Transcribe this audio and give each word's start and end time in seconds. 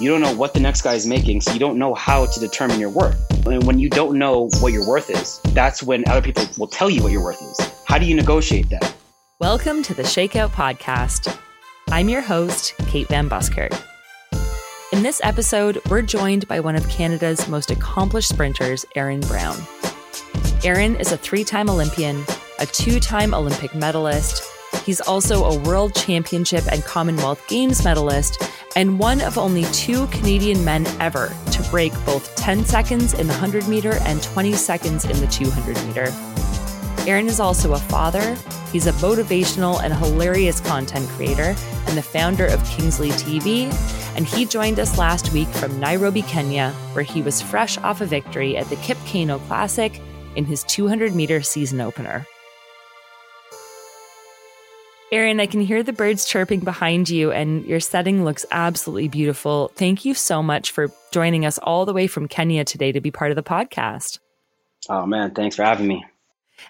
You 0.00 0.08
don't 0.08 0.20
know 0.20 0.32
what 0.32 0.54
the 0.54 0.60
next 0.60 0.82
guy 0.82 0.94
is 0.94 1.08
making, 1.08 1.40
so 1.40 1.52
you 1.52 1.58
don't 1.58 1.76
know 1.76 1.92
how 1.92 2.24
to 2.24 2.38
determine 2.38 2.78
your 2.78 2.88
worth. 2.88 3.18
And 3.48 3.64
when 3.64 3.80
you 3.80 3.90
don't 3.90 4.16
know 4.16 4.48
what 4.60 4.72
your 4.72 4.86
worth 4.86 5.10
is, 5.10 5.40
that's 5.52 5.82
when 5.82 6.04
other 6.06 6.22
people 6.22 6.44
will 6.56 6.68
tell 6.68 6.88
you 6.88 7.02
what 7.02 7.10
your 7.10 7.24
worth 7.24 7.42
is. 7.42 7.82
How 7.84 7.98
do 7.98 8.06
you 8.06 8.14
negotiate 8.14 8.70
that? 8.70 8.94
Welcome 9.40 9.82
to 9.82 9.94
the 9.94 10.04
Shakeout 10.04 10.50
Podcast. 10.50 11.36
I'm 11.88 12.08
your 12.08 12.20
host, 12.20 12.74
Kate 12.86 13.08
Van 13.08 13.28
Buskirk. 13.28 13.72
In 14.92 15.02
this 15.02 15.20
episode, 15.24 15.80
we're 15.90 16.02
joined 16.02 16.46
by 16.46 16.60
one 16.60 16.76
of 16.76 16.88
Canada's 16.88 17.48
most 17.48 17.72
accomplished 17.72 18.28
sprinters, 18.28 18.86
Aaron 18.94 19.18
Brown. 19.22 19.56
Aaron 20.62 20.94
is 20.94 21.10
a 21.10 21.16
three 21.16 21.42
time 21.42 21.68
Olympian, 21.68 22.24
a 22.60 22.66
two 22.66 23.00
time 23.00 23.34
Olympic 23.34 23.74
medalist. 23.74 24.44
He's 24.84 25.00
also 25.00 25.44
a 25.44 25.58
World 25.64 25.94
Championship 25.96 26.70
and 26.70 26.84
Commonwealth 26.84 27.42
Games 27.48 27.82
medalist, 27.82 28.40
and 28.78 28.96
one 28.96 29.20
of 29.22 29.36
only 29.36 29.64
two 29.72 30.06
Canadian 30.06 30.64
men 30.64 30.86
ever 31.00 31.34
to 31.50 31.62
break 31.64 31.92
both 32.06 32.32
10 32.36 32.64
seconds 32.64 33.12
in 33.12 33.26
the 33.26 33.32
100 33.32 33.66
meter 33.66 33.94
and 34.02 34.22
20 34.22 34.52
seconds 34.52 35.04
in 35.04 35.18
the 35.18 35.26
200 35.26 35.76
meter. 35.88 36.14
Aaron 37.10 37.26
is 37.26 37.40
also 37.40 37.72
a 37.72 37.78
father. 37.78 38.36
He's 38.70 38.86
a 38.86 38.92
motivational 38.92 39.82
and 39.82 39.92
hilarious 39.92 40.60
content 40.60 41.08
creator 41.08 41.56
and 41.88 41.98
the 41.98 42.02
founder 42.02 42.46
of 42.46 42.64
Kingsley 42.66 43.08
TV. 43.10 43.64
And 44.16 44.24
he 44.24 44.44
joined 44.44 44.78
us 44.78 44.96
last 44.96 45.32
week 45.32 45.48
from 45.48 45.80
Nairobi, 45.80 46.22
Kenya, 46.22 46.70
where 46.92 47.04
he 47.04 47.20
was 47.20 47.42
fresh 47.42 47.78
off 47.78 48.00
a 48.00 48.06
victory 48.06 48.56
at 48.56 48.68
the 48.68 48.76
Kip 48.76 48.98
Keino 48.98 49.44
Classic 49.48 50.00
in 50.36 50.44
his 50.44 50.62
200 50.62 51.16
meter 51.16 51.42
season 51.42 51.80
opener. 51.80 52.24
Aaron, 55.10 55.40
I 55.40 55.46
can 55.46 55.62
hear 55.62 55.82
the 55.82 55.94
birds 55.94 56.26
chirping 56.26 56.60
behind 56.60 57.08
you, 57.08 57.32
and 57.32 57.64
your 57.64 57.80
setting 57.80 58.26
looks 58.26 58.44
absolutely 58.50 59.08
beautiful. 59.08 59.72
Thank 59.74 60.04
you 60.04 60.12
so 60.12 60.42
much 60.42 60.70
for 60.70 60.92
joining 61.12 61.46
us 61.46 61.56
all 61.58 61.86
the 61.86 61.94
way 61.94 62.06
from 62.06 62.28
Kenya 62.28 62.62
today 62.62 62.92
to 62.92 63.00
be 63.00 63.10
part 63.10 63.30
of 63.30 63.36
the 63.36 63.42
podcast. 63.42 64.18
Oh, 64.90 65.06
man, 65.06 65.32
thanks 65.34 65.56
for 65.56 65.62
having 65.62 65.86
me. 65.86 66.04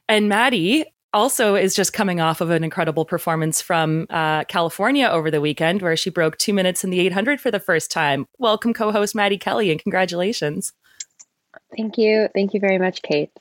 And 0.09 0.29
Maddie 0.29 0.85
also 1.13 1.57
is 1.57 1.75
just 1.75 1.93
coming 1.93 2.21
off 2.21 2.41
of 2.41 2.51
an 2.51 2.63
incredible 2.63 3.05
performance 3.05 3.61
from 3.61 4.07
uh, 4.09 4.45
California 4.45 5.09
over 5.09 5.33
the 5.33 5.41
weekend, 5.41 5.83
where 5.83 5.97
she 5.97 6.09
broke 6.09 6.39
two 6.39 6.55
minutes 6.55 6.85
in 6.85 6.91
the 6.91 7.01
800 7.01 7.41
for 7.41 7.51
the 7.51 7.59
first 7.59 7.91
time. 7.91 8.27
Welcome, 8.39 8.73
co 8.73 8.93
host 8.93 9.17
Maddie 9.17 9.39
Kelly, 9.39 9.73
and 9.73 9.83
congratulations. 9.83 10.73
Thank 11.77 11.99
you. 11.99 12.29
Thank 12.35 12.55
you 12.55 12.61
very 12.61 12.79
much, 12.79 13.03
Kate. 13.03 13.33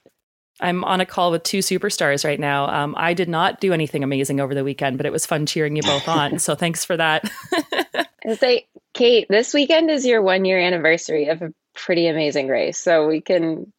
I'm 0.59 0.83
on 0.83 1.01
a 1.01 1.05
call 1.05 1.31
with 1.31 1.43
two 1.43 1.59
superstars 1.59 2.25
right 2.25 2.39
now. 2.39 2.67
Um, 2.67 2.95
I 2.97 3.13
did 3.13 3.29
not 3.29 3.59
do 3.59 3.73
anything 3.73 4.03
amazing 4.03 4.39
over 4.39 4.55
the 4.55 4.63
weekend, 4.63 4.97
but 4.97 5.05
it 5.05 5.11
was 5.11 5.25
fun 5.25 5.45
cheering 5.45 5.75
you 5.75 5.83
both 5.83 6.07
on. 6.07 6.39
so 6.39 6.55
thanks 6.55 6.83
for 6.83 6.97
that. 6.97 7.29
I 8.25 8.35
say, 8.35 8.67
Kate, 8.93 9.27
this 9.29 9.53
weekend 9.53 9.89
is 9.91 10.05
your 10.05 10.21
one 10.21 10.45
year 10.45 10.59
anniversary 10.59 11.27
of 11.27 11.41
a 11.41 11.53
pretty 11.75 12.07
amazing 12.07 12.47
race. 12.47 12.77
So 12.77 13.07
we 13.07 13.21
can 13.21 13.71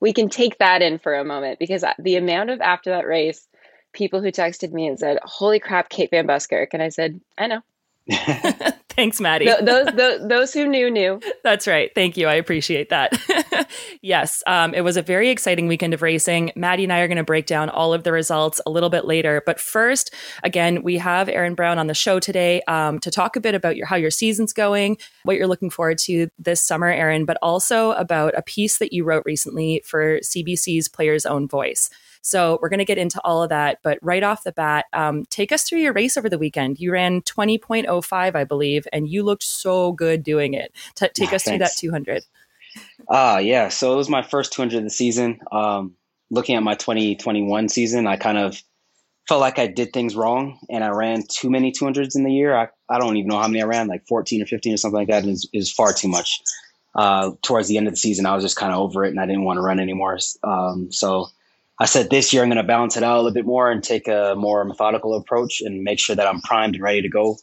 we 0.00 0.12
can 0.12 0.28
take 0.28 0.58
that 0.58 0.82
in 0.82 0.98
for 0.98 1.14
a 1.14 1.24
moment 1.24 1.58
because 1.58 1.84
the 1.98 2.16
amount 2.16 2.50
of 2.50 2.60
after 2.60 2.90
that 2.90 3.06
race, 3.06 3.48
people 3.92 4.20
who 4.20 4.30
texted 4.30 4.72
me 4.72 4.86
and 4.86 4.98
said, 4.98 5.18
"Holy 5.22 5.58
crap, 5.58 5.88
Kate 5.88 6.10
Van 6.10 6.26
Buskirk," 6.26 6.74
and 6.74 6.82
I 6.82 6.90
said, 6.90 7.20
"I 7.38 7.46
know." 7.46 7.62
Thanks, 8.96 9.20
Maddie. 9.20 9.44
Th- 9.44 9.60
those, 9.60 9.86
those, 9.94 10.28
those 10.28 10.52
who 10.54 10.66
knew 10.66 10.90
knew. 10.90 11.20
That's 11.44 11.66
right. 11.66 11.90
Thank 11.94 12.16
you. 12.16 12.28
I 12.28 12.34
appreciate 12.34 12.88
that. 12.88 13.68
yes, 14.02 14.42
um, 14.46 14.72
it 14.72 14.80
was 14.80 14.96
a 14.96 15.02
very 15.02 15.28
exciting 15.28 15.66
weekend 15.68 15.92
of 15.92 16.00
racing. 16.00 16.50
Maddie 16.56 16.84
and 16.84 16.92
I 16.92 17.00
are 17.00 17.08
going 17.08 17.16
to 17.18 17.24
break 17.24 17.46
down 17.46 17.68
all 17.68 17.92
of 17.92 18.04
the 18.04 18.12
results 18.12 18.60
a 18.64 18.70
little 18.70 18.88
bit 18.88 19.04
later. 19.04 19.42
But 19.44 19.60
first, 19.60 20.14
again, 20.42 20.82
we 20.82 20.96
have 20.96 21.28
Aaron 21.28 21.54
Brown 21.54 21.78
on 21.78 21.88
the 21.88 21.94
show 21.94 22.18
today 22.18 22.62
um, 22.62 22.98
to 23.00 23.10
talk 23.10 23.36
a 23.36 23.40
bit 23.40 23.54
about 23.54 23.76
your 23.76 23.86
how 23.86 23.96
your 23.96 24.10
season's 24.10 24.52
going, 24.52 24.96
what 25.24 25.36
you're 25.36 25.46
looking 25.46 25.70
forward 25.70 25.98
to 25.98 26.28
this 26.38 26.62
summer, 26.62 26.88
Aaron, 26.88 27.26
but 27.26 27.36
also 27.42 27.92
about 27.92 28.32
a 28.36 28.42
piece 28.42 28.78
that 28.78 28.94
you 28.94 29.04
wrote 29.04 29.24
recently 29.26 29.82
for 29.84 30.20
CBC's 30.20 30.88
Players 30.88 31.26
Own 31.26 31.46
Voice. 31.46 31.90
So 32.26 32.58
we're 32.60 32.70
going 32.70 32.78
to 32.78 32.84
get 32.84 32.98
into 32.98 33.20
all 33.22 33.44
of 33.44 33.50
that. 33.50 33.78
But 33.84 34.00
right 34.02 34.24
off 34.24 34.42
the 34.42 34.50
bat, 34.50 34.86
um, 34.92 35.24
take 35.26 35.52
us 35.52 35.62
through 35.62 35.78
your 35.78 35.92
race 35.92 36.16
over 36.16 36.28
the 36.28 36.38
weekend. 36.38 36.80
You 36.80 36.90
ran 36.90 37.22
20.05, 37.22 38.34
I 38.34 38.42
believe, 38.42 38.88
and 38.92 39.08
you 39.08 39.22
looked 39.22 39.44
so 39.44 39.92
good 39.92 40.24
doing 40.24 40.52
it. 40.52 40.72
T- 40.96 41.06
take 41.14 41.32
oh, 41.32 41.36
us 41.36 41.44
thanks. 41.44 41.48
through 41.48 41.58
that 41.58 41.76
200. 41.76 42.24
Ah, 43.08 43.36
uh, 43.36 43.38
yeah. 43.38 43.68
So 43.68 43.92
it 43.92 43.96
was 43.96 44.08
my 44.08 44.22
first 44.22 44.52
200 44.52 44.78
of 44.78 44.82
the 44.82 44.90
season. 44.90 45.38
Um, 45.52 45.94
looking 46.28 46.56
at 46.56 46.64
my 46.64 46.74
2021 46.74 47.68
season, 47.68 48.08
I 48.08 48.16
kind 48.16 48.38
of 48.38 48.60
felt 49.28 49.40
like 49.40 49.60
I 49.60 49.68
did 49.68 49.92
things 49.92 50.16
wrong 50.16 50.58
and 50.68 50.82
I 50.82 50.88
ran 50.88 51.22
too 51.28 51.48
many 51.48 51.70
200s 51.70 52.16
in 52.16 52.24
the 52.24 52.32
year. 52.32 52.56
I, 52.56 52.66
I 52.88 52.98
don't 52.98 53.16
even 53.16 53.28
know 53.28 53.38
how 53.38 53.46
many 53.46 53.62
I 53.62 53.66
ran, 53.66 53.86
like 53.86 54.04
14 54.08 54.42
or 54.42 54.46
15 54.46 54.74
or 54.74 54.76
something 54.78 54.98
like 54.98 55.08
that. 55.08 55.24
Is 55.24 55.48
is 55.52 55.72
far 55.72 55.92
too 55.92 56.08
much. 56.08 56.40
Uh, 56.96 57.32
towards 57.42 57.68
the 57.68 57.76
end 57.78 57.86
of 57.86 57.92
the 57.92 57.98
season, 57.98 58.26
I 58.26 58.34
was 58.34 58.42
just 58.42 58.56
kind 58.56 58.72
of 58.72 58.80
over 58.80 59.04
it 59.04 59.10
and 59.10 59.20
I 59.20 59.26
didn't 59.26 59.44
want 59.44 59.58
to 59.58 59.62
run 59.62 59.78
anymore. 59.78 60.18
Um, 60.42 60.90
so 60.90 61.28
I 61.78 61.84
said 61.84 62.08
this 62.08 62.32
year 62.32 62.42
I'm 62.42 62.48
going 62.48 62.56
to 62.56 62.62
balance 62.62 62.96
it 62.96 63.02
out 63.02 63.16
a 63.16 63.18
little 63.18 63.32
bit 63.32 63.44
more 63.44 63.70
and 63.70 63.82
take 63.82 64.08
a 64.08 64.34
more 64.36 64.64
methodical 64.64 65.14
approach 65.14 65.60
and 65.60 65.82
make 65.82 65.98
sure 65.98 66.16
that 66.16 66.26
I'm 66.26 66.40
primed 66.40 66.74
and 66.74 66.82
ready 66.82 67.02
to 67.02 67.08
go 67.08 67.36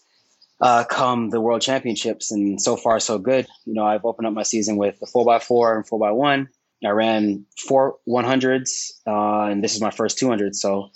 uh, 0.60 0.84
come 0.86 1.30
the 1.30 1.42
World 1.42 1.62
Championships. 1.62 2.32
And 2.32 2.60
so 2.60 2.76
far, 2.76 3.00
so 3.00 3.18
good. 3.18 3.48
You 3.66 3.74
know, 3.74 3.86
I've 3.86 4.06
opened 4.06 4.28
up 4.28 4.34
my 4.34 4.44
season 4.44 4.78
with 4.78 4.98
x 5.02 5.12
four 5.46 5.76
and 5.76 5.86
four 5.86 6.08
x 6.08 6.16
one. 6.16 6.50
I 6.86 6.90
ran 6.90 7.46
four 7.58 7.98
100s, 8.08 8.92
uh, 9.08 9.50
and 9.50 9.64
this 9.64 9.74
is 9.76 9.82
my 9.82 9.92
first 9.92 10.18
200. 10.18 10.56
So 10.56 10.90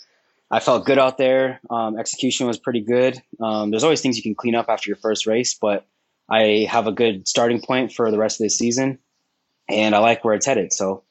I 0.51 0.59
felt 0.59 0.85
good 0.85 0.99
out 0.99 1.17
there. 1.17 1.61
Um, 1.69 1.97
execution 1.97 2.47
was 2.47 2.57
pretty 2.57 2.81
good. 2.81 3.21
Um, 3.41 3.71
there's 3.71 3.83
always 3.83 4.01
things 4.01 4.17
you 4.17 4.23
can 4.23 4.35
clean 4.35 4.55
up 4.55 4.67
after 4.67 4.89
your 4.89 4.97
first 4.97 5.25
race, 5.27 5.57
but 5.59 5.85
I 6.29 6.67
have 6.69 6.87
a 6.87 6.91
good 6.91 7.27
starting 7.27 7.61
point 7.61 7.93
for 7.93 8.11
the 8.11 8.17
rest 8.17 8.39
of 8.39 8.45
the 8.45 8.49
season, 8.49 8.99
and 9.69 9.95
I 9.95 9.99
like 9.99 10.25
where 10.25 10.33
it's 10.33 10.45
headed. 10.45 10.73
So 10.73 11.03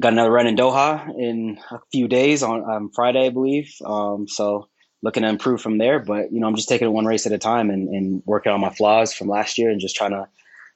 got 0.00 0.12
another 0.12 0.30
run 0.30 0.46
in 0.46 0.56
Doha 0.56 1.08
in 1.16 1.58
a 1.70 1.78
few 1.92 2.08
days 2.08 2.42
on 2.42 2.68
um, 2.68 2.90
Friday, 2.94 3.26
I 3.26 3.30
believe. 3.30 3.72
Um, 3.84 4.26
so 4.26 4.68
looking 5.02 5.22
to 5.22 5.28
improve 5.28 5.60
from 5.60 5.78
there. 5.78 5.98
But 6.00 6.32
you 6.32 6.40
know, 6.40 6.46
I'm 6.46 6.56
just 6.56 6.68
taking 6.68 6.88
it 6.88 6.92
one 6.92 7.06
race 7.06 7.26
at 7.26 7.32
a 7.32 7.38
time 7.38 7.70
and, 7.70 7.88
and 7.88 8.22
working 8.26 8.52
on 8.52 8.60
my 8.60 8.70
flaws 8.70 9.12
from 9.12 9.28
last 9.28 9.58
year 9.58 9.70
and 9.70 9.80
just 9.80 9.96
trying 9.96 10.10
to 10.12 10.28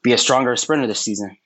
be 0.03 0.13
a 0.13 0.19
stronger 0.19 0.55
sprinter 0.57 0.87
this 0.87 1.01
season. 1.01 1.37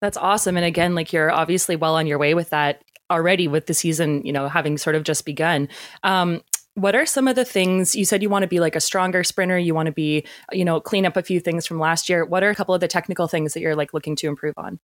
That's 0.00 0.16
awesome. 0.16 0.56
And 0.56 0.66
again, 0.66 0.94
like 0.94 1.12
you're 1.12 1.30
obviously 1.30 1.76
well 1.76 1.96
on 1.96 2.06
your 2.06 2.18
way 2.18 2.34
with 2.34 2.50
that 2.50 2.82
already 3.10 3.48
with 3.48 3.66
the 3.66 3.74
season, 3.74 4.22
you 4.24 4.32
know, 4.32 4.48
having 4.48 4.78
sort 4.78 4.96
of 4.96 5.02
just 5.02 5.24
begun. 5.24 5.68
Um, 6.02 6.42
what 6.74 6.96
are 6.96 7.06
some 7.06 7.28
of 7.28 7.36
the 7.36 7.44
things 7.44 7.94
you 7.94 8.04
said 8.04 8.22
you 8.22 8.28
want 8.28 8.42
to 8.42 8.48
be 8.48 8.58
like 8.58 8.74
a 8.74 8.80
stronger 8.80 9.22
sprinter? 9.22 9.56
You 9.58 9.74
want 9.74 9.86
to 9.86 9.92
be, 9.92 10.26
you 10.52 10.64
know, 10.64 10.80
clean 10.80 11.06
up 11.06 11.16
a 11.16 11.22
few 11.22 11.38
things 11.38 11.66
from 11.66 11.78
last 11.78 12.08
year. 12.08 12.24
What 12.24 12.42
are 12.42 12.50
a 12.50 12.54
couple 12.54 12.74
of 12.74 12.80
the 12.80 12.88
technical 12.88 13.28
things 13.28 13.54
that 13.54 13.60
you're 13.60 13.76
like 13.76 13.94
looking 13.94 14.16
to 14.16 14.26
improve 14.26 14.54
on? 14.56 14.80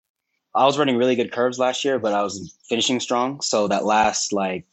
I 0.54 0.64
was 0.64 0.78
running 0.78 0.96
really 0.96 1.16
good 1.16 1.32
curves 1.32 1.58
last 1.58 1.84
year, 1.84 1.98
but 1.98 2.12
I 2.12 2.22
was 2.22 2.56
finishing 2.68 3.00
strong. 3.00 3.40
So 3.40 3.68
that 3.68 3.84
last 3.84 4.32
like 4.32 4.66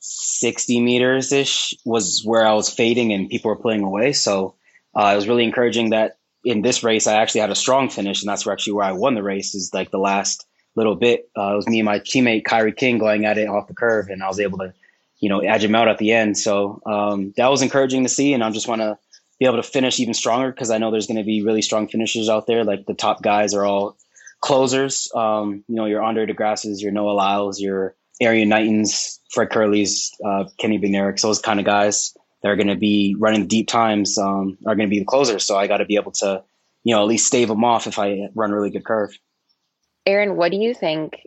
60 0.00 0.80
meters 0.80 1.32
ish 1.32 1.74
was 1.84 2.22
where 2.24 2.46
I 2.46 2.54
was 2.54 2.70
fading 2.70 3.12
and 3.12 3.28
people 3.28 3.50
were 3.50 3.56
pulling 3.56 3.82
away. 3.82 4.12
So 4.12 4.54
uh, 4.94 5.10
it 5.12 5.16
was 5.16 5.28
really 5.28 5.44
encouraging 5.44 5.90
that 5.90 6.18
in 6.44 6.62
this 6.62 6.82
race, 6.82 7.06
I 7.06 7.14
actually 7.14 7.42
had 7.42 7.50
a 7.50 7.54
strong 7.54 7.90
finish. 7.90 8.22
And 8.22 8.28
that's 8.28 8.46
where 8.46 8.52
actually 8.52 8.74
where 8.74 8.86
I 8.86 8.92
won 8.92 9.14
the 9.14 9.22
race 9.22 9.54
is 9.54 9.72
like 9.74 9.90
the 9.90 9.98
last 9.98 10.46
little 10.74 10.94
bit. 10.94 11.30
Uh, 11.36 11.52
it 11.52 11.56
was 11.56 11.68
me 11.68 11.80
and 11.80 11.86
my 11.86 11.98
teammate 11.98 12.44
Kyree 12.44 12.76
King 12.76 12.98
going 12.98 13.24
at 13.24 13.38
it 13.38 13.48
off 13.48 13.68
the 13.68 13.74
curve, 13.74 14.08
and 14.08 14.22
I 14.22 14.28
was 14.28 14.40
able 14.40 14.58
to, 14.58 14.72
you 15.18 15.28
know, 15.28 15.40
edge 15.40 15.64
him 15.64 15.74
out 15.74 15.88
at 15.88 15.98
the 15.98 16.12
end. 16.12 16.38
So 16.38 16.80
um, 16.86 17.34
that 17.36 17.50
was 17.50 17.62
encouraging 17.62 18.04
to 18.04 18.08
see. 18.08 18.32
And 18.32 18.42
I 18.42 18.50
just 18.50 18.68
want 18.68 18.80
to 18.80 18.98
be 19.38 19.46
able 19.46 19.56
to 19.56 19.62
finish 19.62 20.00
even 20.00 20.14
stronger 20.14 20.50
because 20.50 20.70
I 20.70 20.78
know 20.78 20.90
there's 20.90 21.06
going 21.06 21.18
to 21.18 21.24
be 21.24 21.42
really 21.42 21.62
strong 21.62 21.88
finishers 21.88 22.28
out 22.28 22.46
there. 22.46 22.64
Like 22.64 22.86
the 22.86 22.94
top 22.94 23.22
guys 23.22 23.54
are 23.54 23.64
all 23.64 23.96
closers. 24.40 25.10
Um, 25.14 25.64
you 25.68 25.76
know, 25.76 25.86
your 25.86 26.02
Andre 26.02 26.26
De 26.26 26.34
Grasses, 26.34 26.82
your 26.82 26.92
Noah 26.92 27.12
Lyles, 27.12 27.60
your 27.60 27.96
Erriyon 28.22 28.48
Knightons, 28.48 29.18
Fred 29.30 29.50
Kerley's, 29.50 30.10
uh, 30.24 30.44
Kenny 30.58 30.78
Bednarek, 30.78 31.20
those 31.20 31.40
kind 31.40 31.58
of 31.58 31.66
guys 31.66 32.14
that 32.42 32.48
are 32.48 32.56
going 32.56 32.68
to 32.68 32.76
be 32.76 33.16
running 33.18 33.46
deep 33.46 33.68
times 33.68 34.18
um, 34.18 34.58
are 34.66 34.74
going 34.74 34.88
to 34.88 34.90
be 34.90 34.98
the 34.98 35.04
closers. 35.04 35.44
So 35.44 35.56
I 35.56 35.66
got 35.66 35.78
to 35.78 35.84
be 35.84 35.96
able 35.96 36.12
to, 36.12 36.42
you 36.84 36.94
know, 36.94 37.02
at 37.02 37.08
least 37.08 37.26
stave 37.26 37.48
them 37.48 37.64
off 37.64 37.86
if 37.86 37.98
I 37.98 38.28
run 38.34 38.50
a 38.50 38.54
really 38.54 38.70
good 38.70 38.84
curve. 38.84 39.10
Aaron, 40.06 40.36
what 40.36 40.50
do 40.50 40.56
you 40.56 40.74
think? 40.74 41.18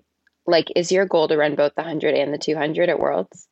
Like, 0.46 0.68
is 0.76 0.92
your 0.92 1.06
goal 1.06 1.28
to 1.28 1.38
run 1.38 1.56
both 1.56 1.74
the 1.76 1.84
100 1.84 2.16
and 2.16 2.34
the 2.34 2.38
200 2.38 2.90
at 2.90 3.00
Worlds? 3.00 3.48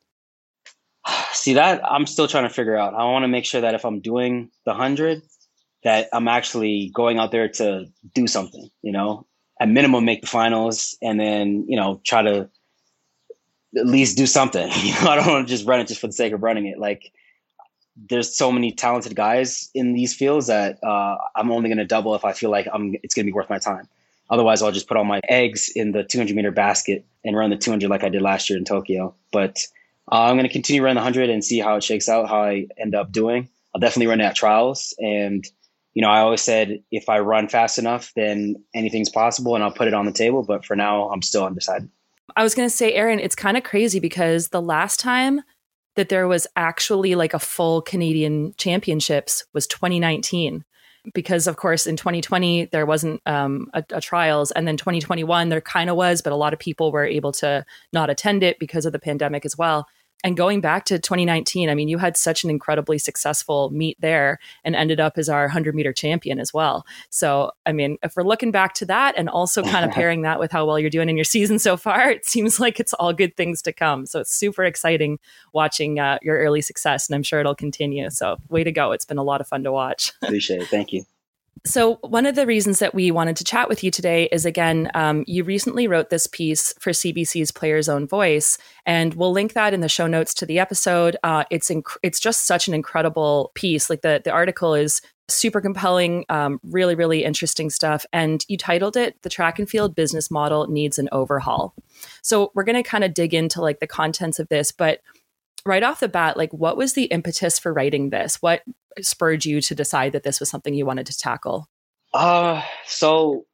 See, 1.32 1.54
that 1.54 1.80
I'm 1.84 2.06
still 2.06 2.28
trying 2.28 2.48
to 2.48 2.54
figure 2.54 2.76
out. 2.76 2.94
I 2.94 3.04
want 3.04 3.22
to 3.24 3.28
make 3.28 3.44
sure 3.44 3.62
that 3.62 3.74
if 3.74 3.84
I'm 3.84 4.00
doing 4.00 4.50
the 4.66 4.72
100, 4.72 5.22
that 5.84 6.08
I'm 6.12 6.28
actually 6.28 6.90
going 6.94 7.18
out 7.18 7.32
there 7.32 7.48
to 7.48 7.86
do 8.14 8.26
something, 8.26 8.68
you 8.82 8.92
know, 8.92 9.26
at 9.62 9.68
minimum 9.68 10.04
make 10.04 10.22
the 10.22 10.26
finals 10.26 10.96
and 11.00 11.20
then 11.20 11.64
you 11.68 11.76
know 11.76 12.00
try 12.04 12.20
to 12.20 12.48
at 13.76 13.86
least 13.86 14.16
do 14.16 14.26
something. 14.26 14.68
You 14.82 14.92
know 14.94 15.08
i 15.08 15.14
don't 15.16 15.28
want 15.28 15.46
to 15.46 15.54
just 15.54 15.66
run 15.66 15.78
it 15.78 15.86
just 15.86 16.00
for 16.00 16.08
the 16.08 16.12
sake 16.12 16.32
of 16.32 16.42
running 16.42 16.66
it. 16.66 16.78
Like 16.78 17.12
there's 18.08 18.36
so 18.36 18.50
many 18.50 18.72
talented 18.72 19.14
guys 19.14 19.70
in 19.72 19.92
these 19.92 20.14
fields 20.14 20.48
that 20.48 20.82
uh, 20.82 21.16
i'm 21.36 21.52
only 21.52 21.68
going 21.68 21.78
to 21.78 21.84
double 21.84 22.14
if 22.14 22.24
i 22.24 22.32
feel 22.32 22.50
like 22.50 22.66
i'm 22.72 22.94
it's 23.04 23.14
going 23.14 23.24
to 23.24 23.30
be 23.30 23.32
worth 23.32 23.48
my 23.48 23.58
time. 23.58 23.86
Otherwise 24.30 24.62
i'll 24.62 24.72
just 24.72 24.88
put 24.88 24.96
all 24.96 25.04
my 25.04 25.20
eggs 25.28 25.70
in 25.76 25.92
the 25.92 26.02
200 26.02 26.34
meter 26.34 26.50
basket 26.50 27.04
and 27.24 27.36
run 27.36 27.50
the 27.50 27.56
200 27.56 27.88
like 27.88 28.02
i 28.02 28.08
did 28.08 28.22
last 28.22 28.50
year 28.50 28.58
in 28.58 28.64
tokyo. 28.64 29.14
But 29.30 29.64
uh, 30.10 30.22
i'm 30.24 30.34
going 30.34 30.48
to 30.48 30.52
continue 30.52 30.82
running 30.82 30.96
the 30.96 31.10
100 31.12 31.30
and 31.30 31.44
see 31.44 31.60
how 31.60 31.76
it 31.76 31.84
shakes 31.84 32.08
out 32.08 32.28
how 32.28 32.42
i 32.42 32.66
end 32.76 32.96
up 32.96 33.12
doing. 33.12 33.48
I'll 33.72 33.80
definitely 33.80 34.08
run 34.08 34.20
at 34.20 34.34
trials 34.34 34.92
and 34.98 35.46
you 35.94 36.02
know, 36.02 36.08
I 36.08 36.20
always 36.20 36.40
said 36.40 36.82
if 36.90 37.08
I 37.08 37.20
run 37.20 37.48
fast 37.48 37.78
enough, 37.78 38.12
then 38.16 38.56
anything's 38.74 39.10
possible 39.10 39.54
and 39.54 39.62
I'll 39.62 39.72
put 39.72 39.88
it 39.88 39.94
on 39.94 40.06
the 40.06 40.12
table. 40.12 40.42
But 40.42 40.64
for 40.64 40.74
now, 40.74 41.10
I'm 41.10 41.22
still 41.22 41.44
undecided. 41.44 41.88
I 42.36 42.42
was 42.42 42.54
going 42.54 42.68
to 42.68 42.74
say, 42.74 42.94
Aaron, 42.94 43.18
it's 43.18 43.34
kind 43.34 43.56
of 43.56 43.62
crazy 43.62 44.00
because 44.00 44.48
the 44.48 44.62
last 44.62 45.00
time 45.00 45.42
that 45.96 46.08
there 46.08 46.26
was 46.26 46.46
actually 46.56 47.14
like 47.14 47.34
a 47.34 47.38
full 47.38 47.82
Canadian 47.82 48.54
championships 48.56 49.44
was 49.52 49.66
2019. 49.66 50.64
Because, 51.14 51.48
of 51.48 51.56
course, 51.56 51.88
in 51.88 51.96
2020, 51.96 52.66
there 52.66 52.86
wasn't 52.86 53.20
um, 53.26 53.68
a, 53.74 53.82
a 53.90 54.00
trials. 54.00 54.52
And 54.52 54.68
then 54.68 54.76
2021, 54.76 55.48
there 55.48 55.60
kind 55.60 55.90
of 55.90 55.96
was, 55.96 56.22
but 56.22 56.32
a 56.32 56.36
lot 56.36 56.52
of 56.52 56.60
people 56.60 56.92
were 56.92 57.04
able 57.04 57.32
to 57.32 57.66
not 57.92 58.08
attend 58.08 58.44
it 58.44 58.60
because 58.60 58.86
of 58.86 58.92
the 58.92 59.00
pandemic 59.00 59.44
as 59.44 59.58
well 59.58 59.88
and 60.24 60.36
going 60.36 60.60
back 60.60 60.84
to 60.86 60.98
2019, 60.98 61.68
I 61.68 61.74
mean, 61.74 61.88
you 61.88 61.98
had 61.98 62.16
such 62.16 62.44
an 62.44 62.50
incredibly 62.50 62.98
successful 62.98 63.70
meet 63.70 64.00
there 64.00 64.38
and 64.64 64.76
ended 64.76 65.00
up 65.00 65.18
as 65.18 65.28
our 65.28 65.42
100 65.42 65.74
meter 65.74 65.92
champion 65.92 66.38
as 66.38 66.54
well. 66.54 66.86
So, 67.10 67.50
I 67.66 67.72
mean, 67.72 67.98
if 68.02 68.14
we're 68.16 68.22
looking 68.22 68.50
back 68.50 68.74
to 68.74 68.86
that 68.86 69.14
and 69.16 69.28
also 69.28 69.62
kind 69.72 69.84
of 69.84 69.90
pairing 69.90 70.22
that 70.22 70.38
with 70.38 70.52
how 70.52 70.66
well 70.66 70.78
you're 70.78 70.90
doing 70.90 71.08
in 71.08 71.16
your 71.16 71.24
season 71.24 71.58
so 71.58 71.76
far, 71.76 72.10
it 72.10 72.24
seems 72.24 72.60
like 72.60 72.78
it's 72.78 72.92
all 72.94 73.12
good 73.12 73.36
things 73.36 73.62
to 73.62 73.72
come. 73.72 74.06
So, 74.06 74.20
it's 74.20 74.32
super 74.32 74.64
exciting 74.64 75.18
watching 75.52 75.98
uh, 75.98 76.18
your 76.22 76.38
early 76.38 76.60
success, 76.60 77.08
and 77.08 77.14
I'm 77.14 77.22
sure 77.22 77.40
it'll 77.40 77.54
continue. 77.54 78.08
So, 78.10 78.36
way 78.48 78.64
to 78.64 78.72
go. 78.72 78.92
It's 78.92 79.04
been 79.04 79.18
a 79.18 79.24
lot 79.24 79.40
of 79.40 79.48
fun 79.48 79.64
to 79.64 79.72
watch. 79.72 80.12
Appreciate 80.22 80.62
it. 80.62 80.68
Thank 80.68 80.92
you. 80.92 81.04
So, 81.64 81.98
one 82.00 82.26
of 82.26 82.34
the 82.34 82.46
reasons 82.46 82.80
that 82.80 82.94
we 82.94 83.12
wanted 83.12 83.36
to 83.36 83.44
chat 83.44 83.68
with 83.68 83.84
you 83.84 83.92
today 83.92 84.28
is 84.32 84.44
again, 84.44 84.90
um, 84.94 85.22
you 85.28 85.44
recently 85.44 85.86
wrote 85.86 86.10
this 86.10 86.26
piece 86.26 86.74
for 86.80 86.90
CBC's 86.90 87.52
Player's 87.52 87.88
Own 87.88 88.08
Voice, 88.08 88.58
and 88.84 89.14
we'll 89.14 89.30
link 89.30 89.52
that 89.52 89.72
in 89.72 89.80
the 89.80 89.88
show 89.88 90.08
notes 90.08 90.34
to 90.34 90.46
the 90.46 90.58
episode. 90.58 91.16
Uh, 91.22 91.44
it's 91.50 91.70
inc- 91.70 91.96
it's 92.02 92.18
just 92.18 92.46
such 92.46 92.66
an 92.66 92.74
incredible 92.74 93.52
piece. 93.54 93.88
Like 93.88 94.02
the 94.02 94.20
the 94.24 94.32
article 94.32 94.74
is 94.74 95.02
super 95.28 95.60
compelling, 95.60 96.24
um, 96.28 96.58
really 96.64 96.96
really 96.96 97.22
interesting 97.22 97.70
stuff, 97.70 98.04
and 98.12 98.44
you 98.48 98.58
titled 98.58 98.96
it 98.96 99.22
"The 99.22 99.30
Track 99.30 99.60
and 99.60 99.70
Field 99.70 99.94
Business 99.94 100.32
Model 100.32 100.66
Needs 100.66 100.98
an 100.98 101.08
Overhaul." 101.12 101.74
So 102.22 102.50
we're 102.56 102.64
going 102.64 102.82
to 102.82 102.88
kind 102.88 103.04
of 103.04 103.14
dig 103.14 103.34
into 103.34 103.60
like 103.60 103.78
the 103.78 103.86
contents 103.86 104.40
of 104.40 104.48
this, 104.48 104.72
but 104.72 105.00
right 105.66 105.82
off 105.82 106.00
the 106.00 106.08
bat, 106.08 106.36
like 106.36 106.52
what 106.52 106.76
was 106.76 106.94
the 106.94 107.04
impetus 107.04 107.58
for 107.58 107.72
writing 107.72 108.10
this? 108.10 108.36
What 108.36 108.62
spurred 109.00 109.44
you 109.44 109.60
to 109.62 109.74
decide 109.74 110.12
that 110.12 110.22
this 110.22 110.40
was 110.40 110.50
something 110.50 110.74
you 110.74 110.86
wanted 110.86 111.06
to 111.06 111.16
tackle? 111.16 111.68
Uh, 112.12 112.62
so 112.86 113.46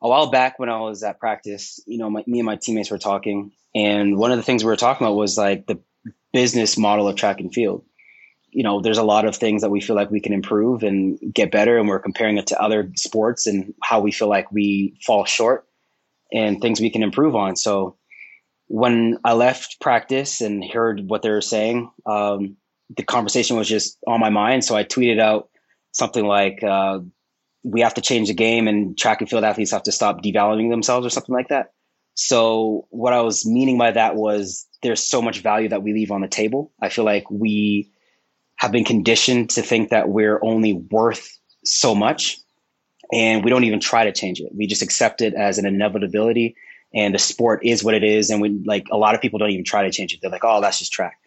a 0.00 0.08
while 0.08 0.30
back 0.30 0.58
when 0.58 0.68
I 0.68 0.80
was 0.80 1.02
at 1.02 1.18
practice, 1.18 1.80
you 1.86 1.98
know, 1.98 2.10
my, 2.10 2.24
me 2.26 2.40
and 2.40 2.46
my 2.46 2.56
teammates 2.56 2.90
were 2.90 2.98
talking, 2.98 3.52
and 3.74 4.18
one 4.18 4.32
of 4.32 4.36
the 4.36 4.42
things 4.42 4.64
we 4.64 4.68
were 4.68 4.76
talking 4.76 5.06
about 5.06 5.16
was 5.16 5.38
like 5.38 5.66
the 5.66 5.80
business 6.32 6.76
model 6.76 7.08
of 7.08 7.16
track 7.16 7.40
and 7.40 7.52
field. 7.54 7.84
You 8.50 8.64
know, 8.64 8.82
there's 8.82 8.98
a 8.98 9.02
lot 9.02 9.24
of 9.24 9.34
things 9.34 9.62
that 9.62 9.70
we 9.70 9.80
feel 9.80 9.96
like 9.96 10.10
we 10.10 10.20
can 10.20 10.34
improve 10.34 10.82
and 10.82 11.18
get 11.32 11.50
better, 11.50 11.78
and 11.78 11.88
we're 11.88 12.00
comparing 12.00 12.36
it 12.36 12.48
to 12.48 12.60
other 12.60 12.90
sports 12.96 13.46
and 13.46 13.72
how 13.82 14.00
we 14.00 14.12
feel 14.12 14.28
like 14.28 14.50
we 14.52 14.98
fall 15.06 15.24
short 15.24 15.66
and 16.32 16.60
things 16.60 16.80
we 16.80 16.90
can 16.90 17.02
improve 17.02 17.36
on. 17.36 17.56
So 17.56 17.96
when 18.68 19.18
I 19.24 19.34
left 19.34 19.80
practice 19.80 20.40
and 20.40 20.64
heard 20.64 21.08
what 21.08 21.22
they 21.22 21.30
were 21.30 21.40
saying, 21.40 21.90
um, 22.06 22.56
the 22.96 23.02
conversation 23.02 23.56
was 23.56 23.68
just 23.68 23.98
on 24.06 24.20
my 24.20 24.30
mind. 24.30 24.64
So 24.64 24.76
I 24.76 24.84
tweeted 24.84 25.20
out 25.20 25.48
something 25.92 26.24
like, 26.24 26.62
uh, 26.62 27.00
"We 27.62 27.80
have 27.82 27.94
to 27.94 28.00
change 28.00 28.28
the 28.28 28.34
game, 28.34 28.68
and 28.68 28.96
track 28.96 29.20
and 29.20 29.28
field 29.28 29.44
athletes 29.44 29.72
have 29.72 29.84
to 29.84 29.92
stop 29.92 30.22
devaluing 30.22 30.70
themselves," 30.70 31.06
or 31.06 31.10
something 31.10 31.34
like 31.34 31.48
that. 31.48 31.72
So 32.14 32.86
what 32.90 33.12
I 33.12 33.22
was 33.22 33.46
meaning 33.46 33.78
by 33.78 33.92
that 33.92 34.16
was 34.16 34.66
there's 34.82 35.02
so 35.02 35.22
much 35.22 35.40
value 35.40 35.68
that 35.68 35.82
we 35.82 35.92
leave 35.92 36.10
on 36.10 36.20
the 36.20 36.28
table. 36.28 36.72
I 36.80 36.88
feel 36.88 37.04
like 37.04 37.30
we 37.30 37.90
have 38.56 38.72
been 38.72 38.84
conditioned 38.84 39.50
to 39.50 39.62
think 39.62 39.90
that 39.90 40.08
we're 40.08 40.38
only 40.42 40.72
worth 40.72 41.38
so 41.64 41.94
much, 41.94 42.38
and 43.12 43.44
we 43.44 43.50
don't 43.50 43.64
even 43.64 43.80
try 43.80 44.04
to 44.04 44.12
change 44.12 44.40
it. 44.40 44.52
We 44.54 44.66
just 44.66 44.82
accept 44.82 45.22
it 45.22 45.34
as 45.34 45.58
an 45.58 45.66
inevitability, 45.66 46.54
and 46.94 47.14
the 47.14 47.18
sport 47.18 47.64
is 47.64 47.82
what 47.82 47.94
it 47.94 48.04
is. 48.04 48.30
And 48.30 48.40
we 48.40 48.50
like 48.64 48.86
a 48.90 48.96
lot 48.96 49.14
of 49.14 49.20
people 49.20 49.38
don't 49.38 49.50
even 49.50 49.64
try 49.64 49.84
to 49.84 49.90
change 49.90 50.12
it. 50.12 50.20
They're 50.20 50.30
like, 50.30 50.44
"Oh, 50.44 50.60
that's 50.60 50.78
just 50.78 50.92
track." 50.92 51.18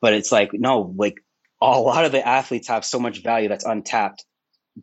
But 0.00 0.14
it's 0.14 0.32
like, 0.32 0.50
no, 0.52 0.92
like 0.96 1.22
a 1.60 1.78
lot 1.78 2.04
of 2.04 2.12
the 2.12 2.26
athletes 2.26 2.68
have 2.68 2.84
so 2.84 2.98
much 2.98 3.22
value 3.22 3.48
that's 3.48 3.64
untapped 3.64 4.24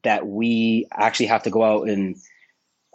that 0.03 0.25
we 0.25 0.87
actually 0.91 1.25
have 1.25 1.43
to 1.43 1.49
go 1.49 1.63
out 1.63 1.89
and 1.89 2.15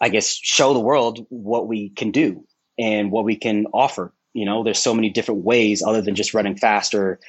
I 0.01 0.09
guess 0.09 0.35
show 0.35 0.73
the 0.73 0.81
world 0.81 1.27
what 1.29 1.69
we 1.69 1.91
can 1.91 2.11
do 2.11 2.47
and 2.79 3.11
what 3.11 3.25
we 3.25 3.37
can 3.37 3.67
offer. 3.67 4.13
You 4.33 4.47
know, 4.47 4.65
there's 4.65 4.79
so 4.79 4.95
many 4.95 5.11
different 5.11 5.45
ways 5.45 5.83
other 5.83 6.03
than 6.03 6.15
just 6.15 6.35
running 6.35 6.57
fast 6.57 6.95
or 6.95 7.21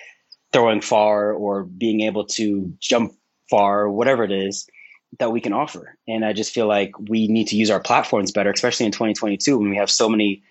throwing 0.53 0.81
far 0.81 1.33
or 1.33 1.63
being 1.63 2.01
able 2.01 2.25
to 2.25 2.73
jump 2.79 3.13
far 3.49 3.89
whatever 3.89 4.23
it 4.23 4.31
is 4.31 4.67
that 5.19 5.31
we 5.31 5.41
can 5.41 5.53
offer. 5.53 5.97
And 6.07 6.25
I 6.25 6.33
just 6.33 6.53
feel 6.53 6.67
like 6.67 6.97
we 6.99 7.27
need 7.27 7.47
to 7.49 7.55
use 7.55 7.69
our 7.69 7.79
platforms 7.79 8.31
better, 8.31 8.51
especially 8.51 8.85
in 8.85 8.91
2022 8.91 9.57
when 9.57 9.69
we 9.69 9.77
have 9.77 9.89
so 9.89 10.09
many 10.09 10.43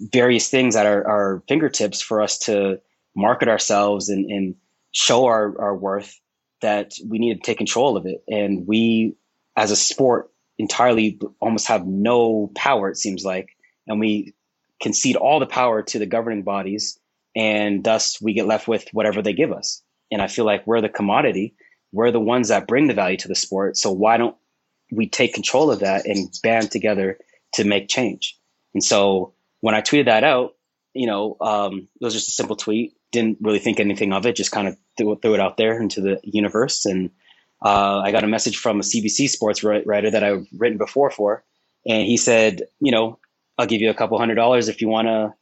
various 0.00 0.48
things 0.48 0.76
at 0.76 0.86
our, 0.86 1.06
our 1.06 1.42
fingertips 1.48 2.00
for 2.00 2.22
us 2.22 2.38
to 2.38 2.80
market 3.16 3.48
ourselves 3.48 4.08
and, 4.08 4.30
and 4.30 4.54
show 4.92 5.26
our, 5.26 5.60
our 5.60 5.76
worth 5.76 6.20
that 6.60 6.92
we 7.06 7.18
need 7.18 7.34
to 7.34 7.40
take 7.40 7.58
control 7.58 7.96
of 7.96 8.06
it. 8.06 8.22
And 8.28 8.66
we, 8.66 9.16
as 9.56 9.70
a 9.70 9.76
sport, 9.76 10.30
entirely 10.58 11.20
almost 11.40 11.68
have 11.68 11.86
no 11.86 12.50
power, 12.54 12.90
it 12.90 12.96
seems 12.96 13.24
like. 13.24 13.48
And 13.86 14.00
we 14.00 14.34
concede 14.80 15.16
all 15.16 15.40
the 15.40 15.46
power 15.46 15.82
to 15.82 15.98
the 15.98 16.06
governing 16.06 16.42
bodies. 16.42 16.98
And 17.34 17.84
thus 17.84 18.20
we 18.20 18.34
get 18.34 18.46
left 18.46 18.66
with 18.66 18.88
whatever 18.92 19.22
they 19.22 19.32
give 19.32 19.52
us. 19.52 19.82
And 20.10 20.20
I 20.22 20.26
feel 20.26 20.44
like 20.44 20.66
we're 20.66 20.80
the 20.80 20.88
commodity. 20.88 21.54
We're 21.92 22.10
the 22.10 22.20
ones 22.20 22.48
that 22.48 22.66
bring 22.66 22.86
the 22.86 22.94
value 22.94 23.16
to 23.18 23.28
the 23.28 23.34
sport. 23.34 23.76
So 23.76 23.90
why 23.90 24.16
don't 24.16 24.36
we 24.90 25.08
take 25.08 25.34
control 25.34 25.70
of 25.70 25.80
that 25.80 26.06
and 26.06 26.28
band 26.42 26.70
together 26.70 27.18
to 27.54 27.64
make 27.64 27.88
change? 27.88 28.38
And 28.74 28.84
so 28.84 29.34
when 29.60 29.74
I 29.74 29.80
tweeted 29.80 30.06
that 30.06 30.24
out, 30.24 30.54
you 30.94 31.06
know, 31.06 31.36
um, 31.40 31.88
it 32.00 32.04
was 32.04 32.14
just 32.14 32.28
a 32.28 32.32
simple 32.32 32.56
tweet 32.56 32.94
didn't 33.10 33.38
really 33.40 33.58
think 33.58 33.80
anything 33.80 34.12
of 34.12 34.26
it, 34.26 34.36
just 34.36 34.50
kind 34.50 34.68
of 34.68 34.76
threw, 34.96 35.16
threw 35.16 35.34
it 35.34 35.40
out 35.40 35.56
there 35.56 35.80
into 35.80 36.00
the 36.00 36.20
universe. 36.22 36.84
And 36.84 37.10
uh, 37.64 38.00
I 38.00 38.12
got 38.12 38.24
a 38.24 38.28
message 38.28 38.58
from 38.58 38.80
a 38.80 38.82
CBC 38.82 39.28
sports 39.28 39.64
writer 39.64 40.10
that 40.10 40.22
I've 40.22 40.46
written 40.52 40.78
before 40.78 41.10
for, 41.10 41.44
and 41.86 42.06
he 42.06 42.16
said, 42.16 42.62
you 42.80 42.92
know, 42.92 43.18
I'll 43.56 43.66
give 43.66 43.80
you 43.80 43.90
a 43.90 43.94
couple 43.94 44.18
hundred 44.18 44.36
dollars 44.36 44.68
if 44.68 44.80
you 44.80 44.88
want 44.88 45.08
to 45.08 45.34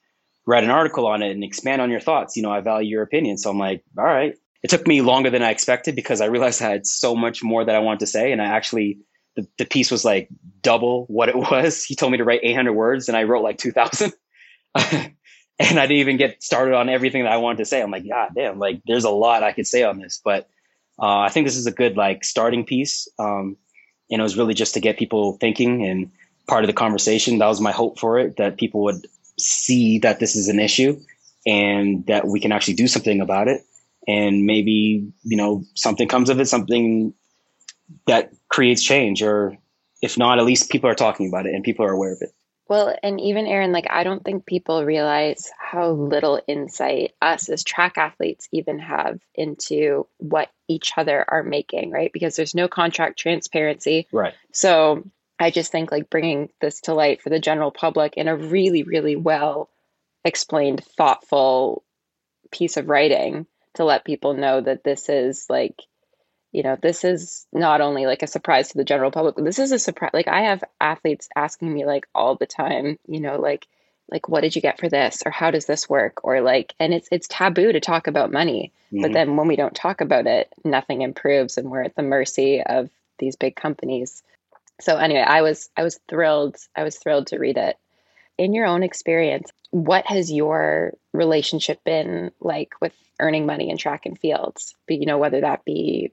write 0.47 0.65
an 0.65 0.71
article 0.71 1.07
on 1.07 1.23
it 1.23 1.33
and 1.33 1.45
expand 1.45 1.83
on 1.83 1.91
your 1.91 2.01
thoughts. 2.01 2.37
You 2.37 2.43
know, 2.43 2.53
I 2.53 2.61
value 2.61 2.89
your 2.89 3.03
opinion. 3.03 3.37
So 3.37 3.51
I'm 3.51 3.59
like, 3.59 3.83
all 3.99 4.05
right. 4.05 4.37
It 4.67 4.71
took 4.71 4.89
me 4.89 5.01
longer 5.01 5.31
than 5.31 5.45
I 5.45 5.53
expected 5.53 5.95
because 5.95 6.21
I 6.21 6.25
realized 6.25 6.61
I 6.61 6.69
had 6.69 6.89
so 6.89 7.15
much 7.15 7.41
more 7.41 7.65
that 7.65 7.77
I 7.77 7.79
wanted 7.79 8.01
to 8.01 8.09
say. 8.09 8.33
And 8.33 8.43
I 8.43 8.47
actually, 8.47 8.99
the, 9.37 9.47
the 9.59 9.65
piece 9.65 9.93
was 9.93 10.05
like 10.05 10.29
double 10.61 11.05
what 11.07 11.29
it 11.29 11.37
was. 11.53 11.85
He 11.85 11.95
told 11.95 12.11
me 12.11 12.19
to 12.19 12.25
write 12.25 12.41
800 12.43 12.73
words 12.73 13.07
and 13.07 13.17
I 13.17 13.23
wrote 13.23 13.45
like 13.45 13.59
2000. 13.59 14.13
and 14.75 15.15
I 15.61 15.87
didn't 15.87 15.99
even 15.99 16.17
get 16.17 16.43
started 16.43 16.75
on 16.75 16.89
everything 16.89 17.23
that 17.23 17.33
I 17.33 17.37
wanted 17.37 17.59
to 17.59 17.65
say. 17.65 17.81
I'm 17.81 17.93
like, 17.93 18.09
God 18.09 18.31
damn, 18.35 18.59
like 18.59 18.83
there's 18.89 19.05
a 19.05 19.11
lot 19.11 19.45
I 19.45 19.53
could 19.53 19.69
say 19.69 19.85
on 19.85 20.01
this, 20.01 20.21
but 20.25 20.49
uh, 21.01 21.21
I 21.21 21.29
think 21.29 21.47
this 21.47 21.57
is 21.57 21.69
a 21.69 21.71
good 21.71 21.97
like 21.97 22.25
starting 22.25 22.65
piece. 22.65 23.07
Um, 23.21 23.57
and 24.11 24.19
it 24.19 24.23
was 24.25 24.37
really 24.37 24.55
just 24.55 24.75
to 24.75 24.81
get 24.81 24.99
people 24.99 25.35
thinking 25.35 25.87
and 25.87 26.11
part 26.49 26.65
of 26.65 26.67
the 26.67 26.75
conversation. 26.75 27.39
That 27.39 27.47
was 27.47 27.61
my 27.61 27.71
hope 27.71 28.01
for 28.01 28.19
it, 28.19 28.39
that 28.39 28.59
people 28.59 28.83
would 28.83 29.07
see 29.39 30.01
that 30.01 30.19
this 30.19 30.35
is 30.35 30.49
an 30.49 30.59
issue 30.59 30.99
and 31.47 32.05
that 32.07 32.27
we 32.27 32.41
can 32.41 32.51
actually 32.51 32.75
do 32.75 32.89
something 32.89 33.21
about 33.21 33.47
it. 33.47 33.63
And 34.07 34.45
maybe, 34.47 35.13
you 35.25 35.37
know, 35.37 35.65
something 35.75 36.09
comes 36.09 36.31
of 36.31 36.39
it, 36.41 36.47
something 36.47 37.13
that 38.07 38.33
creates 38.49 38.83
change, 38.83 39.23
or 39.23 39.57
if 40.03 40.17
not, 40.17 40.39
at 40.39 40.45
least 40.45 40.71
people 40.71 40.89
are 40.89 40.95
talking 40.95 41.29
about 41.29 41.47
it 41.47 41.55
and 41.55 41.65
people 41.65 41.85
are 41.85 41.93
aware 41.93 42.13
of 42.13 42.19
it. 42.21 42.31
Well, 42.69 42.97
and 43.03 43.21
even 43.21 43.47
Aaron, 43.47 43.71
like, 43.71 43.87
I 43.91 44.03
don't 44.03 44.25
think 44.25 44.45
people 44.45 44.85
realize 44.85 45.51
how 45.59 45.91
little 45.91 46.41
insight 46.49 47.13
us 47.23 47.49
as 47.49 47.63
track 47.63 47.97
athletes 47.97 48.49
even 48.51 48.81
have 48.81 49.21
into 49.37 50.09
what 50.19 50.51
each 50.67 50.93
other 50.97 51.25
are 51.29 51.45
making, 51.45 51.93
right? 51.93 52.13
Because 52.13 52.35
there's 52.35 52.57
no 52.57 52.67
contract 52.67 53.21
transparency. 53.21 54.09
Right. 54.11 54.35
So 54.53 55.05
I 55.39 55.51
just 55.53 55.71
think 55.71 55.93
like 55.93 56.11
bringing 56.11 56.51
this 56.61 56.81
to 56.83 56.95
light 56.95 57.23
for 57.23 57.31
the 57.31 57.39
general 57.39 57.71
public 57.71 58.15
in 58.17 58.27
a 58.27 58.37
really, 58.37 58.83
really 58.83 59.15
well 59.15 59.71
explained, 60.25 60.83
thoughtful 60.97 61.85
piece 62.51 62.77
of 62.77 62.89
writing 62.89 63.47
to 63.77 63.85
let 63.85 64.05
people 64.05 64.35
know 64.35 64.61
that 64.61 64.85
this 64.85 65.09
is 65.09 65.47
like 65.49 65.81
you 66.53 66.63
know, 66.63 66.79
this 66.81 67.05
is 67.05 67.47
not 67.53 67.83
only 67.83 68.07
like 68.07 68.23
a 68.23 68.27
surprise 68.27 68.69
to 68.69 68.79
the 68.79 68.85
general 68.85 69.11
public, 69.11 69.35
but 69.35 69.45
this 69.45 69.59
is 69.59 69.73
a 69.73 69.79
surprise. 69.79 70.13
Like 70.15 70.29
I 70.29 70.45
have 70.45 70.65
athletes 70.81 71.29
asking 71.37 71.71
me 71.71 71.85
like 71.85 72.07
all 72.15 72.35
the 72.35 72.47
time, 72.47 72.99
you 73.07 73.21
know, 73.21 73.39
like 73.39 73.67
like 74.11 74.29
what 74.29 74.41
did 74.41 74.55
you 74.55 74.63
get 74.63 74.79
for 74.79 74.89
this 74.89 75.23
or 75.27 75.31
how 75.31 75.51
does 75.51 75.67
this 75.67 75.89
work 75.89 76.25
or 76.25 76.41
like 76.41 76.73
and 76.79 76.95
it's 76.95 77.09
it's 77.13 77.29
taboo 77.29 77.73
to 77.73 77.81
talk 77.81 78.07
about 78.07 78.33
money. 78.33 78.73
Mm-hmm. 78.87 79.03
But 79.03 79.13
then 79.13 79.37
when 79.37 79.49
we 79.49 79.57
don't 79.57 79.75
talk 79.75 80.01
about 80.01 80.27
it, 80.27 80.51
nothing 80.65 81.03
improves 81.03 81.59
and 81.59 81.71
we're 81.71 81.83
at 81.83 81.95
the 81.95 82.03
mercy 82.03 82.63
of 82.63 82.89
these 83.19 83.37
big 83.37 83.57
companies. 83.57 84.23
So 84.81 84.97
anyway, 84.97 85.25
I 85.27 85.43
was 85.43 85.69
I 85.77 85.83
was 85.83 86.01
thrilled. 86.09 86.57
I 86.75 86.85
was 86.85 86.97
thrilled 86.97 87.27
to 87.29 87.39
read 87.39 87.59
it. 87.59 87.77
In 88.39 88.53
your 88.53 88.67
own 88.67 88.83
experience, 88.83 89.51
what 89.71 90.07
has 90.07 90.31
your 90.31 90.93
relationship 91.13 91.83
been 91.85 92.31
like 92.41 92.71
with 92.81 92.93
earning 93.19 93.47
money 93.47 93.71
in 93.71 93.79
track 93.79 94.07
and 94.07 94.19
fields? 94.19 94.75
But 94.87 94.99
you 94.99 95.07
know, 95.07 95.19
whether 95.19 95.41
that 95.41 95.65
be 95.65 96.13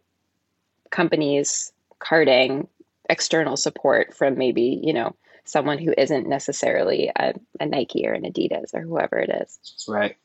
companies, 0.90 1.72
carding 2.00 2.68
external 3.10 3.58
support 3.58 4.16
from 4.16 4.38
maybe, 4.38 4.80
you 4.84 4.94
know, 4.94 5.16
someone 5.46 5.78
who 5.78 5.94
isn't 5.98 6.28
necessarily 6.28 7.12
a, 7.16 7.34
a 7.60 7.66
Nike 7.66 8.08
or 8.08 8.14
an 8.14 8.24
Adidas 8.24 8.74
or 8.74 8.82
whoever 8.82 9.18
it 9.18 9.30
is. 9.30 9.86
Right. 9.88 10.16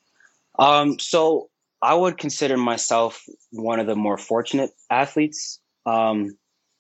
Um, 0.59 0.99
so 0.99 1.51
I 1.83 1.95
would 1.95 2.19
consider 2.19 2.57
myself 2.57 3.25
one 3.51 3.81
of 3.81 3.87
the 3.87 3.97
more 3.97 4.19
fortunate 4.19 4.71
athletes. 4.91 5.61
Um, 5.87 6.37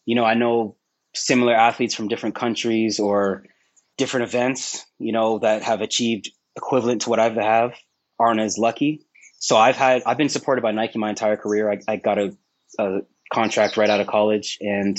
you 0.06 0.14
know, 0.14 0.24
I 0.24 0.34
know 0.34 0.76
similar 1.14 1.54
athletes 1.54 1.94
from 1.94 2.08
different 2.08 2.34
countries 2.34 2.98
or 3.00 3.44
different 3.98 4.24
events, 4.24 4.86
you 4.98 5.12
know, 5.12 5.38
that 5.40 5.62
have 5.62 5.82
achieved 5.82 6.30
equivalent 6.56 7.02
to 7.02 7.10
what 7.10 7.18
I 7.18 7.24
have 7.24 7.36
have 7.36 7.74
aren't 8.18 8.40
as 8.40 8.56
lucky. 8.56 9.04
So 9.38 9.56
I've 9.56 9.76
had 9.76 10.02
I've 10.06 10.16
been 10.16 10.28
supported 10.28 10.62
by 10.62 10.72
Nike 10.72 10.98
my 10.98 11.10
entire 11.10 11.36
career. 11.36 11.70
I, 11.70 11.78
I 11.86 11.96
got 11.96 12.18
a, 12.18 12.36
a 12.78 13.00
contract 13.32 13.76
right 13.76 13.90
out 13.90 14.00
of 14.00 14.06
college, 14.06 14.58
and 14.60 14.98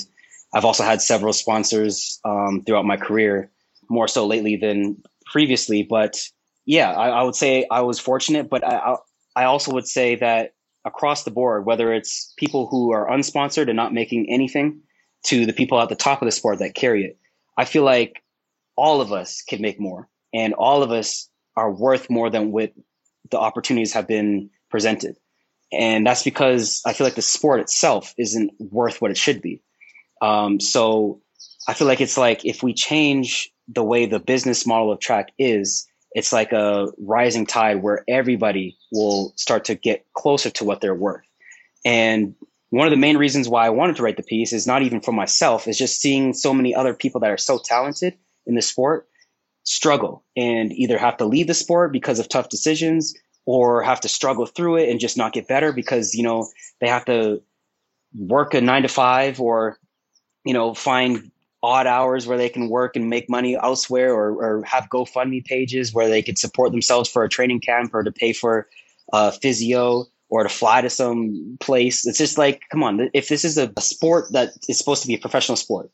I've 0.53 0.65
also 0.65 0.84
had 0.84 1.01
several 1.01 1.34
sponsors 1.34 2.20
um, 2.24 2.63
throughout 2.65 2.86
my 2.86 2.98
career, 2.98 3.51
more 3.89 4.08
so 4.08 4.27
lately 4.27 4.56
than 4.56 5.01
previously. 5.25 5.84
But 5.84 6.22
yeah, 6.65 6.91
I, 6.91 7.10
I 7.10 7.24
would 7.24 7.36
say 7.36 7.65
I 7.70 7.82
was 7.82 8.00
fortunate, 8.00 8.50
but 8.50 8.65
I, 8.65 8.96
I 9.36 9.46
also 9.46 9.74
would 9.74 9.88
say 9.88 10.15
that 10.15 10.53
across 10.86 11.24
the 11.24 11.32
board, 11.32 11.65
whether 11.65 11.94
it's 11.94 12.34
people 12.38 12.68
who 12.68 12.91
are 12.91 13.10
unsponsored 13.10 13.68
and 13.68 13.75
not 13.75 13.94
making 13.94 14.29
anything 14.29 14.82
to 15.25 15.46
the 15.46 15.53
people 15.53 15.79
at 15.82 15.89
the 15.89 15.96
top 15.96 16.22
of 16.22 16.25
the 16.25 16.32
sport 16.32 16.60
that 16.60 16.75
carry 16.75 17.03
it, 17.06 17.18
I 17.58 17.65
feel 17.65 17.84
like 17.84 18.24
all 18.79 19.01
of 19.01 19.12
us 19.12 19.41
can 19.41 19.62
make 19.62 19.79
more 19.79 20.07
and 20.33 20.53
all 20.53 20.83
of 20.83 20.91
us 20.91 21.29
are 21.57 21.69
worth 21.71 22.09
more 22.09 22.29
than 22.29 22.51
what 22.51 22.71
the 23.29 23.38
opportunities 23.38 23.93
have 23.93 24.07
been 24.07 24.50
presented. 24.71 25.17
And 25.71 26.07
that's 26.07 26.24
because 26.24 26.81
I 26.86 26.93
feel 26.93 27.05
like 27.05 27.15
the 27.15 27.21
sport 27.21 27.59
itself 27.59 28.13
isn't 28.17 28.51
worth 28.59 29.01
what 29.01 29.12
it 29.12 29.17
should 29.17 29.41
be. 29.41 29.62
Um, 30.21 30.62
so 30.62 31.21
I 31.67 31.74
feel 31.74 31.88
like 31.88 32.00
it's 32.00 32.17
like 32.17 32.45
if 32.45 32.63
we 32.63 32.74
change 32.74 33.51
the 33.67 33.83
way 33.83 34.05
the 34.05 34.19
business 34.19 34.65
model 34.65 34.93
of 34.93 35.00
track 35.00 35.33
is, 35.38 35.86
it's 36.13 36.31
like 36.31 36.53
a 36.53 36.88
rising 36.98 37.45
tide 37.45 37.83
where 37.83 38.03
everybody 38.07 38.77
will 38.93 39.33
start 39.36 39.65
to 39.65 39.75
get 39.75 40.05
closer 40.13 40.50
to 40.51 40.63
what 40.63 40.79
they're 40.79 40.95
worth. 40.95 41.25
And 41.86 42.33
one 42.69 42.88
of 42.88 42.91
the 42.91 42.98
main 42.98 43.17
reasons 43.17 43.50
why 43.50 43.65
I 43.65 43.71
wanted 43.71 43.98
to 43.98 44.03
write 44.03 44.17
the 44.17 44.24
piece 44.24 44.53
is 44.53 44.65
not 44.65 44.83
even 44.83 45.01
for 45.01 45.12
myself, 45.12 45.67
is 45.67 45.77
just 45.77 46.01
seeing 46.01 46.33
so 46.33 46.53
many 46.53 46.74
other 46.74 46.93
people 46.93 47.21
that 47.21 47.31
are 47.31 47.38
so 47.38 47.59
talented 47.63 48.17
in 48.50 48.56
the 48.56 48.62
sport 48.62 49.08
struggle 49.63 50.25
and 50.36 50.74
either 50.74 50.98
have 50.98 51.18
to 51.18 51.25
leave 51.25 51.48
the 51.48 51.53
sport 51.53 51.94
because 51.94 52.20
of 52.20 52.27
tough 52.27 52.50
decisions 52.50 53.13
or 53.46 53.84
have 53.84 54.01
to 54.01 54.10
struggle 54.10 54.46
through 54.46 54.77
it 54.77 54.89
and 54.89 55.00
just 55.00 55.15
not 55.15 55.32
get 55.32 55.48
better 55.48 55.72
because, 55.72 56.15
you 56.15 56.24
know, 56.24 56.48
they 56.82 56.88
have 56.88 57.06
to 57.06 57.41
work 58.13 58.53
a 58.53 58.62
nine 58.62 58.82
to 58.82 58.88
five 58.88 59.39
or, 59.39 59.77
you 60.44 60.53
know, 60.53 60.74
find 60.74 61.32
odd 61.62 61.88
hours 61.88 62.25
where 62.25 62.38
they 62.38 62.50
can 62.50 62.70
work 62.70 62.96
and 62.96 63.10
make 63.10 63.29
money 63.29 63.56
elsewhere 63.56 64.13
or, 64.13 64.32
or 64.32 64.63
have 64.63 64.89
GoFundMe 64.89 65.46
pages 65.46 65.94
where 65.94 66.10
they 66.10 66.22
could 66.22 66.38
support 66.38 66.72
themselves 66.72 67.10
for 67.10 67.24
a 67.24 67.29
training 67.29 67.60
camp 67.60 67.94
or 67.94 68.03
to 68.03 68.12
pay 68.12 68.34
for 68.34 68.68
uh, 69.13 69.32
physio 69.32 70.06
or 70.29 70.44
to 70.44 70.50
fly 70.50 70.82
to 70.82 70.89
some 70.89 71.58
place. 71.60 72.08
It's 72.08 72.18
just 72.18 72.38
like, 72.38 72.62
come 72.72 72.84
on, 72.84 73.10
if 73.13 73.27
this 73.27 73.44
is 73.44 73.58
a, 73.58 73.72
a 73.75 73.82
sport 73.82 74.32
that 74.32 74.53
is 74.68 74.77
supposed 74.77 75.01
to 75.01 75.08
be 75.08 75.15
a 75.15 75.20
professional 75.20 75.58
sport, 75.58 75.91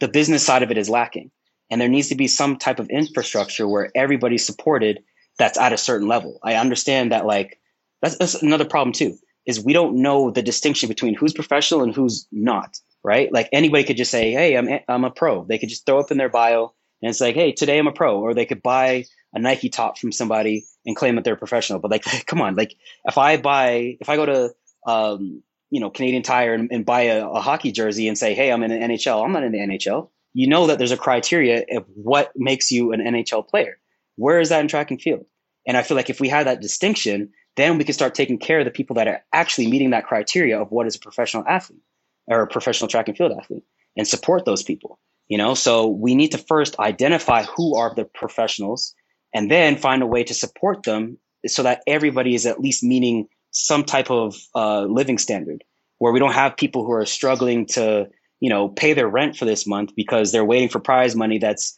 the 0.00 0.08
business 0.08 0.44
side 0.44 0.62
of 0.62 0.70
it 0.70 0.78
is 0.78 0.88
lacking. 0.88 1.30
And 1.74 1.80
there 1.80 1.88
needs 1.88 2.08
to 2.10 2.14
be 2.14 2.28
some 2.28 2.56
type 2.56 2.78
of 2.78 2.88
infrastructure 2.88 3.66
where 3.66 3.90
everybody's 3.96 4.46
supported 4.46 5.02
that's 5.40 5.58
at 5.58 5.72
a 5.72 5.76
certain 5.76 6.06
level. 6.06 6.38
I 6.44 6.54
understand 6.54 7.10
that, 7.10 7.26
like, 7.26 7.60
that's, 8.00 8.16
that's 8.16 8.40
another 8.42 8.64
problem 8.64 8.92
too, 8.92 9.18
is 9.44 9.58
we 9.58 9.72
don't 9.72 10.00
know 10.00 10.30
the 10.30 10.40
distinction 10.40 10.88
between 10.88 11.14
who's 11.14 11.32
professional 11.32 11.82
and 11.82 11.92
who's 11.92 12.28
not 12.30 12.78
right? 13.04 13.32
Like 13.32 13.48
anybody 13.52 13.84
could 13.84 13.98
just 13.98 14.10
say, 14.10 14.32
"Hey, 14.32 14.56
I'm 14.56 14.68
I'm 14.88 15.04
a 15.04 15.10
pro." 15.10 15.44
They 15.44 15.58
could 15.58 15.68
just 15.68 15.86
throw 15.86 16.00
up 16.00 16.10
in 16.10 16.16
their 16.16 16.30
bio, 16.30 16.72
and 17.02 17.10
it's 17.10 17.20
like, 17.20 17.34
"Hey, 17.34 17.52
today 17.52 17.78
I'm 17.78 17.86
a 17.86 17.92
pro," 17.92 18.18
or 18.18 18.34
they 18.34 18.46
could 18.46 18.62
buy 18.62 19.04
a 19.34 19.38
Nike 19.38 19.68
top 19.68 19.98
from 19.98 20.10
somebody 20.10 20.64
and 20.86 20.96
claim 20.96 21.16
that 21.16 21.24
they're 21.24 21.36
professional. 21.36 21.78
But 21.78 21.90
like, 21.90 22.04
come 22.26 22.40
on, 22.40 22.56
like 22.56 22.74
if 23.04 23.18
I 23.18 23.36
buy, 23.36 23.98
if 24.00 24.08
I 24.08 24.16
go 24.16 24.26
to, 24.26 24.54
um, 24.86 25.42
you 25.70 25.80
know, 25.80 25.90
Canadian 25.90 26.22
Tire 26.22 26.54
and, 26.54 26.70
and 26.72 26.86
buy 26.86 27.02
a, 27.02 27.28
a, 27.28 27.40
hockey 27.40 27.72
jersey 27.72 28.08
and 28.08 28.16
say, 28.16 28.34
"Hey, 28.34 28.50
I'm 28.50 28.62
in 28.62 28.70
the 28.70 28.78
NHL," 28.78 29.22
I'm 29.24 29.32
not 29.32 29.44
in 29.44 29.52
the 29.52 29.58
NHL. 29.58 30.08
You 30.34 30.48
know 30.48 30.66
that 30.66 30.78
there's 30.78 30.92
a 30.92 30.96
criteria 30.96 31.64
of 31.72 31.84
what 31.94 32.32
makes 32.36 32.70
you 32.70 32.92
an 32.92 33.00
NHL 33.00 33.48
player. 33.48 33.78
Where 34.16 34.40
is 34.40 34.50
that 34.50 34.60
in 34.60 34.68
track 34.68 34.90
and 34.90 35.00
field? 35.00 35.24
And 35.66 35.76
I 35.76 35.82
feel 35.82 35.96
like 35.96 36.10
if 36.10 36.20
we 36.20 36.28
had 36.28 36.46
that 36.46 36.60
distinction, 36.60 37.30
then 37.56 37.78
we 37.78 37.84
can 37.84 37.94
start 37.94 38.14
taking 38.14 38.38
care 38.38 38.58
of 38.58 38.64
the 38.64 38.70
people 38.70 38.94
that 38.96 39.08
are 39.08 39.24
actually 39.32 39.68
meeting 39.68 39.90
that 39.90 40.06
criteria 40.06 40.60
of 40.60 40.70
what 40.70 40.86
is 40.86 40.96
a 40.96 41.00
professional 41.00 41.44
athlete 41.46 41.80
or 42.26 42.42
a 42.42 42.46
professional 42.46 42.88
track 42.88 43.08
and 43.08 43.16
field 43.16 43.32
athlete 43.32 43.64
and 43.96 44.06
support 44.06 44.44
those 44.44 44.62
people 44.62 44.98
you 45.28 45.38
know 45.38 45.54
so 45.54 45.86
we 45.86 46.14
need 46.14 46.32
to 46.32 46.38
first 46.38 46.78
identify 46.78 47.42
who 47.44 47.76
are 47.76 47.94
the 47.94 48.04
professionals 48.04 48.94
and 49.34 49.50
then 49.50 49.76
find 49.76 50.02
a 50.02 50.06
way 50.06 50.24
to 50.24 50.34
support 50.34 50.82
them 50.84 51.18
so 51.46 51.62
that 51.62 51.82
everybody 51.86 52.34
is 52.34 52.46
at 52.46 52.60
least 52.60 52.82
meeting 52.82 53.28
some 53.50 53.84
type 53.84 54.10
of 54.10 54.36
uh, 54.54 54.82
living 54.82 55.18
standard 55.18 55.62
where 55.98 56.12
we 56.12 56.18
don't 56.18 56.32
have 56.32 56.56
people 56.56 56.84
who 56.84 56.92
are 56.92 57.06
struggling 57.06 57.66
to 57.66 58.08
you 58.44 58.50
know 58.50 58.68
pay 58.68 58.92
their 58.92 59.08
rent 59.08 59.36
for 59.36 59.44
this 59.44 59.66
month 59.66 59.90
because 59.96 60.30
they're 60.30 60.44
waiting 60.44 60.68
for 60.68 60.78
prize 60.78 61.16
money 61.16 61.38
that's 61.38 61.76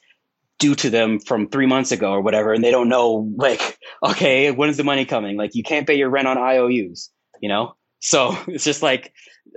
due 0.58 0.75
to 0.75 0.90
them 0.90 1.20
from 1.20 1.49
three 1.49 1.66
months 1.66 1.92
ago 1.92 2.11
or 2.11 2.20
whatever 2.20 2.52
and 2.52 2.64
they 2.64 2.70
don't 2.70 2.88
know 2.88 3.30
like 3.37 3.78
okay 4.02 4.50
when's 4.50 4.76
the 4.76 4.85
money 4.85 5.04
coming 5.04 5.37
like 5.37 5.54
you 5.54 5.62
can't 5.62 5.87
pay 5.87 5.94
your 5.94 6.11
rent 6.11 6.28
on 6.28 6.38
ious 6.38 7.11
you 7.40 7.49
know 7.49 7.75
so 8.00 8.37
it's 8.49 8.64
just 8.64 8.82
like 8.82 9.12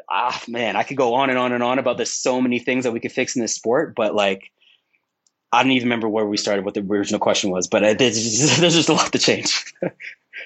ah 0.09 0.41
man, 0.47 0.75
I 0.75 0.83
could 0.83 0.97
go 0.97 1.13
on 1.15 1.29
and 1.29 1.39
on 1.39 1.51
and 1.51 1.63
on 1.63 1.79
about 1.79 1.97
there's 1.97 2.11
so 2.11 2.41
many 2.41 2.59
things 2.59 2.83
that 2.83 2.91
we 2.91 2.99
could 2.99 3.11
fix 3.11 3.35
in 3.35 3.41
this 3.41 3.55
sport, 3.55 3.93
but 3.95 4.15
like 4.15 4.51
I 5.51 5.63
don't 5.63 5.71
even 5.71 5.87
remember 5.87 6.07
where 6.07 6.25
we 6.25 6.37
started, 6.37 6.63
what 6.63 6.75
the 6.75 6.81
original 6.81 7.19
question 7.19 7.49
was, 7.49 7.67
but 7.67 7.97
there's 7.97 8.21
just, 8.21 8.59
there's 8.61 8.75
just 8.75 8.89
a 8.89 8.93
lot 8.93 9.11
to 9.11 9.19
change. 9.19 9.73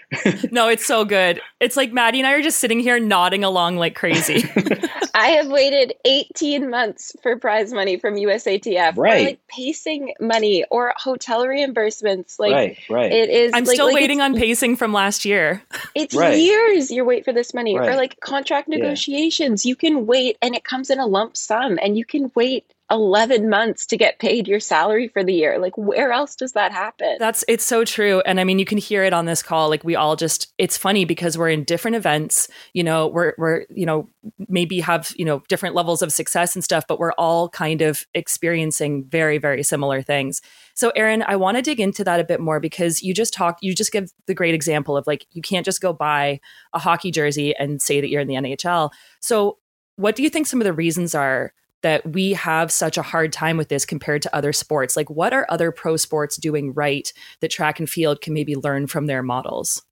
no, 0.51 0.67
it's 0.67 0.85
so 0.85 1.05
good. 1.05 1.41
It's 1.59 1.77
like 1.77 1.91
Maddie 1.91 2.19
and 2.19 2.27
I 2.27 2.33
are 2.33 2.41
just 2.41 2.59
sitting 2.59 2.79
here 2.79 3.00
nodding 3.00 3.43
along 3.43 3.77
like 3.77 3.95
crazy. 3.95 4.43
I 5.15 5.27
have 5.27 5.47
waited 5.47 5.93
18 6.05 6.69
months 6.69 7.15
for 7.21 7.38
prize 7.38 7.71
money 7.71 7.97
from 7.97 8.15
USATF. 8.15 8.97
Right. 8.97 9.21
Or 9.21 9.25
like 9.25 9.47
pacing 9.47 10.13
money 10.19 10.65
or 10.71 10.93
hotel 10.97 11.45
reimbursements. 11.45 12.39
Like 12.39 12.53
right, 12.53 12.77
right. 12.89 13.12
it 13.12 13.29
is 13.29 13.51
I'm 13.53 13.63
like, 13.63 13.75
still 13.75 13.88
like 13.88 13.95
waiting 13.95 14.21
on 14.21 14.35
pacing 14.35 14.75
from 14.75 14.93
last 14.93 15.25
year. 15.25 15.62
It's 15.95 16.15
Right. 16.15 16.39
years 16.39 16.91
you 16.91 17.05
wait 17.05 17.25
for 17.25 17.33
this 17.33 17.53
money. 17.53 17.77
Or 17.77 17.95
like 17.95 18.19
contract 18.21 18.69
Yeah. 18.69 18.77
negotiations. 18.77 19.65
You 19.65 19.75
can 19.75 20.05
wait 20.05 20.38
and 20.41 20.55
it 20.55 20.63
comes 20.63 20.89
in 20.89 21.00
a 21.00 21.05
lump 21.05 21.38
sum 21.38 21.77
and 21.81 21.97
you 21.97 22.05
can 22.05 22.31
wait 22.35 22.65
11 22.93 23.50
months 23.50 23.88
to 23.88 23.97
get 23.97 24.19
paid 24.19 24.47
your 24.47 24.59
salary 24.59 25.07
for 25.07 25.23
the 25.23 25.33
year. 25.33 25.57
Like 25.57 25.75
where 25.77 26.12
else 26.12 26.35
does 26.35 26.51
that 26.53 26.71
happen? 26.71 27.17
That's 27.19 27.43
it's 27.47 27.63
so 27.63 27.83
true. 27.83 28.21
And 28.21 28.39
I 28.39 28.43
mean 28.43 28.59
you 28.59 28.65
can 28.65 28.77
hear 28.77 29.03
it 29.03 29.13
on 29.13 29.25
this 29.25 29.41
call. 29.41 29.67
Like 29.67 29.83
we 29.83 29.95
all 29.95 30.15
just 30.15 30.53
it's 30.59 30.77
funny 30.77 31.03
because 31.03 31.35
we're 31.35 31.50
in 31.50 31.63
different 31.63 31.97
events, 31.97 32.47
you 32.73 32.83
know, 32.83 33.07
we're 33.07 33.33
we're, 33.39 33.65
you 33.71 33.88
know, 33.88 34.07
maybe 34.47 34.79
have, 34.79 35.12
you 35.17 35.25
know, 35.25 35.41
different 35.50 35.73
levels 35.73 36.03
of 36.03 36.13
success 36.13 36.55
and 36.55 36.63
stuff, 36.63 36.85
but 36.88 37.00
we're 37.00 37.13
all 37.13 37.50
kind 37.50 37.81
of 37.81 38.05
experiencing 38.13 39.05
very, 39.05 39.39
very 39.39 39.63
similar 39.63 40.03
things. 40.03 40.39
So 40.75 40.91
Aaron, 40.95 41.23
I 41.27 41.35
want 41.35 41.57
to 41.57 41.63
dig 41.63 41.79
into 41.79 42.03
that 42.03 42.19
a 42.19 42.23
bit 42.23 42.39
more 42.39 42.59
because 42.59 43.01
you 43.01 43.15
just 43.15 43.33
talked 43.33 43.63
you 43.63 43.73
just 43.73 43.91
give 43.91 44.12
the 44.27 44.35
great 44.35 44.53
example 44.53 44.95
of 44.95 45.07
like 45.07 45.25
you 45.31 45.41
can't 45.41 45.65
just 45.65 45.81
go 45.81 45.93
buy 45.93 46.39
a 46.73 46.79
hockey 46.79 47.09
jersey 47.09 47.55
and 47.57 47.81
say 47.81 48.00
that 48.00 48.09
you're 48.09 48.21
in 48.21 48.27
the 48.27 48.35
NHL. 48.35 48.91
So 49.19 49.57
what 49.95 50.15
do 50.15 50.21
you 50.21 50.29
think 50.29 50.45
some 50.45 50.62
of 50.62 50.65
the 50.65 50.73
reasons 50.73 51.15
are 51.15 51.53
that 51.83 52.11
we 52.11 52.33
have 52.33 52.71
such 52.71 52.97
a 52.97 53.03
hard 53.03 53.31
time 53.31 53.55
with 53.57 53.69
this 53.69 53.85
compared 53.85 54.23
to 54.23 54.35
other 54.35 54.51
sports? 54.51 54.97
Like, 54.97 55.09
what 55.09 55.33
are 55.33 55.45
other 55.49 55.71
pro 55.71 55.95
sports 55.97 56.37
doing 56.37 56.73
right 56.73 57.13
that 57.41 57.51
track 57.51 57.79
and 57.79 57.89
field 57.89 58.21
can 58.21 58.33
maybe 58.33 58.55
learn 58.55 58.87
from 58.87 59.05
their 59.05 59.21
models? 59.21 59.83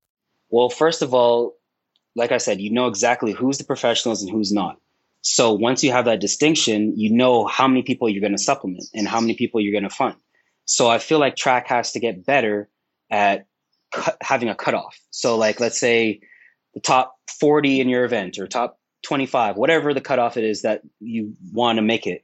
Well, 0.50 0.70
first 0.70 1.02
of 1.02 1.14
all, 1.14 1.56
like 2.16 2.32
I 2.32 2.38
said, 2.38 2.60
you 2.60 2.72
know 2.72 2.88
exactly 2.88 3.32
who's 3.32 3.58
the 3.58 3.64
professionals 3.64 4.22
and 4.22 4.32
who's 4.32 4.52
not. 4.52 4.78
So 5.22 5.54
once 5.54 5.84
you 5.84 5.92
have 5.92 6.06
that 6.06 6.20
distinction, 6.20 6.98
you 6.98 7.14
know 7.14 7.46
how 7.46 7.68
many 7.68 7.84
people 7.84 8.10
you're 8.10 8.22
going 8.22 8.36
to 8.36 8.42
supplement 8.42 8.86
and 8.94 9.08
how 9.08 9.22
many 9.22 9.36
people 9.36 9.62
you're 9.62 9.72
going 9.72 9.90
to 9.90 9.96
fund. 9.96 10.16
So 10.66 10.90
I 10.90 10.98
feel 10.98 11.20
like 11.20 11.36
track 11.36 11.68
has 11.68 11.92
to 11.94 12.00
get 12.00 12.26
better 12.26 12.70
at 13.10 13.46
cut, 13.92 14.18
having 14.22 14.50
a 14.50 14.56
cutoff. 14.56 15.00
So 15.12 15.38
like 15.38 15.60
let's 15.60 15.80
say 15.80 16.22
the 16.74 16.80
top 16.80 17.16
40 17.40 17.82
in 17.82 17.90
your 17.90 18.04
event 18.04 18.40
or 18.40 18.48
top 18.48 18.80
25, 19.04 19.58
whatever 19.58 19.94
the 19.94 20.02
cutoff 20.02 20.38
it 20.38 20.44
is 20.44 20.62
that 20.62 20.82
you 21.00 21.36
want 21.52 21.78
to 21.78 21.82
make 21.82 22.08
it. 22.08 22.24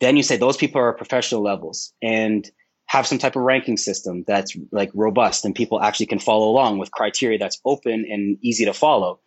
Then 0.00 0.16
you 0.16 0.22
say 0.22 0.36
those 0.36 0.56
people 0.56 0.80
are 0.80 0.92
professional 0.92 1.42
levels 1.42 1.92
and 2.02 2.50
have 2.86 3.06
some 3.06 3.18
type 3.18 3.36
of 3.36 3.42
ranking 3.42 3.76
system 3.76 4.24
that's 4.26 4.56
like 4.72 4.90
robust 4.94 5.44
and 5.44 5.54
people 5.54 5.80
actually 5.80 6.06
can 6.06 6.18
follow 6.18 6.48
along 6.50 6.78
with 6.78 6.90
criteria 6.90 7.38
that's 7.38 7.60
open 7.64 8.04
and 8.10 8.38
easy 8.42 8.64
to 8.64 8.72
follow. 8.72 9.20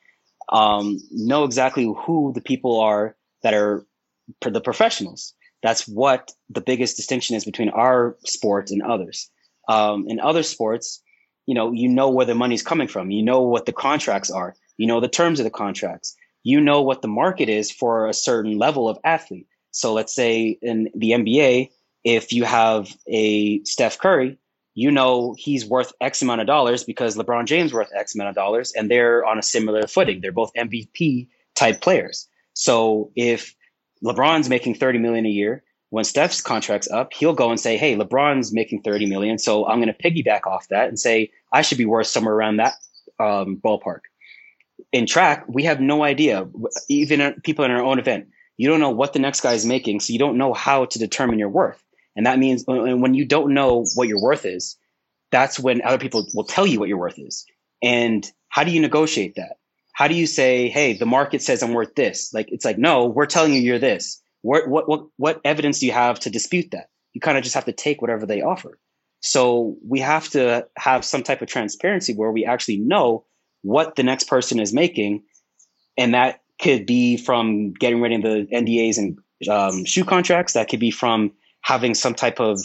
Um, 0.49 0.99
know 1.11 1.45
exactly 1.45 1.85
who 2.05 2.33
the 2.35 2.41
people 2.41 2.81
are 2.81 3.15
that 3.41 3.53
are 3.53 3.85
the 4.41 4.61
professionals. 4.61 5.33
That's 5.61 5.87
what 5.87 6.31
the 6.49 6.59
biggest 6.59 6.97
distinction 6.97 7.35
is 7.35 7.45
between 7.45 7.69
our 7.69 8.17
sport 8.25 8.69
and 8.69 8.81
others. 8.81 9.29
Um, 9.69 10.05
in 10.09 10.19
other 10.19 10.43
sports, 10.43 11.01
you 11.45 11.55
know, 11.55 11.71
you 11.71 11.87
know 11.87 12.09
where 12.09 12.25
the 12.25 12.35
money's 12.35 12.63
coming 12.63 12.89
from. 12.89 13.11
You 13.11 13.23
know 13.23 13.43
what 13.43 13.65
the 13.65 13.71
contracts 13.71 14.29
are. 14.29 14.55
You 14.77 14.87
know 14.87 14.99
the 14.99 15.07
terms 15.07 15.39
of 15.39 15.45
the 15.45 15.49
contracts. 15.49 16.15
You 16.43 16.61
know 16.61 16.81
what 16.81 17.01
the 17.01 17.07
market 17.07 17.49
is 17.49 17.71
for 17.71 18.07
a 18.07 18.13
certain 18.13 18.57
level 18.57 18.87
of 18.89 18.99
athlete. 19.03 19.47
So 19.71 19.93
let's 19.93 20.13
say 20.13 20.57
in 20.61 20.89
the 20.93 21.11
NBA, 21.11 21.69
if 22.03 22.31
you 22.33 22.43
have 22.43 22.95
a 23.07 23.63
Steph 23.63 23.97
Curry, 23.97 24.37
you 24.75 24.91
know 24.91 25.35
he's 25.37 25.65
worth 25.65 25.93
X 26.01 26.21
amount 26.21 26.41
of 26.41 26.47
dollars 26.47 26.83
because 26.83 27.15
LeBron 27.15 27.45
James 27.45 27.73
worth 27.73 27.89
X 27.95 28.13
amount 28.13 28.29
of 28.29 28.35
dollars, 28.35 28.73
and 28.73 28.89
they're 28.89 29.25
on 29.25 29.39
a 29.39 29.43
similar 29.43 29.87
footing. 29.87 30.21
They're 30.21 30.31
both 30.31 30.51
MVP 30.57 31.27
type 31.55 31.81
players. 31.81 32.27
So 32.53 33.11
if 33.15 33.55
LeBron's 34.03 34.49
making 34.49 34.75
30 34.75 34.99
million 34.99 35.25
a 35.25 35.29
year, 35.29 35.63
when 35.89 36.03
Steph's 36.03 36.41
contract's 36.41 36.89
up, 36.89 37.13
he'll 37.13 37.33
go 37.33 37.49
and 37.49 37.59
say, 37.59 37.77
Hey, 37.77 37.95
LeBron's 37.95 38.51
making 38.51 38.81
30 38.81 39.05
million. 39.05 39.37
So 39.37 39.67
I'm 39.67 39.79
going 39.81 39.93
to 39.93 40.03
piggyback 40.03 40.47
off 40.47 40.67
that 40.69 40.89
and 40.89 40.99
say, 40.99 41.31
I 41.51 41.61
should 41.61 41.77
be 41.77 41.85
worth 41.85 42.07
somewhere 42.07 42.33
around 42.33 42.57
that 42.57 42.73
um, 43.19 43.61
ballpark. 43.63 44.01
In 44.91 45.05
track, 45.05 45.45
we 45.47 45.63
have 45.63 45.79
no 45.79 46.03
idea, 46.03 46.47
even 46.89 47.41
people 47.41 47.65
in 47.65 47.71
our 47.71 47.83
own 47.83 47.99
event, 47.99 48.27
you 48.57 48.67
don't 48.67 48.79
know 48.79 48.91
what 48.91 49.13
the 49.13 49.19
next 49.19 49.41
guy 49.41 49.53
is 49.53 49.65
making. 49.65 49.99
So 49.99 50.13
you 50.13 50.19
don't 50.19 50.37
know 50.37 50.53
how 50.53 50.85
to 50.85 50.99
determine 50.99 51.39
your 51.39 51.49
worth. 51.49 51.83
And 52.15 52.25
that 52.25 52.37
means 52.37 52.63
when 52.67 53.13
you 53.13 53.25
don't 53.25 53.53
know 53.53 53.85
what 53.95 54.07
your 54.07 54.21
worth 54.21 54.45
is, 54.45 54.77
that's 55.31 55.59
when 55.59 55.81
other 55.81 55.97
people 55.97 56.27
will 56.35 56.43
tell 56.43 56.67
you 56.67 56.79
what 56.79 56.89
your 56.89 56.99
worth 56.99 57.17
is. 57.17 57.45
And 57.81 58.29
how 58.49 58.63
do 58.63 58.71
you 58.71 58.79
negotiate 58.79 59.35
that? 59.35 59.57
How 59.93 60.07
do 60.07 60.13
you 60.13 60.27
say, 60.27 60.69
hey, 60.69 60.93
the 60.93 61.05
market 61.05 61.41
says 61.41 61.63
I'm 61.63 61.73
worth 61.73 61.95
this? 61.95 62.33
Like, 62.33 62.51
it's 62.51 62.65
like, 62.65 62.77
no, 62.77 63.05
we're 63.05 63.25
telling 63.25 63.53
you 63.53 63.61
you're 63.61 63.79
this. 63.79 64.21
What, 64.41 64.67
what, 64.67 64.87
what, 64.87 65.07
what 65.17 65.41
evidence 65.43 65.79
do 65.79 65.87
you 65.87 65.91
have 65.91 66.19
to 66.21 66.29
dispute 66.29 66.71
that? 66.71 66.89
You 67.13 67.21
kind 67.21 67.37
of 67.37 67.43
just 67.43 67.55
have 67.55 67.65
to 67.65 67.71
take 67.71 68.01
whatever 68.01 68.25
they 68.25 68.41
offer. 68.41 68.77
So 69.21 69.77
we 69.87 69.99
have 70.01 70.29
to 70.29 70.67
have 70.77 71.05
some 71.05 71.23
type 71.23 71.41
of 71.41 71.47
transparency 71.47 72.13
where 72.13 72.31
we 72.31 72.45
actually 72.45 72.77
know 72.77 73.25
what 73.63 73.95
the 73.95 74.03
next 74.03 74.25
person 74.25 74.59
is 74.59 74.71
making. 74.71 75.23
And 75.97 76.13
that 76.13 76.41
could 76.61 76.85
be 76.85 77.17
from 77.17 77.73
getting 77.73 77.99
rid 78.01 78.13
of 78.13 78.21
the 78.21 78.47
NDAs 78.53 78.97
and 78.97 79.17
um, 79.49 79.85
shoe 79.85 80.05
contracts. 80.05 80.53
That 80.53 80.69
could 80.69 80.79
be 80.79 80.91
from 80.91 81.31
having 81.61 81.95
some 81.95 82.13
type 82.13 82.39
of 82.39 82.59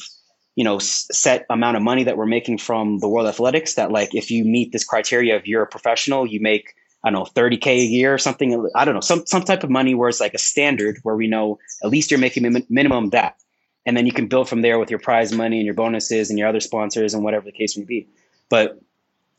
you 0.59 0.64
know 0.64 0.78
set 0.81 1.47
amount 1.50 1.76
of 1.76 1.83
money 1.83 2.02
that 2.02 2.17
we're 2.17 2.26
making 2.26 2.59
from 2.59 2.99
the 2.99 3.09
world 3.09 3.28
athletics 3.28 3.75
that 3.75 3.93
like 3.93 4.12
if 4.14 4.28
you 4.28 4.45
meet 4.45 4.73
this 4.73 4.85
criteria 4.85 5.37
of 5.37 5.47
you're 5.47 5.62
a 5.62 5.69
professional 5.69 6.26
you 6.26 6.40
make 6.40 6.75
i 7.05 7.11
don't 7.11 7.21
know 7.21 7.43
30k 7.43 7.67
a 7.67 7.85
year 7.85 8.12
or 8.12 8.19
something 8.19 8.69
i 8.75 8.85
don't 8.85 8.95
know 8.95 9.00
some 9.00 9.25
some 9.25 9.43
type 9.43 9.62
of 9.62 9.71
money 9.71 9.95
where 9.95 10.09
it's 10.09 10.21
like 10.21 10.35
a 10.35 10.38
standard 10.38 10.99
where 11.05 11.14
we 11.14 11.28
know 11.28 11.61
at 11.85 11.90
least 11.90 12.11
you're 12.11 12.19
making 12.19 12.43
min- 12.43 12.67
minimum 12.69 13.11
that 13.11 13.37
and 13.87 13.97
then 13.97 14.05
you 14.05 14.11
can 14.11 14.26
build 14.26 14.49
from 14.49 14.62
there 14.62 14.81
with 14.81 14.90
your 14.90 14.99
prize 14.99 15.33
money 15.33 15.59
and 15.59 15.64
your 15.64 15.75
bonuses 15.75 16.28
and 16.28 16.40
your 16.40 16.49
other 16.49 16.61
sponsors 16.61 17.14
and 17.14 17.23
whatever 17.23 17.45
the 17.45 17.52
case 17.52 17.76
may 17.78 17.85
be 17.85 18.09
but 18.50 18.81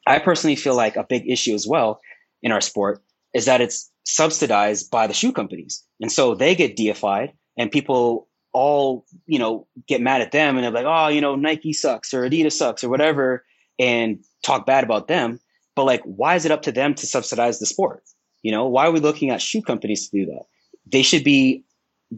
i 0.09 0.19
personally 0.19 0.55
feel 0.55 0.75
like 0.75 0.95
a 0.95 1.05
big 1.07 1.29
issue 1.29 1.53
as 1.53 1.65
well 1.67 1.99
in 2.43 2.51
our 2.51 2.61
sport 2.61 3.01
is 3.33 3.45
that 3.45 3.61
it's 3.61 3.89
subsidized 4.05 4.89
by 4.89 5.07
the 5.07 5.13
shoe 5.13 5.31
companies. 5.31 5.83
And 6.01 6.11
so 6.11 6.35
they 6.35 6.55
get 6.55 6.75
deified 6.75 7.33
and 7.57 7.71
people 7.71 8.27
all 8.51 9.05
you 9.27 9.37
know 9.37 9.67
get 9.87 10.01
mad 10.01 10.21
at 10.21 10.31
them 10.31 10.57
and 10.57 10.63
they're 10.63 10.71
like 10.71 10.85
oh 10.87 11.07
you 11.07 11.21
know 11.21 11.35
nike 11.35 11.71
sucks 11.71 12.15
or 12.15 12.27
adidas 12.27 12.53
sucks 12.53 12.83
or 12.83 12.89
whatever 12.89 13.45
and 13.77 14.17
talk 14.43 14.65
bad 14.65 14.83
about 14.83 15.07
them. 15.07 15.39
But 15.75 15.85
like 15.85 16.01
why 16.03 16.35
is 16.35 16.45
it 16.45 16.51
up 16.51 16.63
to 16.63 16.71
them 16.71 16.95
to 16.95 17.05
subsidize 17.05 17.59
the 17.59 17.67
sport? 17.67 18.03
You 18.41 18.51
know 18.51 18.67
why 18.67 18.87
are 18.87 18.91
we 18.91 18.99
looking 18.99 19.29
at 19.29 19.41
shoe 19.41 19.61
companies 19.61 20.09
to 20.09 20.17
do 20.17 20.25
that? 20.27 20.43
They 20.91 21.03
should 21.03 21.23
be 21.23 21.63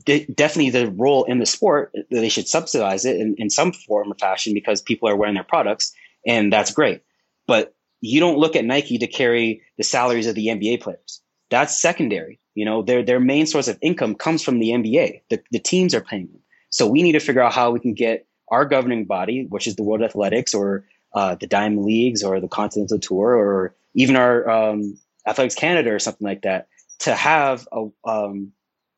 de- 0.05 0.25
definitely 0.27 0.69
the 0.69 0.91
role 0.91 1.25
in 1.25 1.39
the 1.39 1.45
sport 1.45 1.93
they 2.09 2.29
should 2.29 2.47
subsidize 2.47 3.03
it 3.03 3.17
in, 3.17 3.35
in 3.37 3.49
some 3.49 3.73
form 3.73 4.11
or 4.11 4.15
fashion 4.15 4.53
because 4.53 4.81
people 4.81 5.09
are 5.09 5.17
wearing 5.17 5.35
their 5.35 5.43
products 5.43 5.93
and 6.25 6.53
that's 6.53 6.71
great. 6.71 7.01
But 7.45 7.73
you 8.01 8.19
don't 8.19 8.37
look 8.37 8.55
at 8.55 8.65
nike 8.65 8.97
to 8.97 9.07
carry 9.07 9.61
the 9.77 9.83
salaries 9.83 10.27
of 10.27 10.35
the 10.35 10.47
nba 10.47 10.81
players 10.81 11.21
that's 11.49 11.81
secondary 11.81 12.39
you 12.53 12.65
know, 12.65 12.81
their 12.81 13.03
their 13.03 13.19
main 13.19 13.45
source 13.45 13.67
of 13.67 13.77
income 13.81 14.15
comes 14.15 14.43
from 14.43 14.59
the 14.59 14.69
NBA. 14.69 15.21
The, 15.29 15.41
the 15.51 15.59
teams 15.59 15.95
are 15.95 16.01
paying 16.01 16.27
them. 16.27 16.41
So 16.69 16.87
we 16.87 17.01
need 17.01 17.13
to 17.13 17.19
figure 17.19 17.41
out 17.41 17.53
how 17.53 17.71
we 17.71 17.79
can 17.79 17.93
get 17.93 18.27
our 18.49 18.65
governing 18.65 19.05
body, 19.05 19.45
which 19.49 19.67
is 19.67 19.75
the 19.75 19.83
World 19.83 20.01
Athletics 20.01 20.53
or 20.53 20.85
uh, 21.13 21.35
the 21.35 21.47
Diamond 21.47 21.85
Leagues 21.85 22.23
or 22.23 22.39
the 22.39 22.47
Continental 22.47 22.99
Tour 22.99 23.35
or 23.35 23.75
even 23.93 24.15
our 24.15 24.49
um, 24.49 24.97
Athletics 25.25 25.55
Canada 25.55 25.93
or 25.93 25.99
something 25.99 26.25
like 26.25 26.41
that, 26.41 26.67
to 26.99 27.15
have 27.15 27.67
a, 27.71 27.87
um, 28.05 28.51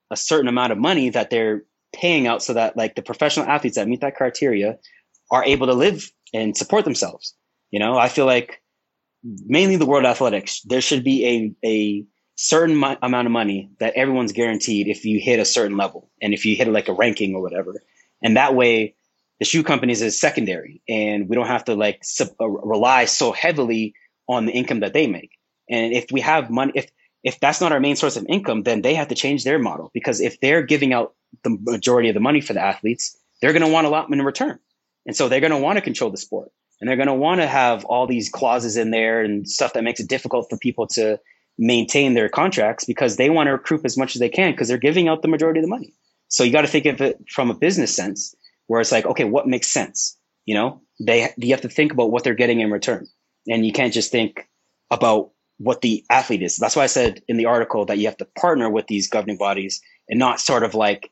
a 0.09 0.17
certain 0.17 0.47
amount 0.47 0.71
of 0.71 0.77
money 0.77 1.09
that 1.09 1.29
they're 1.29 1.63
paying 1.93 2.25
out 2.25 2.41
so 2.41 2.53
that 2.53 2.75
like 2.75 2.95
the 2.95 3.01
professional 3.01 3.45
athletes 3.45 3.75
that 3.75 3.87
meet 3.87 4.01
that 4.01 4.15
criteria 4.15 4.79
are 5.29 5.43
able 5.43 5.67
to 5.67 5.73
live 5.73 6.11
and 6.33 6.57
support 6.57 6.85
themselves. 6.85 7.35
You 7.69 7.79
know, 7.79 7.97
I 7.97 8.09
feel 8.09 8.25
like 8.25 8.62
mainly 9.23 9.77
the 9.77 9.85
World 9.85 10.05
Athletics, 10.05 10.61
there 10.61 10.81
should 10.81 11.03
be 11.03 11.25
a, 11.25 11.67
a 11.67 12.05
certain 12.35 12.75
mo- 12.75 12.97
amount 13.01 13.27
of 13.27 13.31
money 13.31 13.69
that 13.79 13.93
everyone's 13.95 14.31
guaranteed 14.31 14.87
if 14.87 15.05
you 15.05 15.19
hit 15.19 15.39
a 15.39 15.45
certain 15.45 15.77
level 15.77 16.09
and 16.21 16.33
if 16.33 16.45
you 16.45 16.55
hit 16.55 16.67
like 16.67 16.89
a 16.89 16.93
ranking 16.93 17.35
or 17.35 17.41
whatever. 17.41 17.73
And 18.21 18.37
that 18.37 18.55
way, 18.55 18.95
the 19.39 19.45
shoe 19.45 19.63
companies 19.63 20.01
is 20.01 20.19
secondary 20.19 20.81
and 20.87 21.27
we 21.27 21.35
don't 21.35 21.47
have 21.47 21.65
to 21.65 21.75
like 21.75 22.03
sub- 22.03 22.35
uh, 22.39 22.47
rely 22.47 23.05
so 23.05 23.31
heavily 23.31 23.93
on 24.27 24.45
the 24.45 24.51
income 24.51 24.81
that 24.81 24.93
they 24.93 25.07
make. 25.07 25.31
And 25.69 25.93
if 25.93 26.05
we 26.11 26.21
have 26.21 26.49
money, 26.49 26.71
if 26.75 26.89
if 27.23 27.39
that's 27.39 27.61
not 27.61 27.71
our 27.71 27.79
main 27.79 27.95
source 27.95 28.17
of 28.17 28.25
income, 28.27 28.63
then 28.63 28.81
they 28.81 28.95
have 28.95 29.07
to 29.07 29.15
change 29.15 29.45
their 29.45 29.57
model 29.57 29.91
because 29.93 30.19
if 30.19 30.41
they're 30.41 30.61
giving 30.61 30.91
out 30.91 31.15
the 31.43 31.57
majority 31.61 32.09
of 32.09 32.13
the 32.13 32.19
money 32.19 32.41
for 32.41 32.51
the 32.51 32.59
athletes, 32.59 33.17
they're 33.41 33.53
going 33.53 33.65
to 33.65 33.71
want 33.71 33.87
a 33.87 33.89
lot 33.89 34.11
in 34.11 34.21
return. 34.21 34.59
And 35.05 35.15
so 35.15 35.29
they're 35.29 35.39
going 35.39 35.51
to 35.51 35.57
want 35.57 35.77
to 35.77 35.81
control 35.81 36.11
the 36.11 36.17
sport 36.17 36.51
and 36.83 36.89
they're 36.89 36.97
going 36.97 37.07
to 37.07 37.13
want 37.13 37.39
to 37.39 37.47
have 37.47 37.85
all 37.85 38.05
these 38.05 38.27
clauses 38.27 38.75
in 38.75 38.91
there 38.91 39.21
and 39.21 39.47
stuff 39.47 39.71
that 39.71 39.85
makes 39.85 40.01
it 40.01 40.09
difficult 40.09 40.49
for 40.49 40.57
people 40.57 40.85
to 40.85 41.17
maintain 41.57 42.13
their 42.13 42.27
contracts 42.27 42.83
because 42.83 43.15
they 43.15 43.29
want 43.29 43.47
to 43.47 43.53
recruit 43.53 43.85
as 43.85 43.97
much 43.97 44.17
as 44.17 44.19
they 44.19 44.27
can 44.27 44.51
because 44.51 44.67
they're 44.67 44.77
giving 44.77 45.07
out 45.07 45.21
the 45.21 45.29
majority 45.29 45.61
of 45.61 45.63
the 45.63 45.69
money. 45.69 45.93
So 46.27 46.43
you 46.43 46.51
got 46.51 46.63
to 46.63 46.67
think 46.67 46.85
of 46.85 46.99
it 46.99 47.23
from 47.29 47.49
a 47.49 47.53
business 47.53 47.95
sense 47.95 48.35
where 48.67 48.81
it's 48.81 48.91
like, 48.91 49.05
okay, 49.05 49.23
what 49.23 49.47
makes 49.47 49.69
sense? 49.69 50.17
You 50.43 50.55
know, 50.55 50.81
they, 50.99 51.29
you 51.37 51.51
have 51.51 51.61
to 51.61 51.69
think 51.69 51.93
about 51.93 52.11
what 52.11 52.25
they're 52.25 52.33
getting 52.33 52.59
in 52.59 52.69
return 52.69 53.07
and 53.47 53.65
you 53.65 53.71
can't 53.71 53.93
just 53.93 54.11
think 54.11 54.49
about 54.91 55.29
what 55.59 55.79
the 55.83 56.03
athlete 56.09 56.43
is. 56.43 56.57
That's 56.57 56.75
why 56.75 56.83
I 56.83 56.87
said 56.87 57.21
in 57.29 57.37
the 57.37 57.45
article 57.45 57.85
that 57.85 57.97
you 57.97 58.07
have 58.07 58.17
to 58.17 58.27
partner 58.37 58.69
with 58.69 58.87
these 58.87 59.07
governing 59.07 59.37
bodies 59.37 59.79
and 60.09 60.19
not 60.19 60.41
sort 60.41 60.63
of 60.63 60.75
like 60.75 61.11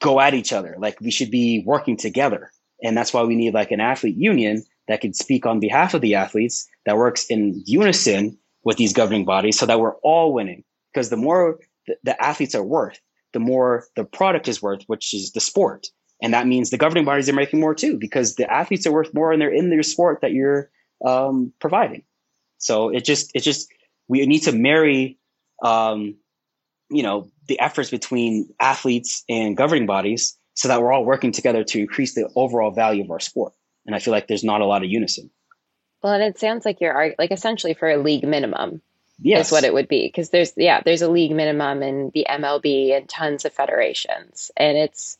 go 0.00 0.18
at 0.18 0.34
each 0.34 0.52
other. 0.52 0.74
Like 0.80 1.00
we 1.00 1.12
should 1.12 1.30
be 1.30 1.62
working 1.64 1.96
together. 1.96 2.50
And 2.82 2.96
that's 2.96 3.12
why 3.12 3.22
we 3.22 3.36
need 3.36 3.54
like 3.54 3.70
an 3.70 3.80
athlete 3.80 4.16
union 4.16 4.64
that 4.86 5.00
can 5.00 5.12
speak 5.12 5.46
on 5.46 5.60
behalf 5.60 5.94
of 5.94 6.00
the 6.00 6.14
athletes 6.14 6.66
that 6.86 6.96
works 6.96 7.26
in 7.26 7.62
unison 7.66 8.38
with 8.64 8.76
these 8.76 8.92
governing 8.92 9.24
bodies 9.24 9.58
so 9.58 9.66
that 9.66 9.80
we're 9.80 9.96
all 9.96 10.32
winning. 10.32 10.64
Because 10.92 11.10
the 11.10 11.16
more 11.16 11.58
the, 12.02 12.22
athletes 12.22 12.54
are 12.54 12.62
worth, 12.62 13.00
the 13.32 13.40
more 13.40 13.84
the 13.96 14.04
product 14.04 14.48
is 14.48 14.62
worth, 14.62 14.82
which 14.86 15.12
is 15.12 15.32
the 15.32 15.40
sport. 15.40 15.88
And 16.22 16.34
that 16.34 16.46
means 16.46 16.70
the 16.70 16.78
governing 16.78 17.04
bodies 17.04 17.28
are 17.28 17.34
making 17.34 17.60
more 17.60 17.74
too, 17.74 17.96
because 17.98 18.34
the 18.34 18.50
athletes 18.50 18.86
are 18.86 18.92
worth 18.92 19.12
more 19.14 19.32
and 19.32 19.40
they're 19.40 19.52
in 19.52 19.70
their 19.70 19.82
sport 19.82 20.20
that 20.22 20.32
you're 20.32 20.70
um, 21.06 21.52
providing. 21.60 22.02
So 22.58 22.88
it 22.88 23.04
just, 23.04 23.30
it 23.34 23.40
just, 23.40 23.68
we 24.08 24.24
need 24.26 24.40
to 24.40 24.52
marry, 24.52 25.18
um, 25.62 26.16
you 26.90 27.02
know, 27.02 27.30
the 27.46 27.60
efforts 27.60 27.90
between 27.90 28.48
athletes 28.60 29.24
and 29.28 29.56
governing 29.56 29.86
bodies 29.86 30.37
so 30.58 30.66
that 30.66 30.82
we're 30.82 30.92
all 30.92 31.04
working 31.04 31.30
together 31.30 31.62
to 31.62 31.78
increase 31.78 32.14
the 32.14 32.28
overall 32.34 32.72
value 32.72 33.04
of 33.04 33.12
our 33.12 33.20
sport. 33.20 33.52
And 33.86 33.94
I 33.94 34.00
feel 34.00 34.10
like 34.10 34.26
there's 34.26 34.42
not 34.42 34.60
a 34.60 34.66
lot 34.66 34.82
of 34.82 34.90
unison. 34.90 35.30
Well, 36.02 36.14
and 36.14 36.22
it 36.24 36.36
sounds 36.36 36.66
like 36.66 36.80
you're 36.80 37.14
like 37.16 37.30
essentially 37.30 37.74
for 37.74 37.88
a 37.88 37.96
league 37.96 38.26
minimum. 38.26 38.82
Yes. 39.20 39.46
Is 39.46 39.52
what 39.52 39.62
it 39.62 39.72
would 39.72 39.86
be 39.86 40.08
because 40.08 40.30
there's 40.30 40.52
yeah 40.56 40.80
there's 40.84 41.02
a 41.02 41.08
league 41.08 41.30
minimum 41.30 41.82
in 41.84 42.10
the 42.12 42.26
MLB 42.28 42.96
and 42.96 43.08
tons 43.08 43.44
of 43.44 43.52
federations 43.52 44.52
and 44.56 44.76
it's 44.76 45.16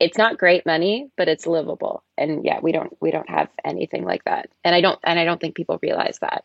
it's 0.00 0.18
not 0.18 0.38
great 0.38 0.66
money 0.66 1.08
but 1.16 1.28
it's 1.28 1.46
livable 1.46 2.02
and 2.16 2.44
yeah 2.44 2.58
we 2.60 2.72
don't 2.72 2.96
we 3.00 3.12
don't 3.12 3.30
have 3.30 3.48
anything 3.64 4.04
like 4.04 4.24
that 4.24 4.48
and 4.64 4.74
I 4.74 4.80
don't 4.80 4.98
and 5.04 5.20
I 5.20 5.24
don't 5.24 5.40
think 5.40 5.54
people 5.54 5.78
realize 5.80 6.18
that 6.20 6.44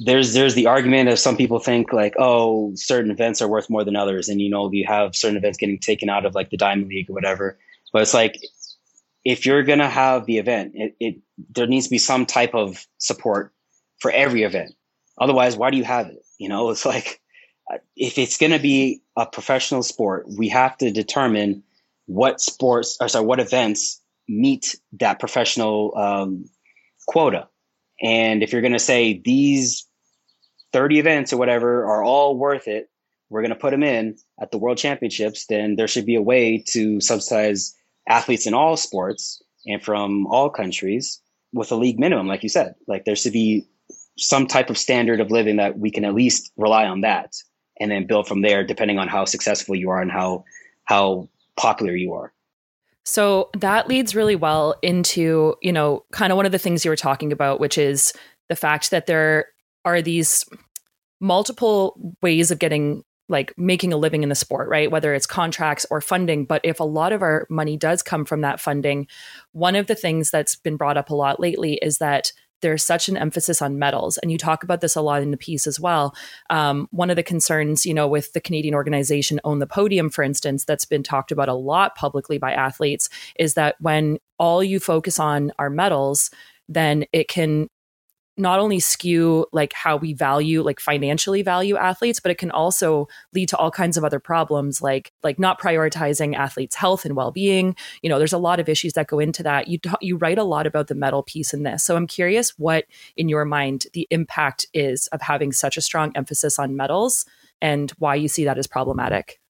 there's 0.00 0.32
there's 0.34 0.54
the 0.54 0.66
argument 0.66 1.08
of 1.08 1.18
some 1.18 1.36
people 1.36 1.58
think 1.58 1.92
like 1.92 2.14
oh 2.18 2.72
certain 2.74 3.10
events 3.10 3.40
are 3.40 3.48
worth 3.48 3.70
more 3.70 3.84
than 3.84 3.96
others 3.96 4.28
and 4.28 4.40
you 4.40 4.50
know 4.50 4.70
you 4.72 4.84
have 4.86 5.14
certain 5.14 5.36
events 5.36 5.58
getting 5.58 5.78
taken 5.78 6.08
out 6.08 6.26
of 6.26 6.34
like 6.34 6.50
the 6.50 6.56
diamond 6.56 6.88
league 6.88 7.08
or 7.08 7.12
whatever 7.12 7.58
but 7.92 8.02
it's 8.02 8.14
like 8.14 8.40
if 9.24 9.46
you're 9.46 9.62
to 9.78 9.88
have 9.88 10.26
the 10.26 10.38
event, 10.38 10.72
it, 10.74 10.96
it, 10.98 11.16
there 11.54 11.66
needs 11.66 11.86
to 11.86 11.90
be 11.90 11.98
some 11.98 12.26
type 12.26 12.54
of 12.54 12.86
support 12.98 13.52
for 14.00 14.10
every 14.10 14.42
event. 14.42 14.74
Otherwise, 15.20 15.56
why 15.56 15.70
do 15.70 15.76
you 15.76 15.84
have 15.84 16.08
it? 16.08 16.24
You 16.38 16.48
know, 16.48 16.70
it's 16.70 16.84
like 16.84 17.20
if 17.96 18.18
it's 18.18 18.38
to 18.52 18.58
be 18.58 19.02
a 19.16 19.26
professional 19.26 19.82
sport, 19.82 20.26
we 20.28 20.48
have 20.48 20.76
to 20.78 20.90
determine 20.90 21.62
what 22.06 22.40
sports 22.40 22.96
or 23.00 23.08
sorry, 23.08 23.24
what 23.24 23.38
events 23.38 24.00
meet 24.28 24.74
that 24.94 25.20
professional 25.20 25.96
um, 25.96 26.46
quota. 27.06 27.48
And 28.02 28.42
if 28.42 28.52
you're 28.52 28.62
going 28.62 28.72
to 28.72 28.78
say 28.78 29.20
these 29.24 29.86
30 30.72 30.98
events 30.98 31.32
or 31.32 31.36
whatever 31.36 31.84
are 31.84 32.02
all 32.02 32.36
worth 32.36 32.66
it, 32.66 32.88
we're 33.30 33.42
going 33.42 33.50
to 33.50 33.56
put 33.56 33.70
them 33.70 33.82
in 33.82 34.16
at 34.40 34.50
the 34.50 34.58
world 34.58 34.78
championships, 34.78 35.46
then 35.46 35.76
there 35.76 35.88
should 35.88 36.04
be 36.04 36.16
a 36.16 36.22
way 36.22 36.62
to 36.68 37.00
subsidize 37.00 37.74
athletes 38.08 38.46
in 38.46 38.54
all 38.54 38.76
sports 38.76 39.40
and 39.66 39.82
from 39.82 40.26
all 40.26 40.50
countries 40.50 41.20
with 41.52 41.72
a 41.72 41.76
league 41.76 41.98
minimum, 41.98 42.26
like 42.26 42.42
you 42.42 42.48
said. 42.48 42.74
Like 42.86 43.04
there 43.04 43.16
should 43.16 43.32
be 43.32 43.66
some 44.18 44.46
type 44.46 44.68
of 44.68 44.76
standard 44.76 45.20
of 45.20 45.30
living 45.30 45.56
that 45.56 45.78
we 45.78 45.90
can 45.90 46.04
at 46.04 46.14
least 46.14 46.52
rely 46.56 46.86
on 46.86 47.00
that 47.02 47.34
and 47.80 47.90
then 47.90 48.06
build 48.06 48.28
from 48.28 48.42
there 48.42 48.64
depending 48.64 48.98
on 48.98 49.08
how 49.08 49.24
successful 49.24 49.74
you 49.74 49.90
are 49.90 50.02
and 50.02 50.12
how 50.12 50.44
how 50.84 51.28
popular 51.56 51.94
you 51.94 52.12
are 52.12 52.32
so 53.04 53.50
that 53.58 53.88
leads 53.88 54.14
really 54.14 54.36
well 54.36 54.74
into 54.82 55.54
you 55.62 55.72
know 55.72 56.04
kind 56.12 56.32
of 56.32 56.36
one 56.36 56.46
of 56.46 56.52
the 56.52 56.58
things 56.58 56.84
you 56.84 56.90
were 56.90 56.96
talking 56.96 57.32
about 57.32 57.60
which 57.60 57.78
is 57.78 58.12
the 58.48 58.56
fact 58.56 58.90
that 58.90 59.06
there 59.06 59.46
are 59.84 60.02
these 60.02 60.44
multiple 61.20 62.14
ways 62.20 62.50
of 62.50 62.58
getting 62.58 63.02
like 63.28 63.54
making 63.56 63.92
a 63.92 63.96
living 63.96 64.22
in 64.22 64.28
the 64.28 64.34
sport, 64.34 64.68
right? 64.68 64.90
Whether 64.90 65.14
it's 65.14 65.26
contracts 65.26 65.86
or 65.90 66.00
funding. 66.00 66.44
But 66.44 66.60
if 66.64 66.80
a 66.80 66.84
lot 66.84 67.12
of 67.12 67.22
our 67.22 67.46
money 67.48 67.76
does 67.76 68.02
come 68.02 68.24
from 68.24 68.42
that 68.42 68.60
funding, 68.60 69.06
one 69.52 69.74
of 69.74 69.86
the 69.86 69.94
things 69.94 70.30
that's 70.30 70.56
been 70.56 70.76
brought 70.76 70.98
up 70.98 71.08
a 71.08 71.14
lot 71.14 71.40
lately 71.40 71.78
is 71.80 71.98
that 71.98 72.32
there's 72.62 72.82
such 72.82 73.08
an 73.08 73.16
emphasis 73.16 73.60
on 73.60 73.78
medals 73.78 74.18
and 74.18 74.32
you 74.32 74.38
talk 74.38 74.64
about 74.64 74.80
this 74.80 74.96
a 74.96 75.02
lot 75.02 75.22
in 75.22 75.30
the 75.30 75.36
piece 75.36 75.66
as 75.66 75.78
well. 75.78 76.14
Um, 76.50 76.88
one 76.90 77.10
of 77.10 77.16
the 77.16 77.22
concerns 77.22 77.84
you 77.84 77.94
know 77.94 78.08
with 78.08 78.32
the 78.32 78.40
canadian 78.40 78.74
organization 78.74 79.40
own 79.44 79.58
the 79.58 79.66
podium 79.66 80.10
for 80.10 80.22
instance 80.22 80.64
that's 80.64 80.84
been 80.84 81.02
talked 81.02 81.32
about 81.32 81.48
a 81.48 81.54
lot 81.54 81.94
publicly 81.94 82.38
by 82.38 82.52
athletes 82.52 83.08
is 83.38 83.54
that 83.54 83.76
when 83.80 84.18
all 84.38 84.62
you 84.62 84.80
focus 84.80 85.18
on 85.18 85.52
are 85.58 85.70
medals 85.70 86.30
then 86.68 87.04
it 87.12 87.28
can 87.28 87.68
not 88.36 88.58
only 88.58 88.80
skew 88.80 89.46
like 89.52 89.72
how 89.74 89.96
we 89.96 90.14
value 90.14 90.62
like 90.62 90.80
financially 90.80 91.42
value 91.42 91.76
athletes 91.76 92.18
but 92.18 92.30
it 92.30 92.38
can 92.38 92.50
also 92.50 93.06
lead 93.34 93.48
to 93.48 93.56
all 93.58 93.70
kinds 93.70 93.96
of 93.96 94.04
other 94.04 94.18
problems 94.18 94.80
like 94.80 95.12
like 95.22 95.38
not 95.38 95.60
prioritizing 95.60 96.34
athletes 96.34 96.74
health 96.74 97.04
and 97.04 97.14
well-being. 97.14 97.76
You 98.02 98.08
know 98.08 98.18
there's 98.18 98.32
a 98.32 98.38
lot 98.38 98.60
of 98.60 98.68
issues 98.68 98.94
that 98.94 99.06
go 99.06 99.18
into 99.18 99.42
that. 99.42 99.68
You 99.68 99.78
you 100.00 100.16
write 100.16 100.38
a 100.38 100.44
lot 100.44 100.66
about 100.66 100.88
the 100.88 100.94
medal 100.94 101.22
piece 101.22 101.52
in 101.52 101.62
this. 101.62 101.84
So 101.84 101.96
i'm 101.96 102.06
curious 102.06 102.58
what 102.58 102.86
in 103.16 103.28
your 103.28 103.44
mind 103.44 103.86
the 103.92 104.06
impact 104.10 104.66
is 104.72 105.08
of 105.08 105.20
having 105.20 105.52
such 105.52 105.76
a 105.76 105.82
strong 105.82 106.12
emphasis 106.14 106.58
on 106.58 106.76
medals 106.76 107.26
and 107.60 107.90
why 107.92 108.14
you 108.14 108.28
see 108.28 108.44
that 108.44 108.58
as 108.58 108.66
problematic? 108.66 109.40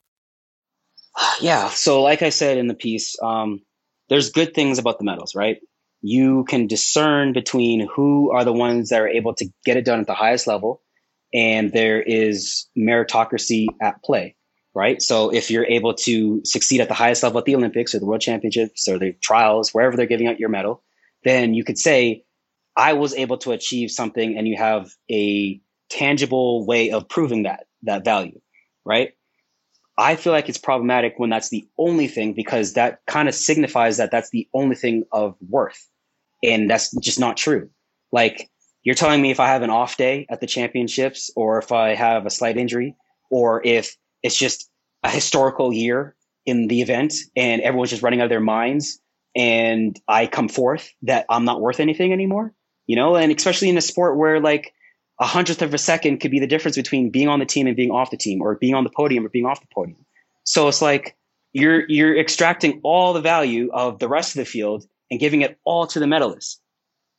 Yeah. 1.41 1.69
So 1.69 2.03
like 2.03 2.23
i 2.23 2.31
said 2.31 2.59
in 2.59 2.67
the 2.67 2.75
piece 2.75 3.17
um, 3.23 3.61
there's 4.09 4.31
good 4.31 4.55
things 4.55 4.79
about 4.79 4.99
the 4.99 5.05
medals 5.05 5.35
right 5.35 5.59
you 6.03 6.45
can 6.45 6.67
discern 6.67 7.33
between 7.33 7.89
who 7.95 8.33
are 8.33 8.45
the 8.45 8.53
ones 8.53 8.91
that 8.91 9.01
are 9.01 9.09
able 9.09 9.35
to 9.35 9.49
get 9.65 9.77
it 9.77 9.85
done 9.85 10.01
at 10.01 10.07
the 10.07 10.15
highest 10.15 10.47
level 10.47 10.83
and 11.33 11.73
there 11.73 12.03
is 12.03 12.69
meritocracy 12.77 13.67
at 13.81 14.03
play 14.03 14.37
right? 14.75 15.03
So 15.03 15.29
if 15.29 15.51
you're 15.51 15.67
able 15.67 15.93
to 15.93 16.41
succeed 16.47 16.81
at 16.81 16.89
the 16.89 16.95
highest 16.95 17.23
level 17.23 17.39
at 17.39 17.45
the 17.45 17.57
olympics 17.57 17.95
or 17.95 17.99
the 17.99 18.07
world 18.07 18.23
championships 18.23 18.89
or 18.89 18.99
the 18.99 19.13
trials 19.21 19.71
wherever 19.71 19.97
they're 19.97 20.07
giving 20.07 20.29
out 20.29 20.41
your 20.41 20.49
medal 20.49 20.83
then 21.25 21.55
you 21.55 21.63
could 21.63 21.79
say 21.79 22.25
i 22.75 22.95
was 22.95 23.15
able 23.15 23.37
to 23.37 23.53
achieve 23.53 23.91
something 23.91 24.37
and 24.37 24.49
you 24.49 24.57
have 24.57 24.91
a 25.11 25.61
tangible 25.91 26.67
way 26.67 26.91
of 26.91 27.09
proving 27.09 27.43
that 27.43 27.67
that 27.83 28.05
value 28.05 28.41
right? 28.85 29.13
I 29.99 30.17
feel 30.17 30.33
like 30.33 30.49
it's 30.49 30.59
problematic 30.59 31.15
when 31.19 31.31
that's 31.31 31.51
the 31.51 31.67
only 31.79 32.09
thing 32.09 32.33
because 32.33 32.75
that 32.75 33.01
kind 33.07 33.29
of 33.29 33.35
signifies 33.35 33.99
that 33.99 34.11
that's 34.11 34.31
the 34.31 34.49
only 34.55 34.75
thing 34.75 35.05
of 35.13 35.37
worth 35.47 35.89
and 36.43 36.69
that's 36.69 36.95
just 36.99 37.21
not 37.21 37.37
true. 37.37 37.71
Like 38.11 38.51
you're 38.83 38.95
telling 38.95 39.23
me 39.23 39.31
if 39.31 39.41
I 39.41 39.49
have 39.49 39.63
an 39.63 39.71
off 39.71 39.97
day 39.97 40.27
at 40.29 40.41
the 40.41 40.47
championships 40.47 41.31
or 41.37 41.59
if 41.59 41.73
I 41.73 41.95
have 41.95 42.27
a 42.27 42.31
slight 42.31 42.57
injury 42.57 42.97
or 43.31 43.65
if 43.65 43.97
it's 44.23 44.37
just 44.37 44.71
a 45.03 45.11
historical 45.11 45.73
year 45.73 46.15
in 46.45 46.69
the 46.69 46.83
event 46.83 47.15
and 47.37 47.63
everyone's 47.63 47.91
just 47.91 48.03
running 48.03 48.21
out 48.21 48.25
of 48.25 48.31
their 48.31 48.41
minds 48.41 49.01
and 49.35 49.99
I 50.09 50.27
come 50.27 50.49
forth 50.49 50.91
that 51.03 51.27
I'm 51.31 51.45
not 51.45 51.61
worth 51.61 51.81
anything 51.81 52.13
anymore, 52.13 52.53
you 52.87 52.97
know, 52.97 53.17
and 53.17 53.33
especially 53.33 53.69
in 53.69 53.79
a 53.79 53.83
sport 53.83 54.19
where 54.19 54.41
like 54.41 54.75
a 55.21 55.27
hundredth 55.27 55.63
of 55.63 55.73
a 55.73 55.79
second 55.79 56.19
could 56.19 56.31
be 56.31 56.41
the 56.41 56.47
difference 56.47 56.77
between 56.77 57.11
being 57.11 57.29
on 57.29 57.39
the 57.39 57.47
team 57.47 57.67
and 57.67 57.77
being 57.77 57.91
off 57.91 58.11
the 58.11 58.17
team 58.17 58.43
or 58.43 58.57
being 58.57 58.75
on 58.75 58.85
the 58.85 58.91
podium 58.91 59.25
or 59.25 59.29
being 59.29 59.47
off 59.47 59.61
the 59.61 59.69
podium. 59.73 60.05
So 60.45 60.69
it's 60.69 60.83
like 60.83 61.17
you're 61.53 61.89
you're 61.89 62.19
extracting 62.19 62.81
all 62.83 63.13
the 63.13 63.21
value 63.21 63.71
of 63.73 63.99
the 63.99 64.09
rest 64.09 64.35
of 64.35 64.41
the 64.41 64.45
field 64.45 64.87
and 65.13 65.21
giving 65.21 65.43
it 65.43 65.59
all 65.67 65.87
to 65.87 66.01
the 66.01 66.07
medalists. 66.07 66.57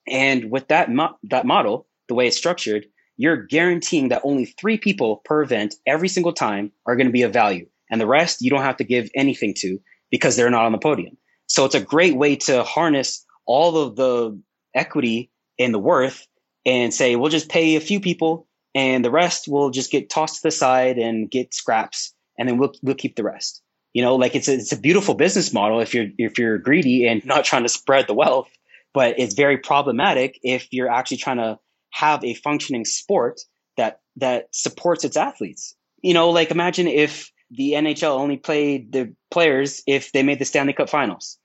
And 0.07 0.49
with 0.49 0.67
that 0.69 0.91
mo- 0.91 1.15
that 1.25 1.45
model, 1.45 1.87
the 2.07 2.15
way 2.15 2.25
it's 2.25 2.35
structured, 2.35 2.87
you're 3.17 3.45
guaranteeing 3.45 4.09
that 4.09 4.23
only 4.25 4.45
three 4.45 4.79
people 4.79 5.21
per 5.25 5.43
event 5.43 5.75
every 5.85 6.07
single 6.07 6.33
time 6.33 6.71
are 6.87 6.95
going 6.95 7.05
to 7.05 7.13
be 7.13 7.21
of 7.21 7.31
value, 7.31 7.67
and 7.91 8.01
the 8.01 8.07
rest 8.07 8.41
you 8.41 8.49
don't 8.49 8.63
have 8.63 8.77
to 8.77 8.83
give 8.83 9.11
anything 9.13 9.53
to 9.59 9.77
because 10.09 10.35
they're 10.35 10.49
not 10.49 10.65
on 10.65 10.71
the 10.71 10.79
podium. 10.79 11.15
So 11.45 11.65
it's 11.65 11.75
a 11.75 11.81
great 11.81 12.15
way 12.15 12.35
to 12.37 12.63
harness 12.63 13.23
all 13.45 13.77
of 13.77 13.95
the 13.95 14.41
equity 14.73 15.29
and 15.59 15.71
the 15.71 15.79
worth 15.79 16.25
and 16.65 16.91
say 16.91 17.15
we'll 17.15 17.29
just 17.29 17.49
pay 17.49 17.75
a 17.75 17.81
few 17.81 17.99
people 17.99 18.47
and 18.73 19.05
the 19.05 19.11
rest 19.11 19.47
will 19.47 19.69
just 19.69 19.91
get 19.91 20.09
tossed 20.09 20.37
to 20.37 20.47
the 20.47 20.51
side 20.51 20.97
and 20.97 21.29
get 21.29 21.53
scraps 21.53 22.15
and 22.39 22.49
then 22.49 22.57
we'll 22.57 22.73
we'll 22.81 22.95
keep 22.95 23.15
the 23.15 23.23
rest 23.23 23.61
you 23.93 24.01
know 24.01 24.15
like 24.15 24.35
it's 24.35 24.47
a, 24.47 24.53
it's 24.53 24.71
a 24.71 24.77
beautiful 24.77 25.13
business 25.13 25.53
model 25.53 25.79
if 25.79 25.93
you're 25.93 26.07
if 26.17 26.37
you're 26.37 26.57
greedy 26.57 27.07
and 27.07 27.25
not 27.33 27.45
trying 27.45 27.63
to 27.63 27.69
spread 27.69 28.07
the 28.07 28.13
wealth 28.13 28.49
but 28.93 29.19
it's 29.19 29.33
very 29.33 29.57
problematic 29.57 30.39
if 30.43 30.67
you're 30.71 30.89
actually 30.89 31.17
trying 31.17 31.37
to 31.37 31.59
have 31.89 32.23
a 32.23 32.33
functioning 32.35 32.85
sport 32.85 33.41
that 33.77 33.99
that 34.17 34.47
supports 34.51 35.03
its 35.03 35.17
athletes. 35.17 35.75
You 36.01 36.13
know 36.13 36.29
like 36.29 36.51
imagine 36.51 36.87
if 36.87 37.31
the 37.51 37.73
nhl 37.73 38.17
only 38.17 38.37
played 38.37 38.91
the 38.91 39.13
players 39.29 39.83
if 39.87 40.11
they 40.11 40.23
made 40.23 40.39
the 40.39 40.45
stanley 40.45 40.73
cup 40.73 40.89
finals. 40.89 41.37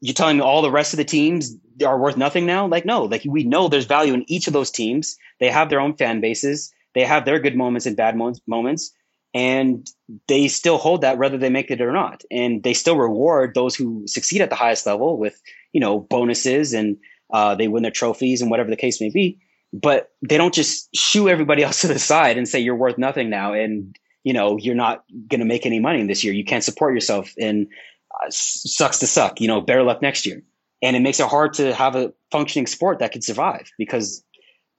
You're 0.00 0.14
telling 0.14 0.36
me 0.36 0.42
all 0.42 0.62
the 0.62 0.70
rest 0.70 0.92
of 0.92 0.98
the 0.98 1.04
teams 1.04 1.56
are 1.84 1.98
worth 1.98 2.16
nothing 2.16 2.44
now? 2.44 2.66
Like 2.66 2.84
no. 2.84 3.04
Like 3.04 3.22
we 3.26 3.44
know 3.44 3.68
there's 3.68 3.86
value 3.86 4.12
in 4.14 4.30
each 4.30 4.46
of 4.46 4.52
those 4.52 4.70
teams. 4.70 5.16
They 5.40 5.50
have 5.50 5.70
their 5.70 5.80
own 5.80 5.96
fan 5.96 6.20
bases. 6.20 6.72
They 6.94 7.04
have 7.04 7.24
their 7.24 7.38
good 7.38 7.56
moments 7.56 7.86
and 7.86 7.96
bad 7.96 8.16
moments 8.46 8.92
and 9.36 9.86
they 10.28 10.48
still 10.48 10.78
hold 10.78 11.02
that 11.02 11.18
whether 11.18 11.36
they 11.36 11.50
make 11.50 11.70
it 11.70 11.82
or 11.82 11.92
not. 11.92 12.22
And 12.30 12.62
they 12.62 12.72
still 12.72 12.96
reward 12.96 13.52
those 13.54 13.76
who 13.76 14.06
succeed 14.06 14.40
at 14.40 14.48
the 14.48 14.56
highest 14.56 14.86
level 14.86 15.18
with 15.18 15.40
you 15.74 15.80
know 15.80 16.00
bonuses 16.00 16.72
and 16.72 16.96
uh, 17.30 17.54
they 17.54 17.68
win 17.68 17.82
their 17.82 17.92
trophies 17.92 18.40
and 18.40 18.50
whatever 18.50 18.70
the 18.70 18.76
case 18.76 18.98
may 18.98 19.10
be. 19.10 19.38
But 19.74 20.10
they 20.26 20.38
don't 20.38 20.54
just 20.54 20.88
shoo 20.96 21.28
everybody 21.28 21.62
else 21.66 21.82
to 21.82 21.88
the 21.88 21.98
side 21.98 22.38
and 22.38 22.48
say 22.48 22.60
you're 22.60 22.74
worth 22.74 22.96
nothing 22.96 23.28
now 23.28 23.52
and 23.52 23.94
you 24.24 24.32
know 24.32 24.56
you're 24.56 24.74
not 24.74 25.04
going 25.28 25.40
to 25.40 25.46
make 25.46 25.66
any 25.66 25.80
money 25.80 26.04
this 26.06 26.24
year. 26.24 26.32
You 26.32 26.44
can't 26.44 26.64
support 26.64 26.94
yourself 26.94 27.34
and 27.38 27.66
uh, 28.14 28.30
sucks 28.30 29.00
to 29.00 29.06
suck. 29.06 29.38
You 29.42 29.48
know 29.48 29.60
better 29.60 29.82
luck 29.82 30.00
next 30.00 30.24
year. 30.24 30.42
And 30.80 30.96
it 30.96 31.00
makes 31.00 31.20
it 31.20 31.28
hard 31.28 31.52
to 31.54 31.74
have 31.74 31.94
a 31.94 32.12
functioning 32.30 32.66
sport 32.66 33.00
that 33.00 33.12
could 33.12 33.24
survive 33.24 33.70
because 33.76 34.24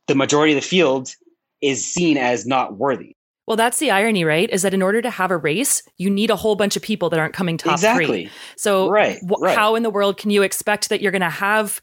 the 0.07 0.15
majority 0.15 0.53
of 0.53 0.61
the 0.61 0.67
field 0.67 1.11
is 1.61 1.85
seen 1.85 2.17
as 2.17 2.45
not 2.45 2.77
worthy 2.77 3.16
well, 3.47 3.55
that's 3.55 3.79
the 3.79 3.91
irony, 3.91 4.25
right? 4.25 4.49
Is 4.49 4.63
that 4.63 4.73
in 4.73 4.81
order 4.81 5.01
to 5.01 5.09
have 5.09 5.31
a 5.31 5.37
race, 5.37 5.81
you 5.97 6.09
need 6.09 6.29
a 6.29 6.35
whole 6.35 6.55
bunch 6.55 6.75
of 6.75 6.81
people 6.81 7.09
that 7.09 7.19
aren't 7.19 7.33
coming 7.33 7.57
top 7.57 7.73
exactly. 7.73 8.05
three. 8.05 8.29
So, 8.57 8.89
right, 8.89 9.17
wh- 9.21 9.41
right. 9.41 9.57
how 9.57 9.75
in 9.75 9.83
the 9.83 9.89
world 9.89 10.17
can 10.17 10.31
you 10.31 10.43
expect 10.43 10.89
that 10.89 11.01
you're 11.01 11.13
going 11.13 11.21
to 11.21 11.29
have, 11.29 11.79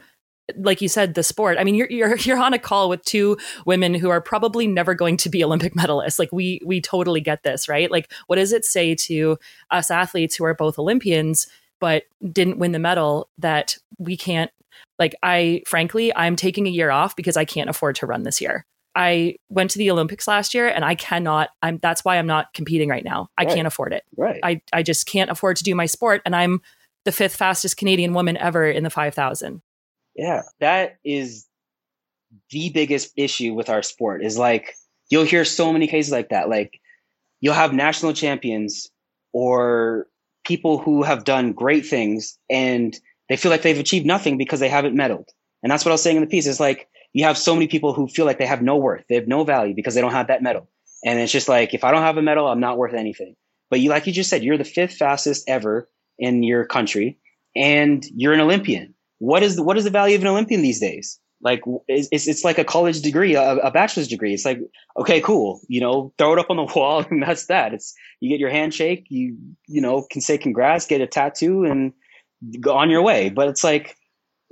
like 0.57 0.83
you 0.83 0.88
said, 0.88 1.14
the 1.14 1.22
sport? 1.22 1.57
I 1.59 1.64
mean, 1.64 1.74
you're 1.74 1.90
you're 1.90 2.16
you're 2.16 2.38
on 2.38 2.53
a 2.53 2.59
call 2.59 2.90
with 2.90 3.03
two 3.05 3.38
women 3.64 3.94
who 3.94 4.11
are 4.11 4.20
probably 4.20 4.66
never 4.66 4.94
going 4.94 5.16
to 5.16 5.31
be 5.31 5.42
Olympic 5.42 5.74
medalists. 5.74 6.18
Like 6.18 6.31
we 6.33 6.61
we 6.66 6.83
totally 6.83 7.22
get 7.22 7.42
this, 7.42 7.66
right? 7.66 7.90
Like, 7.90 8.12
what 8.27 8.37
does 8.37 8.53
it 8.53 8.66
say 8.66 8.94
to 8.96 9.38
us 9.70 9.90
athletes 9.90 10.37
who 10.37 10.44
are 10.44 10.55
both 10.55 10.79
Olympians 10.79 11.46
but 11.81 12.05
didn't 12.31 12.59
win 12.59 12.72
the 12.72 12.79
medal 12.79 13.31
that 13.38 13.79
we 13.98 14.18
can't? 14.18 14.50
Like, 14.98 15.14
I 15.22 15.62
frankly, 15.66 16.14
I'm 16.14 16.37
taking 16.37 16.66
a 16.66 16.70
year 16.70 16.90
off 16.90 17.16
because 17.16 17.38
I 17.38 17.46
can't 17.46 17.70
afford 17.70 17.96
to 17.96 18.07
run 18.07 18.22
this 18.22 18.42
year. 18.42 18.66
I 18.96 19.37
went 19.48 19.70
to 19.72 19.78
the 19.78 19.90
Olympics 19.90 20.28
last 20.28 20.54
year 20.54 20.68
and 20.68 20.85
I 20.85 20.94
cannot 20.94 21.50
I'm 21.62 21.78
that's 21.78 22.04
why 22.04 22.16
I'm 22.18 22.26
not 22.26 22.52
competing 22.54 22.88
right 22.88 23.04
now. 23.04 23.30
I 23.37 23.44
right. 23.44 23.54
can't 23.54 23.66
afford 23.66 23.92
it. 23.92 24.04
Right. 24.16 24.40
I 24.42 24.61
I 24.72 24.83
just 24.83 25.07
can't 25.07 25.30
afford 25.30 25.57
to 25.57 25.64
do 25.64 25.74
my 25.74 25.87
sport 25.87 26.22
and 26.24 26.35
I'm 26.35 26.61
the 27.04 27.12
fifth 27.12 27.37
fastest 27.37 27.76
Canadian 27.76 28.14
woman 28.14 28.37
ever 28.37 28.66
in 28.66 28.83
the 28.83 28.90
5000. 28.90 29.61
Yeah, 30.16 30.42
that 30.61 30.96
is 31.04 31.46
the 32.50 32.70
biggest 32.70 33.12
issue 33.16 33.52
with 33.52 33.68
our 33.68 33.83
sport 33.83 34.24
is 34.24 34.38
like 34.38 34.74
you'll 35.11 35.24
hear 35.24 35.44
so 35.44 35.72
many 35.72 35.87
cases 35.87 36.12
like 36.12 36.30
that. 36.30 36.48
Like 36.48 36.80
you'll 37.40 37.54
have 37.54 37.72
national 37.72 38.12
champions 38.12 38.88
or 39.33 40.07
people 40.44 40.78
who 40.78 41.02
have 41.02 41.24
done 41.24 41.52
great 41.52 41.87
things 41.87 42.38
and 42.48 42.98
they 43.28 43.37
feel 43.37 43.50
like 43.50 43.62
they've 43.62 43.78
achieved 43.78 44.07
nothing 44.07 44.38
because 44.38 44.61
they 44.61 44.68
haven't 44.68 44.96
medaled. 44.96 45.28
And 45.62 45.70
that's 45.70 45.85
what 45.85 45.90
I 45.90 45.94
was 45.94 46.02
saying 46.02 46.16
in 46.16 46.22
the 46.22 46.28
piece. 46.28 46.46
It's 46.46 46.61
like 46.61 46.88
you 47.14 47.24
have 47.24 47.38
so 47.38 47.55
many 47.55 47.68
people 47.68 47.94
who 47.94 48.09
feel 48.09 48.27
like 48.27 48.38
they 48.38 48.46
have 48.46 48.61
no 48.61 48.77
worth, 48.77 49.05
they 49.09 49.14
have 49.14 49.29
no 49.29 49.44
value 49.44 49.74
because 49.74 49.94
they 49.94 50.03
don't 50.03 50.12
have 50.12 50.27
that 50.27 50.42
medal. 50.42 50.68
And 51.05 51.18
it's 51.18 51.33
just 51.33 51.48
like, 51.48 51.72
if 51.72 51.85
I 51.85 51.92
don't 51.92 52.03
have 52.03 52.18
a 52.18 52.22
medal, 52.22 52.46
I'm 52.46 52.61
not 52.61 52.77
worth 52.77 52.92
anything. 52.92 53.37
But 53.70 53.81
you, 53.81 53.88
like 53.88 54.07
you 54.07 54.12
just 54.12 54.29
said, 54.29 54.42
you're 54.42 54.59
the 54.59 54.64
fifth 54.64 54.96
fastest 54.96 55.44
ever 55.48 55.88
in 56.18 56.42
your 56.42 56.64
country, 56.66 57.18
and 57.57 58.05
you're 58.14 58.35
an 58.35 58.40
Olympian. 58.40 58.94
What 59.18 59.42
is 59.42 59.57
the, 59.57 59.62
what 59.62 59.79
is 59.79 59.85
the 59.85 59.90
value 59.90 60.16
of 60.16 60.22
an 60.22 60.29
Olympian 60.29 60.62
these 60.62 60.81
days? 60.81 61.18
Like 61.44 61.62
it's 61.88 62.27
it's 62.27 62.42
like 62.42 62.59
a 62.59 62.64
college 62.64 63.03
degree, 63.03 63.35
a, 63.35 63.57
a 63.57 63.70
bachelor's 63.70 64.09
degree. 64.09 64.33
It's 64.33 64.46
like 64.46 64.61
okay, 64.96 65.20
cool, 65.20 65.61
you 65.68 65.81
know, 65.81 66.14
throw 66.16 66.33
it 66.33 66.38
up 66.38 66.48
on 66.48 66.57
the 66.57 66.72
wall, 66.74 67.05
and 67.11 67.22
that's 67.22 67.46
that. 67.46 67.74
It's 67.74 67.94
you 68.20 68.31
get 68.31 68.40
your 68.40 68.50
handshake, 68.50 69.07
you 69.11 69.37
you 69.68 69.83
know 69.83 70.07
can 70.11 70.22
say 70.22 70.38
congrats, 70.38 70.87
get 70.87 71.03
a 71.03 71.07
tattoo, 71.07 71.64
and 71.64 71.92
go 72.61 72.74
on 72.74 72.88
your 72.88 73.03
way. 73.03 73.29
But 73.29 73.48
it's 73.48 73.62
like 73.62 73.94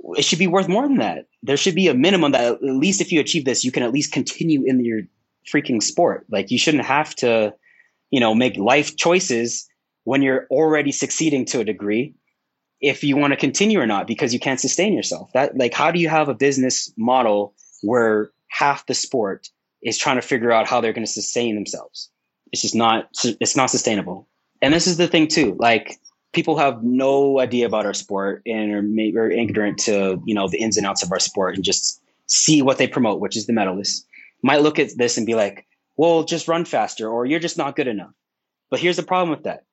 it 0.03 0.23
should 0.23 0.39
be 0.39 0.47
worth 0.47 0.67
more 0.67 0.87
than 0.87 0.97
that. 0.97 1.27
There 1.41 1.57
should 1.57 1.75
be 1.75 1.87
a 1.87 1.93
minimum 1.93 2.33
that 2.33 2.55
at 2.55 2.63
least 2.63 3.01
if 3.01 3.11
you 3.11 3.19
achieve 3.19 3.45
this, 3.45 3.63
you 3.63 3.71
can 3.71 3.83
at 3.83 3.93
least 3.93 4.11
continue 4.11 4.63
in 4.65 4.83
your 4.83 5.01
freaking 5.51 5.81
sport. 5.81 6.25
Like 6.29 6.51
you 6.51 6.57
shouldn't 6.57 6.85
have 6.85 7.15
to, 7.15 7.53
you 8.11 8.19
know, 8.19 8.35
make 8.35 8.57
life 8.57 8.95
choices 8.95 9.67
when 10.03 10.21
you're 10.21 10.47
already 10.51 10.91
succeeding 10.91 11.45
to 11.45 11.61
a 11.61 11.63
degree 11.63 12.13
if 12.81 13.03
you 13.03 13.15
want 13.15 13.31
to 13.31 13.37
continue 13.37 13.79
or 13.79 13.87
not 13.87 14.07
because 14.07 14.33
you 14.33 14.39
can't 14.39 14.59
sustain 14.59 14.93
yourself. 14.93 15.31
That 15.33 15.57
like 15.57 15.73
how 15.73 15.91
do 15.91 15.99
you 15.99 16.09
have 16.09 16.27
a 16.27 16.33
business 16.33 16.93
model 16.97 17.55
where 17.81 18.31
half 18.49 18.85
the 18.85 18.93
sport 18.93 19.49
is 19.81 19.97
trying 19.97 20.17
to 20.17 20.21
figure 20.21 20.51
out 20.51 20.67
how 20.67 20.81
they're 20.81 20.93
going 20.93 21.05
to 21.05 21.11
sustain 21.11 21.55
themselves? 21.55 22.09
It's 22.51 22.61
just 22.61 22.75
not 22.75 23.09
it's 23.23 23.55
not 23.55 23.69
sustainable. 23.69 24.27
And 24.61 24.73
this 24.73 24.87
is 24.87 24.97
the 24.97 25.07
thing 25.07 25.27
too. 25.27 25.55
Like 25.59 25.97
people 26.33 26.57
have 26.57 26.83
no 26.83 27.39
idea 27.39 27.65
about 27.65 27.85
our 27.85 27.93
sport 27.93 28.41
and 28.45 28.71
are 28.73 28.81
maybe 28.81 29.17
are 29.17 29.31
ignorant 29.31 29.77
to 29.77 30.21
you 30.25 30.35
know 30.35 30.47
the 30.47 30.57
ins 30.59 30.77
and 30.77 30.85
outs 30.85 31.03
of 31.03 31.11
our 31.11 31.19
sport 31.19 31.55
and 31.55 31.63
just 31.63 32.01
see 32.27 32.61
what 32.61 32.77
they 32.77 32.87
promote, 32.87 33.19
which 33.19 33.37
is 33.37 33.45
the 33.45 33.53
medalists. 33.53 34.03
Might 34.41 34.61
look 34.61 34.79
at 34.79 34.97
this 34.97 35.17
and 35.17 35.25
be 35.25 35.35
like, 35.35 35.65
"Well, 35.95 36.23
just 36.23 36.47
run 36.47 36.65
faster," 36.65 37.07
or 37.07 37.25
"You're 37.25 37.39
just 37.39 37.57
not 37.57 37.75
good 37.75 37.87
enough." 37.87 38.11
But 38.69 38.79
here's 38.79 38.97
the 38.97 39.03
problem 39.03 39.29
with 39.29 39.43
that: 39.43 39.63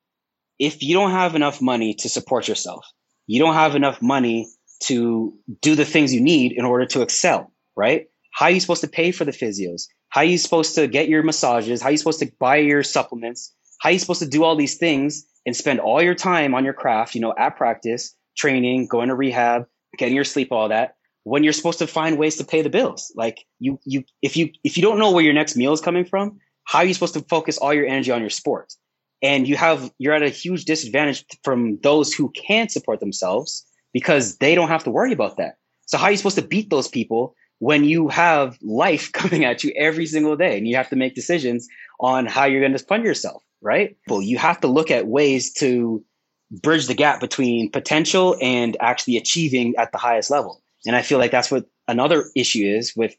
if 0.59 0.81
you 0.83 0.93
don't 0.93 1.11
have 1.11 1.35
enough 1.35 1.61
money 1.61 1.93
to 1.95 2.07
support 2.07 2.47
yourself, 2.47 2.85
you 3.27 3.39
don't 3.39 3.55
have 3.55 3.75
enough 3.75 4.01
money 4.01 4.47
to 4.83 5.33
do 5.61 5.75
the 5.75 5.85
things 5.85 6.13
you 6.13 6.21
need 6.21 6.53
in 6.53 6.65
order 6.65 6.85
to 6.85 7.01
excel, 7.01 7.51
right? 7.75 8.07
How 8.33 8.45
are 8.45 8.51
you 8.51 8.59
supposed 8.59 8.81
to 8.81 8.87
pay 8.87 9.11
for 9.11 9.25
the 9.25 9.31
physios? 9.31 9.87
How 10.09 10.21
are 10.21 10.25
you 10.25 10.37
supposed 10.37 10.75
to 10.75 10.87
get 10.87 11.09
your 11.09 11.23
massages? 11.23 11.81
How 11.81 11.89
are 11.89 11.91
you 11.91 11.97
supposed 11.97 12.19
to 12.19 12.31
buy 12.39 12.57
your 12.57 12.83
supplements? 12.83 13.53
How 13.79 13.89
are 13.89 13.91
you 13.93 13.99
supposed 13.99 14.21
to 14.21 14.27
do 14.27 14.43
all 14.43 14.55
these 14.55 14.77
things 14.77 15.25
and 15.45 15.55
spend 15.55 15.79
all 15.79 16.01
your 16.01 16.15
time 16.15 16.53
on 16.53 16.63
your 16.63 16.73
craft, 16.73 17.15
you 17.15 17.21
know, 17.21 17.33
at 17.37 17.57
practice, 17.57 18.15
training, 18.37 18.87
going 18.87 19.09
to 19.09 19.15
rehab, 19.15 19.65
getting 19.97 20.15
your 20.15 20.23
sleep, 20.23 20.51
all 20.51 20.69
that, 20.69 20.95
when 21.23 21.43
you're 21.43 21.53
supposed 21.53 21.79
to 21.79 21.87
find 21.87 22.17
ways 22.17 22.35
to 22.37 22.43
pay 22.43 22.61
the 22.61 22.69
bills? 22.69 23.11
Like 23.15 23.45
you 23.59 23.79
you 23.83 24.03
if 24.21 24.37
you 24.37 24.51
if 24.63 24.77
you 24.77 24.83
don't 24.83 24.99
know 24.99 25.11
where 25.11 25.23
your 25.23 25.33
next 25.33 25.55
meal 25.55 25.73
is 25.73 25.81
coming 25.81 26.05
from, 26.05 26.39
how 26.65 26.79
are 26.79 26.85
you 26.85 26.93
supposed 26.93 27.13
to 27.15 27.21
focus 27.21 27.57
all 27.57 27.73
your 27.73 27.85
energy 27.85 28.11
on 28.11 28.21
your 28.21 28.29
sport? 28.29 28.73
and 29.21 29.47
you 29.47 29.55
have 29.55 29.91
you're 29.97 30.13
at 30.13 30.23
a 30.23 30.29
huge 30.29 30.65
disadvantage 30.65 31.25
from 31.43 31.77
those 31.83 32.13
who 32.13 32.29
can't 32.29 32.71
support 32.71 32.99
themselves 32.99 33.65
because 33.93 34.37
they 34.37 34.55
don't 34.55 34.69
have 34.69 34.83
to 34.83 34.91
worry 34.91 35.13
about 35.13 35.37
that 35.37 35.57
so 35.85 35.97
how 35.97 36.05
are 36.05 36.11
you 36.11 36.17
supposed 36.17 36.35
to 36.35 36.41
beat 36.41 36.69
those 36.69 36.87
people 36.87 37.35
when 37.59 37.83
you 37.83 38.07
have 38.07 38.57
life 38.61 39.11
coming 39.13 39.45
at 39.45 39.63
you 39.63 39.71
every 39.75 40.05
single 40.05 40.35
day 40.35 40.57
and 40.57 40.67
you 40.67 40.75
have 40.75 40.89
to 40.89 40.95
make 40.95 41.15
decisions 41.15 41.67
on 41.99 42.25
how 42.25 42.45
you're 42.45 42.61
going 42.61 42.71
to 42.71 42.79
fund 42.79 43.03
yourself 43.03 43.43
right? 43.61 43.97
Well 44.07 44.21
you 44.21 44.37
have 44.37 44.59
to 44.61 44.67
look 44.67 44.91
at 44.91 45.07
ways 45.07 45.53
to 45.53 46.03
bridge 46.51 46.87
the 46.87 46.93
gap 46.93 47.19
between 47.19 47.71
potential 47.71 48.35
and 48.41 48.75
actually 48.81 49.17
achieving 49.17 49.73
at 49.77 49.91
the 49.91 49.97
highest 49.97 50.29
level. 50.29 50.61
And 50.85 50.95
i 50.95 51.01
feel 51.01 51.19
like 51.19 51.31
that's 51.31 51.51
what 51.51 51.65
another 51.87 52.25
issue 52.35 52.65
is 52.65 52.93
with 52.95 53.15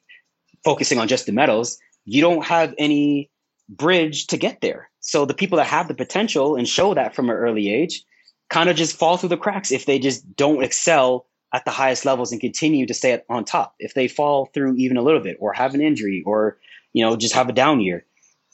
focusing 0.65 0.99
on 0.99 1.09
just 1.09 1.27
the 1.27 1.33
medals 1.33 1.79
you 2.05 2.21
don't 2.21 2.45
have 2.45 2.75
any 2.79 3.31
bridge 3.69 4.27
to 4.29 4.37
get 4.37 4.61
there. 4.61 4.91
So 5.01 5.25
the 5.25 5.35
people 5.35 5.57
that 5.59 5.67
have 5.67 5.89
the 5.89 5.95
potential 5.95 6.57
and 6.57 6.69
show 6.69 6.95
that 6.95 7.15
from 7.15 7.31
an 7.31 7.37
early 7.37 7.73
age 7.73 8.05
kind 8.51 8.69
of 8.69 8.77
just 8.77 8.97
fall 8.97 9.17
through 9.17 9.31
the 9.31 9.37
cracks 9.37 9.73
if 9.73 9.87
they 9.87 9.99
just 9.99 10.37
don't 10.37 10.63
excel 10.63 11.27
at 11.55 11.65
the 11.65 11.71
highest 11.71 12.05
levels 12.05 12.33
and 12.33 12.41
continue 12.41 12.87
to 12.87 12.95
stay 12.95 13.21
on 13.29 13.45
top. 13.45 13.75
If 13.79 13.95
they 13.95 14.09
fall 14.09 14.47
through 14.55 14.77
even 14.77 14.97
a 14.97 15.03
little 15.03 15.21
bit 15.21 15.37
or 15.41 15.53
have 15.53 15.75
an 15.75 15.81
injury 15.81 16.23
or, 16.27 16.59
you 16.93 17.05
know, 17.05 17.17
just 17.17 17.35
have 17.35 17.49
a 17.49 17.53
down 17.53 17.81
year, 17.81 18.05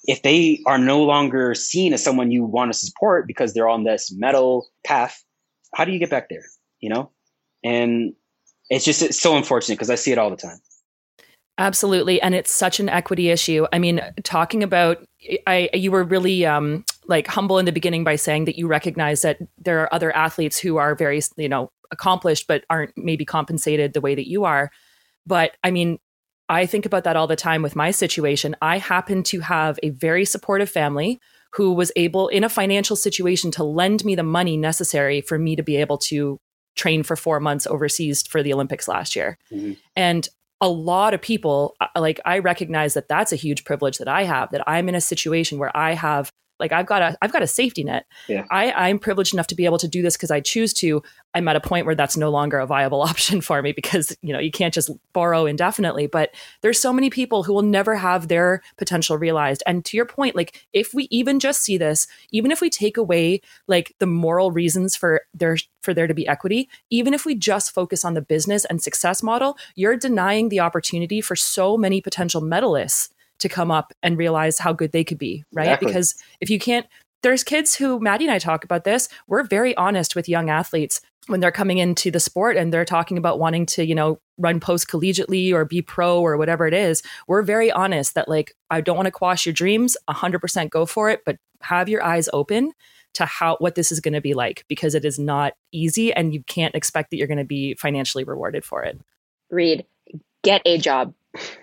if 0.04 0.22
they 0.22 0.62
are 0.66 0.78
no 0.78 1.02
longer 1.02 1.54
seen 1.54 1.92
as 1.92 2.02
someone 2.02 2.30
you 2.30 2.44
want 2.44 2.72
to 2.72 2.78
support 2.78 3.26
because 3.26 3.54
they're 3.54 3.68
on 3.68 3.84
this 3.84 4.12
medal 4.12 4.68
path, 4.84 5.22
how 5.74 5.84
do 5.84 5.92
you 5.92 5.98
get 5.98 6.10
back 6.10 6.28
there? 6.28 6.44
You 6.80 6.90
know? 6.90 7.10
And 7.64 8.14
it's 8.70 8.84
just 8.84 9.02
it's 9.02 9.20
so 9.20 9.36
unfortunate 9.36 9.76
because 9.76 9.90
I 9.90 9.96
see 9.96 10.12
it 10.12 10.18
all 10.18 10.30
the 10.30 10.36
time. 10.36 10.58
Absolutely, 11.58 12.22
and 12.22 12.36
it's 12.36 12.52
such 12.52 12.78
an 12.78 12.88
equity 12.88 13.30
issue. 13.30 13.66
I 13.72 13.80
mean, 13.80 14.00
talking 14.22 14.62
about 14.62 15.04
I 15.46 15.68
you 15.74 15.90
were 15.90 16.04
really 16.04 16.46
um 16.46 16.84
like 17.06 17.26
humble 17.26 17.58
in 17.58 17.64
the 17.64 17.72
beginning 17.72 18.04
by 18.04 18.16
saying 18.16 18.44
that 18.44 18.56
you 18.56 18.68
recognize 18.68 19.22
that 19.22 19.38
there 19.58 19.80
are 19.80 19.92
other 19.92 20.14
athletes 20.14 20.58
who 20.58 20.76
are 20.76 20.94
very, 20.94 21.20
you 21.36 21.48
know, 21.48 21.72
accomplished 21.90 22.46
but 22.46 22.64
aren't 22.70 22.92
maybe 22.96 23.24
compensated 23.24 23.92
the 23.92 24.00
way 24.00 24.14
that 24.14 24.28
you 24.28 24.44
are. 24.44 24.70
But 25.26 25.52
I 25.64 25.70
mean, 25.70 25.98
I 26.48 26.66
think 26.66 26.86
about 26.86 27.04
that 27.04 27.16
all 27.16 27.26
the 27.26 27.36
time 27.36 27.62
with 27.62 27.76
my 27.76 27.90
situation. 27.90 28.56
I 28.62 28.78
happen 28.78 29.22
to 29.24 29.40
have 29.40 29.78
a 29.82 29.90
very 29.90 30.24
supportive 30.24 30.70
family 30.70 31.20
who 31.52 31.72
was 31.72 31.92
able 31.96 32.28
in 32.28 32.44
a 32.44 32.48
financial 32.48 32.96
situation 32.96 33.50
to 33.52 33.64
lend 33.64 34.04
me 34.04 34.14
the 34.14 34.22
money 34.22 34.56
necessary 34.56 35.20
for 35.20 35.38
me 35.38 35.56
to 35.56 35.62
be 35.62 35.76
able 35.76 35.98
to 35.98 36.38
train 36.76 37.02
for 37.02 37.16
4 37.16 37.40
months 37.40 37.66
overseas 37.66 38.22
for 38.22 38.42
the 38.42 38.52
Olympics 38.52 38.86
last 38.86 39.16
year. 39.16 39.36
Mm-hmm. 39.52 39.72
And 39.96 40.28
a 40.60 40.68
lot 40.68 41.14
of 41.14 41.22
people 41.22 41.74
uh, 41.80 41.86
like 41.96 42.20
I 42.24 42.38
recognize 42.38 42.94
that 42.94 43.08
that's 43.08 43.32
a 43.32 43.36
huge 43.36 43.64
privilege 43.64 43.98
that 43.98 44.08
I 44.08 44.24
have 44.24 44.50
that 44.50 44.68
I'm 44.68 44.88
in 44.88 44.94
a 44.94 45.00
situation 45.00 45.58
where 45.58 45.74
I 45.76 45.94
have 45.94 46.32
like 46.58 46.72
I've 46.72 46.86
got 46.86 47.02
a 47.02 47.18
I've 47.22 47.32
got 47.32 47.42
a 47.42 47.46
safety 47.46 47.84
net. 47.84 48.06
Yeah. 48.28 48.44
I 48.50 48.72
I'm 48.72 48.98
privileged 48.98 49.32
enough 49.32 49.46
to 49.48 49.54
be 49.54 49.64
able 49.64 49.78
to 49.78 49.88
do 49.88 50.02
this 50.02 50.16
because 50.16 50.30
I 50.30 50.40
choose 50.40 50.72
to. 50.74 51.02
I'm 51.34 51.46
at 51.46 51.56
a 51.56 51.60
point 51.60 51.86
where 51.86 51.94
that's 51.94 52.16
no 52.16 52.30
longer 52.30 52.58
a 52.58 52.66
viable 52.66 53.02
option 53.10 53.40
for 53.40 53.62
me 53.62 53.72
because 53.72 54.16
you 54.22 54.32
know 54.32 54.38
you 54.38 54.50
can't 54.50 54.74
just 54.74 54.90
borrow 55.12 55.46
indefinitely. 55.46 56.06
But 56.06 56.34
there's 56.62 56.80
so 56.80 56.92
many 56.92 57.10
people 57.10 57.42
who 57.42 57.52
will 57.52 57.62
never 57.62 57.94
have 57.96 58.28
their 58.28 58.62
potential 58.76 59.16
realized. 59.16 59.62
And 59.66 59.84
to 59.86 59.96
your 59.96 60.06
point, 60.06 60.36
like 60.36 60.66
if 60.72 60.92
we 60.94 61.08
even 61.10 61.40
just 61.40 61.62
see 61.62 61.78
this, 61.78 62.06
even 62.30 62.50
if 62.50 62.60
we 62.60 62.70
take 62.70 62.96
away 62.96 63.40
like 63.66 63.94
the 63.98 64.06
moral 64.06 64.50
reasons 64.50 64.96
for 64.96 65.22
there 65.34 65.56
for 65.82 65.94
there 65.94 66.06
to 66.06 66.14
be 66.14 66.26
equity, 66.26 66.68
even 66.90 67.14
if 67.14 67.24
we 67.24 67.34
just 67.34 67.72
focus 67.72 68.04
on 68.04 68.14
the 68.14 68.22
business 68.22 68.64
and 68.64 68.82
success 68.82 69.22
model, 69.22 69.56
you're 69.74 69.96
denying 69.96 70.48
the 70.48 70.60
opportunity 70.60 71.20
for 71.20 71.36
so 71.36 71.76
many 71.76 72.00
potential 72.00 72.42
medalists 72.42 73.10
to 73.40 73.48
come 73.48 73.70
up 73.70 73.92
and 74.02 74.18
realize 74.18 74.58
how 74.58 74.72
good 74.72 74.92
they 74.92 75.04
could 75.04 75.18
be, 75.18 75.44
right? 75.52 75.64
Exactly. 75.64 75.86
Because 75.86 76.14
if 76.40 76.50
you 76.50 76.58
can't, 76.58 76.86
there's 77.22 77.44
kids 77.44 77.74
who 77.74 77.98
Maddie 78.00 78.24
and 78.24 78.32
I 78.32 78.38
talk 78.38 78.64
about 78.64 78.84
this. 78.84 79.08
We're 79.26 79.42
very 79.42 79.76
honest 79.76 80.14
with 80.14 80.28
young 80.28 80.50
athletes 80.50 81.00
when 81.26 81.40
they're 81.40 81.52
coming 81.52 81.78
into 81.78 82.10
the 82.10 82.20
sport 82.20 82.56
and 82.56 82.72
they're 82.72 82.84
talking 82.84 83.18
about 83.18 83.38
wanting 83.38 83.66
to, 83.66 83.84
you 83.84 83.94
know, 83.94 84.18
run 84.38 84.60
post 84.60 84.88
collegiately 84.88 85.52
or 85.52 85.64
be 85.64 85.82
pro 85.82 86.20
or 86.20 86.36
whatever 86.36 86.66
it 86.66 86.74
is. 86.74 87.02
We're 87.26 87.42
very 87.42 87.70
honest 87.70 88.14
that, 88.14 88.28
like, 88.28 88.54
I 88.70 88.80
don't 88.80 88.96
want 88.96 89.06
to 89.06 89.12
quash 89.12 89.44
your 89.46 89.52
dreams, 89.52 89.96
100% 90.08 90.70
go 90.70 90.86
for 90.86 91.10
it, 91.10 91.22
but 91.26 91.36
have 91.62 91.88
your 91.88 92.02
eyes 92.02 92.28
open 92.32 92.72
to 93.14 93.24
how 93.26 93.56
what 93.58 93.74
this 93.74 93.90
is 93.90 94.00
going 94.00 94.14
to 94.14 94.20
be 94.20 94.34
like 94.34 94.64
because 94.68 94.94
it 94.94 95.04
is 95.04 95.18
not 95.18 95.54
easy 95.72 96.12
and 96.12 96.32
you 96.32 96.42
can't 96.44 96.74
expect 96.74 97.10
that 97.10 97.16
you're 97.16 97.26
going 97.26 97.38
to 97.38 97.44
be 97.44 97.74
financially 97.74 98.22
rewarded 98.22 98.64
for 98.64 98.82
it. 98.82 99.00
Reed, 99.50 99.86
get 100.44 100.62
a 100.64 100.78
job. 100.78 101.14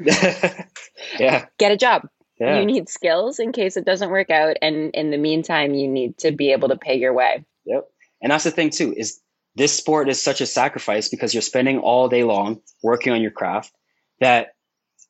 yeah. 1.20 1.46
Get 1.58 1.72
a 1.72 1.78
job. 1.78 2.08
Yeah. 2.40 2.60
You 2.60 2.66
need 2.66 2.90
skills 2.90 3.40
in 3.40 3.52
case 3.52 3.78
it 3.78 3.86
doesn't 3.86 4.10
work 4.10 4.30
out. 4.30 4.58
And 4.62 4.92
in 4.94 5.12
the 5.12 5.18
meantime, 5.18 5.74
you 5.74 5.88
need 5.88 6.18
to 6.20 6.32
be 6.32 6.52
able 6.52 6.70
to 6.70 6.78
pay 6.78 6.96
your 6.96 7.14
way. 7.14 7.46
Yep. 7.66 7.88
And 8.22 8.32
that's 8.32 8.44
the 8.44 8.52
thing 8.52 8.70
too, 8.70 8.94
is 8.96 9.22
this 9.56 9.76
sport 9.76 10.10
is 10.10 10.22
such 10.22 10.42
a 10.42 10.46
sacrifice 10.46 11.08
because 11.08 11.34
you're 11.34 11.42
spending 11.42 11.80
all 11.80 12.10
day 12.10 12.24
long 12.24 12.62
working 12.84 13.14
on 13.14 13.22
your 13.22 13.32
craft 13.32 13.72
that 14.20 14.56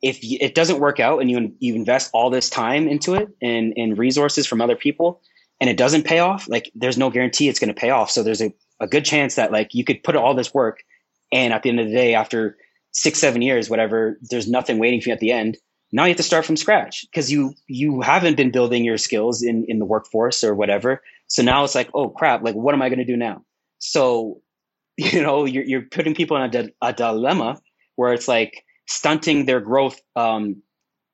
if 0.01 0.19
it 0.21 0.54
doesn't 0.54 0.80
work 0.80 0.99
out 0.99 1.19
and 1.19 1.32
you 1.32 1.56
you 1.60 1.73
invest 1.73 2.12
all 2.13 2.30
this 2.30 2.49
time 2.49 2.88
into 2.88 3.15
it 3.15 3.30
and, 3.41 3.73
and 3.75 3.97
resources 3.97 4.45
from 4.45 4.62
other 4.62 4.75
people 4.75 5.21
and 5.60 5.69
it 5.69 5.78
doesn't 5.78 6.04
pay 6.04 6.19
off, 6.19 6.47
like 6.47 6.71
there's 6.75 6.97
no 6.97 7.10
guarantee 7.10 7.49
it's 7.49 7.60
going 7.60 7.73
to 7.73 7.80
pay 7.80 7.89
off. 7.89 8.12
So 8.12 8.21
there's 8.21 8.41
a, 8.41 8.54
a 8.80 8.88
good 8.88 9.06
chance 9.06 9.36
that 9.36 9.51
like 9.51 9.73
you 9.73 9.84
could 9.84 10.04
put 10.04 10.15
all 10.15 10.36
this 10.36 10.54
work 10.54 10.84
and 11.32 11.54
at 11.54 11.63
the 11.63 11.69
end 11.69 11.80
of 11.80 11.88
the 11.88 11.93
day, 11.93 12.13
after 12.13 12.58
six, 12.95 13.19
seven 13.19 13.41
years, 13.41 13.69
whatever, 13.69 14.17
there's 14.21 14.47
nothing 14.47 14.79
waiting 14.79 15.01
for 15.01 15.10
you 15.10 15.13
at 15.13 15.19
the 15.19 15.31
end. 15.31 15.58
Now 15.91 16.05
you 16.05 16.10
have 16.10 16.17
to 16.17 16.23
start 16.23 16.45
from 16.45 16.58
scratch 16.58 17.05
because 17.12 17.31
you 17.31 17.53
you 17.67 18.01
haven't 18.01 18.38
been 18.38 18.51
building 18.51 18.84
your 18.84 18.97
skills 18.97 19.43
in 19.43 19.65
in 19.67 19.79
the 19.79 19.86
workforce 19.86 20.43
or 20.43 20.55
whatever. 20.55 21.01
So 21.27 21.43
now 21.43 21.63
it's 21.63 21.75
like, 21.75 21.89
oh 21.93 22.10
crap, 22.10 22.41
like 22.41 22.55
what 22.55 22.73
am 22.73 22.81
I 22.81 22.89
going 22.89 22.99
to 22.99 23.05
do 23.05 23.17
now? 23.17 23.43
So, 23.79 24.41
you 24.97 25.21
know, 25.21 25.45
you're 25.45 25.63
you're 25.63 25.81
putting 25.84 26.15
people 26.15 26.38
in 26.38 26.43
a, 26.43 26.49
di- 26.49 26.73
a 26.81 26.93
dilemma 26.93 27.62
where 27.95 28.13
it's 28.13 28.27
like 28.27 28.63
stunting 28.88 29.45
their 29.45 29.60
growth, 29.60 30.01
um, 30.15 30.62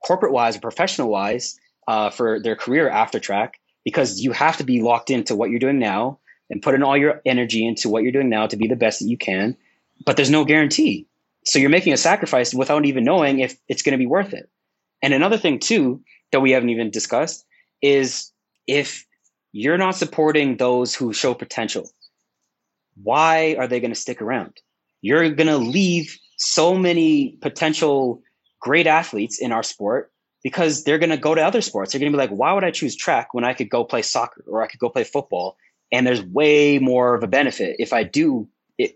corporate 0.05 0.33
wise 0.33 0.55
or 0.55 0.61
professional 0.61 1.09
wise, 1.09 1.59
uh, 1.87 2.09
for 2.09 2.39
their 2.39 2.55
career 2.55 2.89
after 2.89 3.19
track 3.19 3.59
because 3.83 4.21
you 4.21 4.31
have 4.31 4.57
to 4.57 4.63
be 4.63 4.81
locked 4.81 5.09
into 5.09 5.35
what 5.35 5.49
you're 5.49 5.59
doing 5.59 5.79
now 5.79 6.19
and 6.49 6.61
put 6.61 6.75
in 6.75 6.83
all 6.83 6.97
your 6.97 7.21
energy 7.25 7.65
into 7.65 7.89
what 7.89 8.03
you're 8.03 8.11
doing 8.11 8.29
now 8.29 8.45
to 8.47 8.57
be 8.57 8.67
the 8.67 8.75
best 8.75 8.99
that 8.99 9.07
you 9.07 9.17
can. 9.17 9.57
But 10.05 10.15
there's 10.15 10.29
no 10.29 10.45
guarantee. 10.45 11.07
So 11.45 11.59
you're 11.59 11.69
making 11.69 11.93
a 11.93 11.97
sacrifice 11.97 12.53
without 12.53 12.85
even 12.85 13.03
knowing 13.03 13.39
if 13.39 13.57
it's 13.67 13.81
going 13.81 13.93
to 13.93 13.97
be 13.97 14.07
worth 14.07 14.33
it. 14.33 14.49
And 15.01 15.13
another 15.13 15.37
thing 15.37 15.59
too 15.59 16.01
that 16.31 16.41
we 16.41 16.51
haven't 16.51 16.69
even 16.69 16.91
discussed 16.91 17.45
is 17.81 18.31
if 18.67 19.05
you're 19.51 19.77
not 19.77 19.95
supporting 19.95 20.57
those 20.57 20.95
who 20.95 21.13
show 21.13 21.33
potential, 21.33 21.89
why 23.01 23.55
are 23.57 23.67
they 23.67 23.79
going 23.79 23.93
to 23.93 23.99
stick 23.99 24.21
around? 24.21 24.53
You're 25.01 25.29
going 25.31 25.47
to 25.47 25.57
leave 25.57 26.17
so 26.37 26.75
many 26.75 27.37
potential 27.41 28.21
great 28.59 28.87
athletes 28.87 29.39
in 29.39 29.51
our 29.51 29.63
sport 29.63 30.11
because 30.43 30.83
they're 30.83 30.99
going 30.99 31.09
to 31.09 31.17
go 31.17 31.35
to 31.35 31.41
other 31.41 31.61
sports. 31.61 31.91
They're 31.91 31.99
going 31.99 32.11
to 32.11 32.17
be 32.17 32.21
like, 32.21 32.29
why 32.29 32.53
would 32.53 32.63
I 32.63 32.71
choose 32.71 32.95
track 32.95 33.33
when 33.33 33.43
I 33.43 33.53
could 33.53 33.69
go 33.69 33.83
play 33.83 34.01
soccer 34.01 34.43
or 34.47 34.61
I 34.61 34.67
could 34.67 34.79
go 34.79 34.89
play 34.89 35.03
football? 35.03 35.57
And 35.91 36.05
there's 36.05 36.21
way 36.21 36.79
more 36.79 37.15
of 37.15 37.23
a 37.23 37.27
benefit 37.27 37.75
if 37.79 37.93
I 37.93 38.03
do 38.03 38.47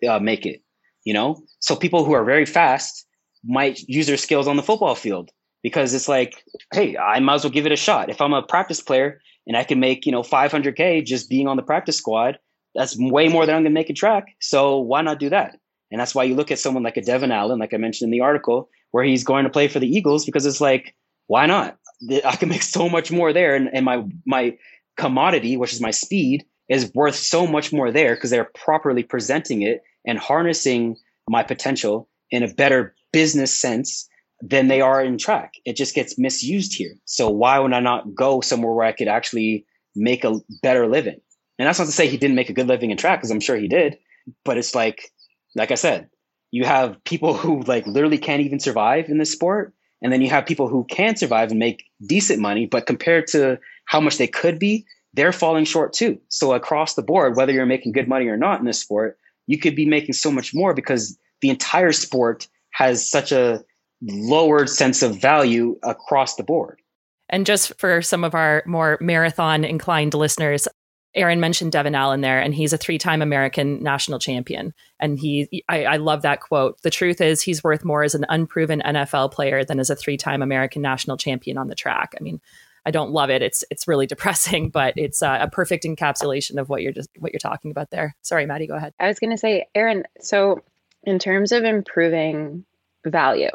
uh, 0.07 0.19
make 0.19 0.45
it 0.45 0.61
you 1.05 1.13
know? 1.13 1.41
So 1.59 1.75
people 1.75 2.03
who 2.03 2.13
are 2.13 2.25
very 2.25 2.45
fast 2.45 3.05
might 3.45 3.79
use 3.87 4.07
their 4.07 4.17
skills 4.17 4.47
on 4.47 4.57
the 4.57 4.63
football 4.63 4.95
field 4.95 5.31
because 5.63 5.93
it's 5.93 6.09
like, 6.09 6.43
hey, 6.73 6.97
I 6.97 7.19
might 7.19 7.35
as 7.35 7.43
well 7.43 7.51
give 7.51 7.65
it 7.65 7.71
a 7.71 7.77
shot. 7.77 8.09
If 8.09 8.19
I'm 8.19 8.33
a 8.33 8.43
practice 8.43 8.81
player 8.81 9.21
and 9.47 9.55
I 9.55 9.63
can 9.63 9.79
make, 9.79 10.05
you 10.05 10.11
know, 10.11 10.21
500K 10.21 11.05
just 11.05 11.29
being 11.29 11.47
on 11.47 11.57
the 11.57 11.63
practice 11.63 11.97
squad, 11.97 12.37
that's 12.73 12.97
way 12.99 13.29
more 13.29 13.45
than 13.45 13.55
I'm 13.55 13.63
going 13.63 13.71
to 13.71 13.79
make 13.79 13.89
a 13.89 13.93
track. 13.93 14.35
So 14.41 14.77
why 14.77 15.01
not 15.01 15.19
do 15.19 15.29
that? 15.29 15.57
And 15.91 16.01
that's 16.01 16.13
why 16.13 16.23
you 16.23 16.35
look 16.35 16.51
at 16.51 16.59
someone 16.59 16.83
like 16.83 16.97
a 16.97 17.01
Devon 17.01 17.31
Allen, 17.31 17.59
like 17.59 17.73
I 17.73 17.77
mentioned 17.77 18.07
in 18.07 18.11
the 18.11 18.21
article, 18.21 18.69
where 18.91 19.03
he's 19.03 19.23
going 19.23 19.43
to 19.43 19.49
play 19.49 19.67
for 19.67 19.79
the 19.79 19.87
Eagles 19.87 20.25
because 20.25 20.45
it's 20.45 20.59
like, 20.59 20.95
why 21.27 21.45
not? 21.45 21.77
I 22.25 22.35
can 22.35 22.49
make 22.55 22.63
so 22.63 22.89
much 22.89 23.11
more 23.11 23.31
there. 23.31 23.55
And, 23.55 23.69
and 23.73 23.85
my, 23.85 24.03
my 24.25 24.57
commodity, 24.97 25.57
which 25.57 25.73
is 25.73 25.81
my 25.81 25.91
speed, 25.91 26.45
is 26.69 26.91
worth 26.93 27.15
so 27.15 27.45
much 27.45 27.71
more 27.71 27.91
there 27.91 28.15
because 28.15 28.29
they're 28.29 28.51
properly 28.55 29.03
presenting 29.03 29.61
it 29.61 29.83
and 30.05 30.17
harnessing 30.17 30.97
my 31.29 31.43
potential 31.43 32.09
in 32.31 32.43
a 32.43 32.53
better 32.53 32.95
business 33.11 33.57
sense 33.57 34.07
than 34.41 34.67
they 34.67 34.81
are 34.81 35.03
in 35.03 35.17
track. 35.17 35.53
It 35.65 35.75
just 35.75 35.95
gets 35.95 36.19
misused 36.19 36.75
here. 36.75 36.95
So 37.05 37.29
why 37.29 37.59
would 37.59 37.73
I 37.73 37.79
not 37.79 38.13
go 38.13 38.41
somewhere 38.41 38.73
where 38.73 38.85
I 38.85 38.91
could 38.91 39.07
actually 39.07 39.65
make 39.95 40.23
a 40.23 40.39
better 40.61 40.87
living? 40.87 41.19
And 41.57 41.67
that's 41.67 41.79
not 41.79 41.85
to 41.85 41.91
say 41.91 42.07
he 42.07 42.17
didn't 42.17 42.35
make 42.35 42.49
a 42.49 42.53
good 42.53 42.67
living 42.67 42.91
in 42.91 42.97
track 42.97 43.19
because 43.19 43.31
I'm 43.31 43.39
sure 43.39 43.55
he 43.55 43.67
did. 43.67 43.97
But 44.43 44.57
it's 44.57 44.75
like, 44.75 45.11
like 45.55 45.71
I 45.71 45.75
said, 45.75 46.09
you 46.51 46.65
have 46.65 47.03
people 47.05 47.33
who 47.33 47.61
like 47.61 47.87
literally 47.87 48.17
can't 48.17 48.41
even 48.41 48.59
survive 48.59 49.09
in 49.09 49.17
this 49.17 49.31
sport. 49.31 49.73
And 50.01 50.11
then 50.11 50.21
you 50.21 50.29
have 50.29 50.45
people 50.45 50.67
who 50.67 50.83
can 50.83 51.15
survive 51.15 51.51
and 51.51 51.59
make 51.59 51.85
decent 52.05 52.39
money, 52.39 52.65
but 52.65 52.85
compared 52.85 53.27
to 53.27 53.59
how 53.85 54.01
much 54.01 54.17
they 54.17 54.27
could 54.27 54.59
be, 54.59 54.85
they're 55.13 55.31
falling 55.31 55.65
short 55.65 55.93
too. 55.93 56.19
So 56.27 56.53
across 56.53 56.95
the 56.95 57.01
board, 57.01 57.37
whether 57.37 57.53
you're 57.53 57.65
making 57.65 57.93
good 57.93 58.07
money 58.07 58.27
or 58.27 58.37
not 58.37 58.59
in 58.59 58.65
this 58.65 58.79
sport, 58.79 59.17
you 59.47 59.57
could 59.57 59.75
be 59.75 59.85
making 59.85 60.13
so 60.13 60.31
much 60.31 60.53
more 60.53 60.73
because 60.73 61.17
the 61.41 61.49
entire 61.49 61.91
sport 61.91 62.47
has 62.71 63.09
such 63.09 63.31
a 63.31 63.63
lowered 64.01 64.69
sense 64.69 65.01
of 65.01 65.19
value 65.19 65.77
across 65.83 66.35
the 66.35 66.43
board. 66.43 66.81
And 67.29 67.45
just 67.45 67.77
for 67.79 68.01
some 68.01 68.23
of 68.23 68.35
our 68.35 68.63
more 68.65 68.97
marathon 69.01 69.63
inclined 69.63 70.13
listeners, 70.13 70.67
Aaron 71.15 71.39
mentioned 71.39 71.71
Devon 71.71 71.95
Allen 71.95 72.21
there, 72.21 72.39
and 72.39 72.53
he's 72.53 72.73
a 72.73 72.77
three 72.77 72.97
time 72.97 73.21
American 73.21 73.81
national 73.81 74.19
champion. 74.19 74.73
And 74.99 75.17
he, 75.17 75.63
I, 75.69 75.85
I, 75.85 75.97
love 75.97 76.23
that 76.23 76.41
quote. 76.41 76.81
The 76.81 76.89
truth 76.89 77.21
is, 77.21 77.41
he's 77.41 77.63
worth 77.63 77.85
more 77.85 78.03
as 78.03 78.15
an 78.15 78.25
unproven 78.27 78.81
NFL 78.85 79.31
player 79.31 79.63
than 79.63 79.79
as 79.79 79.89
a 79.89 79.95
three 79.95 80.17
time 80.17 80.41
American 80.41 80.81
national 80.81 81.17
champion 81.17 81.57
on 81.57 81.69
the 81.69 81.75
track. 81.75 82.13
I 82.19 82.21
mean, 82.21 82.41
I 82.85 82.91
don't 82.91 83.11
love 83.11 83.29
it. 83.29 83.41
It's 83.41 83.63
it's 83.71 83.87
really 83.87 84.07
depressing, 84.15 84.69
but 84.69 84.93
it's 84.97 85.21
uh, 85.21 85.39
a 85.41 85.49
perfect 85.49 85.83
encapsulation 85.83 86.59
of 86.59 86.69
what 86.69 86.81
you're 86.81 86.91
just 86.91 87.09
what 87.19 87.33
you're 87.33 87.39
talking 87.39 87.71
about 87.71 87.89
there. 87.89 88.15
Sorry, 88.21 88.45
Maddie, 88.45 88.67
go 88.67 88.75
ahead. 88.75 88.93
I 88.99 89.07
was 89.07 89.19
going 89.19 89.31
to 89.31 89.37
say, 89.37 89.67
Aaron. 89.73 90.03
So, 90.21 90.63
in 91.03 91.19
terms 91.19 91.51
of 91.51 91.63
improving 91.63 92.65
value, 93.05 93.51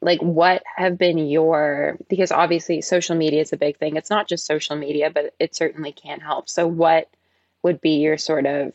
like 0.00 0.20
what 0.20 0.62
have 0.76 0.98
been 0.98 1.18
your 1.18 1.96
because 2.08 2.32
obviously 2.32 2.80
social 2.80 3.16
media 3.16 3.40
is 3.40 3.52
a 3.52 3.56
big 3.56 3.78
thing. 3.78 3.96
It's 3.96 4.10
not 4.10 4.28
just 4.28 4.46
social 4.46 4.76
media, 4.76 5.10
but 5.10 5.34
it 5.38 5.54
certainly 5.54 5.92
can 5.92 6.20
help. 6.20 6.48
So, 6.50 6.66
what 6.66 7.08
would 7.62 7.80
be 7.80 8.00
your 8.00 8.18
sort 8.18 8.44
of 8.46 8.74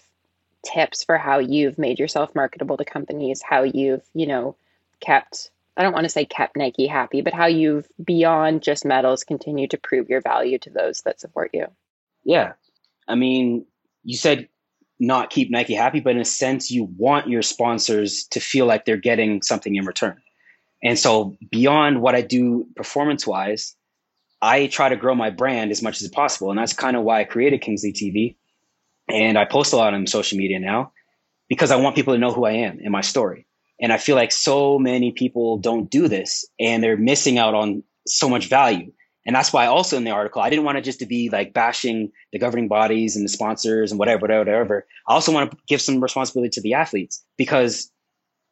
tips 0.65 1.03
for 1.03 1.17
how 1.17 1.39
you've 1.39 1.77
made 1.77 1.99
yourself 1.99 2.33
marketable 2.33 2.77
to 2.77 2.85
companies? 2.85 3.41
How 3.41 3.63
you've 3.63 4.03
you 4.13 4.25
know 4.25 4.55
kept 4.99 5.51
I 5.77 5.83
don't 5.83 5.93
want 5.93 6.05
to 6.05 6.09
say 6.09 6.25
kept 6.25 6.57
Nike 6.57 6.87
happy, 6.87 7.21
but 7.21 7.33
how 7.33 7.45
you've 7.45 7.87
beyond 8.03 8.63
just 8.63 8.83
medals 8.83 9.23
continue 9.23 9.67
to 9.67 9.77
prove 9.77 10.09
your 10.09 10.21
value 10.21 10.57
to 10.59 10.71
those 10.71 11.01
that 11.01 11.19
support 11.19 11.51
you. 11.53 11.67
Yeah. 12.25 12.53
I 13.07 13.15
mean, 13.15 13.65
you 14.03 14.17
said 14.17 14.49
not 14.99 15.29
keep 15.29 15.51
Nike 15.51 15.75
happy, 15.75 15.99
but 15.99 16.15
in 16.15 16.21
a 16.21 16.25
sense, 16.25 16.71
you 16.71 16.85
want 16.97 17.29
your 17.29 17.43
sponsors 17.43 18.25
to 18.31 18.39
feel 18.39 18.65
like 18.65 18.85
they're 18.85 18.97
getting 18.97 19.41
something 19.43 19.75
in 19.75 19.85
return. 19.85 20.19
And 20.83 20.97
so, 20.97 21.37
beyond 21.51 22.01
what 22.01 22.15
I 22.15 22.21
do 22.21 22.67
performance 22.75 23.25
wise, 23.25 23.75
I 24.41 24.67
try 24.67 24.89
to 24.89 24.95
grow 24.95 25.15
my 25.15 25.29
brand 25.29 25.71
as 25.71 25.81
much 25.81 26.01
as 26.01 26.07
possible. 26.09 26.49
And 26.49 26.59
that's 26.59 26.73
kind 26.73 26.95
of 26.95 27.03
why 27.03 27.21
I 27.21 27.23
created 27.23 27.61
Kingsley 27.61 27.93
TV. 27.93 28.35
And 29.09 29.37
I 29.37 29.45
post 29.45 29.73
a 29.73 29.77
lot 29.77 29.93
on 29.93 30.05
social 30.05 30.37
media 30.37 30.59
now 30.59 30.91
because 31.49 31.71
I 31.71 31.77
want 31.77 31.95
people 31.95 32.13
to 32.13 32.19
know 32.19 32.31
who 32.31 32.45
I 32.45 32.51
am 32.51 32.79
and 32.79 32.91
my 32.91 33.01
story. 33.01 33.46
And 33.79 33.93
I 33.93 33.97
feel 33.97 34.15
like 34.15 34.31
so 34.31 34.79
many 34.79 35.11
people 35.11 35.57
don't 35.57 35.89
do 35.89 36.07
this 36.07 36.45
and 36.59 36.83
they're 36.83 36.97
missing 36.97 37.37
out 37.37 37.53
on 37.53 37.83
so 38.07 38.29
much 38.29 38.47
value. 38.47 38.91
And 39.25 39.35
that's 39.35 39.51
why 39.51 39.65
also 39.65 39.97
in 39.97 40.05
the 40.05 40.11
article, 40.11 40.41
I 40.41 40.49
didn't 40.49 40.63
want 40.63 40.77
it 40.77 40.85
just 40.85 40.99
to 40.99 41.05
be 41.05 41.29
like 41.29 41.53
bashing 41.53 42.11
the 42.31 42.39
governing 42.39 42.69
bodies 42.69 43.15
and 43.15 43.25
the 43.25 43.29
sponsors 43.29 43.91
and 43.91 43.99
whatever, 43.99 44.21
whatever, 44.21 44.39
whatever. 44.39 44.87
I 45.07 45.13
also 45.13 45.33
want 45.33 45.51
to 45.51 45.57
give 45.67 45.81
some 45.81 46.01
responsibility 46.01 46.49
to 46.51 46.61
the 46.61 46.75
athletes 46.75 47.23
because 47.37 47.91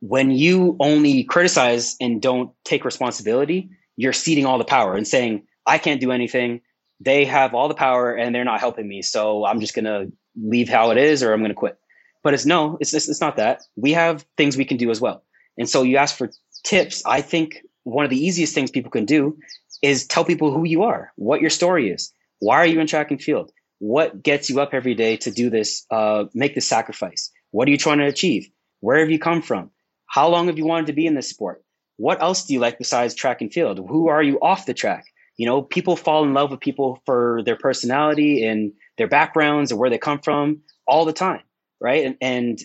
when 0.01 0.31
you 0.31 0.75
only 0.81 1.23
criticize 1.23 1.95
and 2.01 2.21
don't 2.21 2.51
take 2.65 2.83
responsibility, 2.83 3.69
you're 3.95 4.13
ceding 4.13 4.45
all 4.45 4.57
the 4.57 4.65
power 4.65 4.95
and 4.95 5.07
saying, 5.07 5.47
I 5.65 5.77
can't 5.77 6.01
do 6.01 6.11
anything. 6.11 6.59
They 6.99 7.23
have 7.23 7.53
all 7.53 7.69
the 7.69 7.73
power 7.73 8.13
and 8.13 8.35
they're 8.35 8.43
not 8.43 8.59
helping 8.59 8.87
me. 8.87 9.01
So 9.01 9.45
I'm 9.45 9.61
just 9.61 9.73
going 9.73 9.85
to 9.85 10.11
leave 10.35 10.67
how 10.67 10.91
it 10.91 10.97
is 10.97 11.23
or 11.23 11.31
I'm 11.31 11.39
going 11.39 11.49
to 11.49 11.55
quit. 11.55 11.79
But 12.25 12.33
it's 12.33 12.47
no, 12.47 12.75
it's, 12.81 12.91
it's, 12.91 13.07
it's 13.07 13.21
not 13.21 13.35
that. 13.35 13.61
We 13.75 13.93
have 13.93 14.25
things 14.35 14.57
we 14.57 14.65
can 14.65 14.77
do 14.77 14.89
as 14.89 14.99
well. 14.99 15.23
And 15.59 15.69
so 15.69 15.83
you 15.83 15.97
ask 15.97 16.17
for 16.17 16.31
tips. 16.63 17.03
I 17.05 17.21
think 17.21 17.61
one 17.83 18.03
of 18.03 18.09
the 18.09 18.17
easiest 18.17 18.55
things 18.55 18.71
people 18.71 18.89
can 18.89 19.05
do 19.05 19.37
is 19.83 20.07
tell 20.07 20.25
people 20.25 20.51
who 20.51 20.65
you 20.65 20.81
are, 20.81 21.13
what 21.17 21.39
your 21.39 21.51
story 21.51 21.91
is. 21.91 22.11
Why 22.39 22.55
are 22.55 22.65
you 22.65 22.79
in 22.79 22.87
track 22.87 23.11
and 23.11 23.21
field? 23.21 23.51
What 23.77 24.23
gets 24.23 24.49
you 24.49 24.59
up 24.59 24.73
every 24.73 24.95
day 24.95 25.17
to 25.17 25.29
do 25.29 25.51
this, 25.51 25.85
uh, 25.91 26.23
make 26.33 26.55
this 26.55 26.67
sacrifice? 26.67 27.29
What 27.51 27.67
are 27.67 27.71
you 27.71 27.77
trying 27.77 27.99
to 27.99 28.07
achieve? 28.07 28.49
Where 28.79 28.97
have 28.97 29.11
you 29.11 29.19
come 29.19 29.43
from? 29.43 29.69
How 30.07 30.27
long 30.27 30.47
have 30.47 30.57
you 30.57 30.65
wanted 30.65 30.87
to 30.87 30.93
be 30.93 31.05
in 31.05 31.13
this 31.13 31.29
sport? 31.29 31.63
What 31.97 32.23
else 32.23 32.45
do 32.45 32.55
you 32.55 32.59
like 32.59 32.79
besides 32.79 33.13
track 33.13 33.41
and 33.41 33.53
field? 33.53 33.77
Who 33.77 34.07
are 34.07 34.23
you 34.23 34.39
off 34.41 34.65
the 34.65 34.73
track? 34.73 35.05
You 35.37 35.45
know, 35.45 35.61
people 35.61 35.95
fall 35.95 36.23
in 36.23 36.33
love 36.33 36.49
with 36.49 36.59
people 36.59 37.03
for 37.05 37.43
their 37.45 37.55
personality 37.55 38.43
and 38.43 38.73
their 38.97 39.07
backgrounds 39.07 39.69
and 39.69 39.79
where 39.79 39.91
they 39.91 39.99
come 39.99 40.17
from 40.17 40.61
all 40.87 41.05
the 41.05 41.13
time 41.13 41.41
right? 41.79 42.05
And, 42.05 42.17
and 42.21 42.59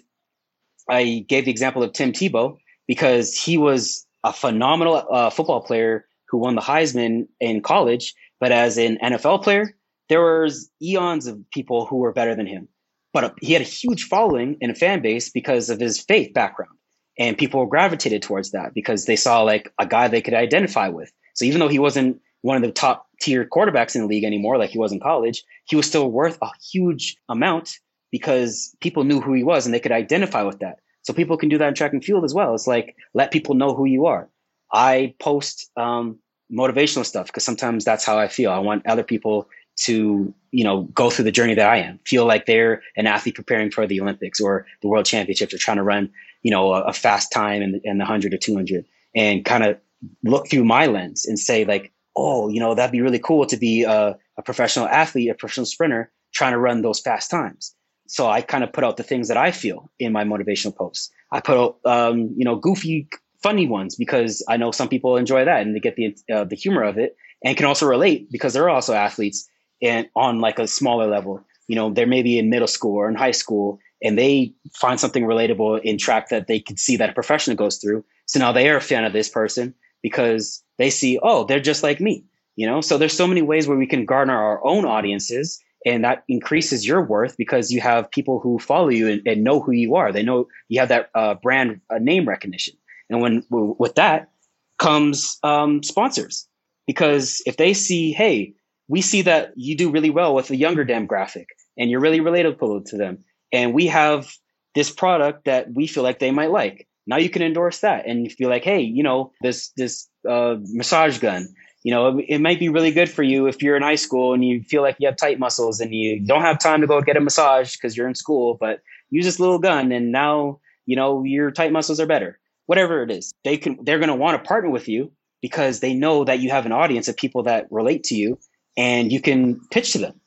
I 0.89 1.25
gave 1.29 1.45
the 1.45 1.51
example 1.51 1.83
of 1.83 1.93
Tim 1.93 2.13
Tebow 2.13 2.59
because 2.87 3.37
he 3.37 3.57
was 3.57 4.07
a 4.25 4.33
phenomenal 4.33 5.07
uh, 5.11 5.31
football 5.31 5.61
player 5.63 6.07
who 6.29 6.39
won 6.39 6.55
the 6.55 6.61
Heisman 6.61 7.27
in 7.41 7.63
college, 7.63 8.15
but 8.39 8.53
as 8.53 8.79
an 8.79 8.99
NFL 9.03 9.43
player, 9.43 9.75
there 10.09 10.21
was 10.21 10.71
eons 10.83 11.27
of 11.27 11.39
people 11.53 11.87
who 11.87 11.97
were 11.97 12.13
better 12.13 12.35
than 12.35 12.47
him. 12.47 12.69
But 13.13 13.35
he 13.41 13.53
had 13.53 13.63
a 13.63 13.65
huge 13.65 14.05
following 14.05 14.57
and 14.61 14.71
a 14.71 14.75
fan 14.75 15.03
base 15.03 15.31
because 15.31 15.71
of 15.71 15.81
his 15.81 16.01
faith 16.01 16.33
background, 16.33 16.77
and 17.19 17.37
people 17.37 17.67
gravitated 17.67 18.23
towards 18.23 18.53
that 18.53 18.73
because 18.75 19.05
they 19.07 19.17
saw 19.17 19.43
like 19.43 19.73
a 19.79 19.87
guy 19.87 20.09
they 20.09 20.21
could 20.21 20.35
identify 20.35 20.89
with. 20.89 21.13
So 21.35 21.45
even 21.45 21.59
though 21.59 21.69
he 21.69 21.79
wasn't 21.79 22.21
one 22.43 22.57
of 22.57 22.63
the 22.63 22.73
top 22.73 23.09
tier 23.21 23.45
quarterbacks 23.45 23.95
in 23.95 24.03
the 24.03 24.07
league 24.07 24.25
anymore, 24.25 24.59
like 24.59 24.71
he 24.71 24.79
was 24.79 24.93
in 24.93 25.01
college, 25.01 25.43
he 25.65 25.77
was 25.77 25.87
still 25.87 26.11
worth 26.11 26.39
a 26.41 26.51
huge 26.73 27.17
amount 27.29 27.79
because 28.11 28.75
people 28.81 29.05
knew 29.05 29.21
who 29.21 29.33
he 29.33 29.45
was 29.45 29.67
and 29.67 29.75
they 29.75 29.81
could 29.81 29.93
identify 29.93 30.43
with 30.43 30.59
that. 30.61 30.79
So 31.03 31.13
people 31.13 31.37
can 31.37 31.49
do 31.49 31.59
that 31.59 31.69
in 31.69 31.75
track 31.75 31.93
and 31.93 32.05
field 32.05 32.25
as 32.25 32.35
well. 32.35 32.55
It's 32.55 32.67
like 32.67 32.97
let 33.15 33.31
people 33.31 33.55
know 33.55 33.75
who 33.75 33.87
you 33.87 34.07
are. 34.07 34.29
I 34.73 35.15
post 35.19 35.71
um, 35.77 36.19
motivational 36.53 37.05
stuff 37.05 37.27
because 37.27 37.45
sometimes 37.45 37.85
that's 37.85 38.05
how 38.05 38.19
I 38.19 38.29
feel. 38.29 38.51
I 38.51 38.59
want 38.59 38.87
other 38.87 39.03
people 39.03 39.49
to 39.85 40.35
you 40.51 40.65
know 40.65 40.83
go 40.95 41.11
through 41.11 41.25
the 41.25 41.33
journey 41.33 41.55
that 41.55 41.69
I 41.69 41.79
am, 41.79 41.99
feel 42.05 42.27
like 42.27 42.47
they're 42.47 42.83
an 42.97 43.07
athlete 43.07 43.35
preparing 43.35 43.71
for 43.71 43.87
the 43.87 44.01
Olympics 44.01 44.41
or 44.41 44.67
the 44.83 44.89
World 44.89 45.07
Championships 45.07 45.55
or 45.55 45.59
trying 45.59 45.79
to 45.79 45.83
run 45.83 46.11
you 46.43 46.51
know 46.51 46.75
a, 46.75 46.83
a 46.83 46.93
fast 46.93 47.33
time 47.33 47.63
in, 47.63 47.81
in 47.85 47.99
the 47.99 48.05
hundred 48.05 48.35
or 48.35 48.37
two 48.37 48.55
hundred, 48.55 48.85
and 49.15 49.45
kind 49.45 49.65
of 49.65 49.79
look 50.23 50.49
through 50.49 50.65
my 50.65 50.87
lens 50.87 51.25
and 51.25 51.39
say 51.39 51.65
like, 51.65 51.93
oh, 52.15 52.49
you 52.49 52.61
know 52.61 52.75
that'd 52.75 52.93
be 52.93 53.01
really 53.01 53.19
cool 53.19 53.47
to 53.47 53.57
be 53.57 53.85
a, 53.85 54.17
a 54.37 54.43
professional 54.43 54.87
athlete, 54.87 55.31
a 55.31 55.35
professional 55.35 55.67
sprinter 55.67 56.13
trying 56.33 56.53
to 56.53 56.59
run 56.59 56.83
those 56.83 57.01
fast 57.01 57.31
times 57.31 57.75
so 58.11 58.29
I 58.29 58.41
kind 58.41 58.65
of 58.65 58.73
put 58.73 58.83
out 58.83 58.97
the 58.97 59.05
things 59.05 59.29
that 59.29 59.37
I 59.37 59.53
feel 59.53 59.89
in 60.01 60.13
my 60.13 60.25
motivational 60.25 60.75
posts. 60.75 61.13
I 61.31 61.39
put 61.41 61.57
out, 61.57 61.79
um, 61.85 62.35
you 62.37 62.45
know, 62.45 62.57
goofy, 62.57 63.09
funny 63.41 63.69
ones 63.69 63.95
because 63.95 64.45
I 64.49 64.57
know 64.57 64.73
some 64.73 64.89
people 64.89 65.17
enjoy 65.17 65.45
that 65.45 65.63
and 65.63 65.77
they 65.77 65.79
get 65.79 65.95
the 65.95 66.17
uh, 66.29 66.43
the 66.43 66.57
humor 66.57 66.83
of 66.83 66.99
it 66.99 67.17
and 67.45 67.57
can 67.57 67.67
also 67.67 67.87
relate 67.87 68.29
because 68.33 68.53
they're 68.53 68.69
also 68.69 68.95
athletes 68.95 69.49
and 69.81 70.09
on 70.17 70.41
like 70.41 70.59
a 70.59 70.67
smaller 70.67 71.07
level. 71.07 71.45
You 71.69 71.77
know, 71.77 71.93
they're 71.93 72.05
maybe 72.05 72.37
in 72.37 72.51
middle 72.51 72.67
school 72.67 72.97
or 72.97 73.09
in 73.09 73.15
high 73.15 73.31
school 73.31 73.79
and 74.03 74.19
they 74.19 74.55
find 74.75 74.99
something 74.99 75.23
relatable 75.23 75.81
in 75.83 75.97
track 75.97 76.31
that 76.31 76.49
they 76.49 76.59
can 76.59 76.77
see 76.77 76.97
that 76.97 77.11
a 77.11 77.13
professional 77.13 77.57
goes 77.57 77.77
through. 77.77 78.05
So 78.27 78.41
now 78.41 78.51
they 78.51 78.69
are 78.71 78.77
a 78.77 78.81
fan 78.81 79.05
of 79.05 79.13
this 79.13 79.29
person 79.29 79.75
because 80.03 80.65
they 80.79 80.91
see, 80.91 81.21
oh, 81.23 81.45
they're 81.45 81.61
just 81.61 81.85
like 81.85 82.01
me. 82.01 82.25
You 82.57 82.67
know, 82.67 82.81
so 82.81 82.99
there's 82.99 83.17
so 83.17 83.29
many 83.29 83.43
ways 83.43 83.69
where 83.69 83.79
we 83.79 83.87
can 83.87 84.05
garner 84.05 84.37
our 84.37 84.67
own 84.67 84.85
audiences 84.85 85.63
and 85.87 86.05
that 86.05 86.25
increases 86.29 86.87
your 86.87 87.05
worth 87.05 87.37
because 87.37 87.71
you 87.71 87.81
have 87.81 88.11
people 88.11 88.41
who 88.41 88.59
follow 88.59 88.89
you 88.89 89.09
and, 89.09 89.23
and 89.27 89.45
know 89.45 89.61
who 89.61 89.73
you 89.73 89.95
are. 89.97 90.13
They 90.13 90.23
know 90.23 90.49
you 90.69 90.81
have 90.81 90.91
that 90.91 91.11
uh, 91.15 91.35
brand 91.35 91.81
uh, 91.91 91.99
name 91.99 92.29
recognition, 92.29 92.75
and 93.09 93.21
when 93.21 93.45
with 93.51 93.95
that 93.97 94.31
comes 94.79 95.39
um, 95.43 95.83
sponsors 95.83 96.47
because 96.87 97.43
if 97.47 97.57
they 97.57 97.75
see, 97.75 98.13
hey, 98.13 98.55
we 98.89 99.03
see 99.03 99.23
that 99.23 99.53
you 99.55 99.77
do 99.77 99.91
really 99.91 100.11
well 100.11 100.35
with 100.35 100.49
the 100.49 100.57
younger 100.57 100.85
demographic, 100.85 101.47
and 101.79 101.91
you're 101.91 102.01
really 102.01 102.21
relatable 102.21 102.85
to 102.87 102.97
them, 102.97 103.25
and 103.53 103.75
we 103.75 103.87
have 103.87 104.33
this 104.75 104.91
product 104.91 105.45
that 105.45 105.73
we 105.73 105.87
feel 105.87 106.03
like 106.03 106.19
they 106.19 106.31
might 106.31 106.51
like. 106.51 106.87
Now 107.07 107.17
you 107.17 107.31
can 107.31 107.43
endorse 107.43 107.81
that 107.81 108.07
and 108.07 108.25
you 108.25 108.31
feel 108.31 108.49
like, 108.49 108.65
hey, 108.65 108.81
you 108.81 109.03
know, 109.03 109.33
this 109.43 109.73
this 109.77 110.09
uh, 110.29 110.57
massage 110.61 111.19
gun, 111.19 111.49
you 111.83 111.93
know, 111.93 112.21
it, 112.29 112.41
might 112.41 112.59
be 112.59 112.69
really 112.69 112.91
good 112.91 113.11
for 113.11 113.23
you 113.23 113.47
if 113.47 113.63
you're 113.63 113.77
in 113.77 113.83
high 113.83 113.95
school 113.95 114.35
and 114.35 114.45
you 114.45 114.63
feel 114.63 114.83
like 114.83 114.97
you 114.99 115.09
have 115.09 115.17
tight 115.17 115.39
muscles 115.39 115.81
and 115.81 115.95
you 115.95 116.21
don't 116.21 116.43
have 116.43 116.59
time 116.59 116.83
to 116.83 116.87
go 116.87 117.01
get 117.01 117.17
a 117.17 117.21
massage 117.21 117.75
because 117.77 117.97
you're 117.97 118.09
in 118.09 118.15
school, 118.15 118.59
but 118.61 118.81
use 119.09 119.25
this 119.25 119.41
little 119.41 119.59
gun 119.59 119.91
and 119.91 120.13
now, 120.13 120.61
you 120.85 120.95
know, 120.95 121.25
your 121.25 121.51
tight 121.51 121.73
muscles 121.73 121.99
are 121.99 122.07
better. 122.07 122.39
Whatever 122.67 123.03
it 123.03 123.11
is, 123.11 123.33
they 123.45 123.57
can 123.57 123.79
they're 123.83 123.99
going 123.99 124.11
to 124.11 124.15
want 124.15 124.41
to 124.41 124.47
partner 124.47 124.71
with 124.71 124.89
you 124.89 125.11
because 125.41 125.81
they 125.81 125.95
know 125.95 126.25
that 126.25 126.41
you 126.41 126.51
have 126.51 126.67
an 126.67 126.73
audience 126.73 127.09
of 127.09 127.17
people 127.17 127.43
that 127.45 127.67
relate 127.71 128.05
to 128.05 128.15
you 128.15 128.39
and 128.77 129.11
you 129.11 129.21
can 129.21 129.61
pitch 129.71 129.93
to 129.93 129.99
them. 129.99 130.21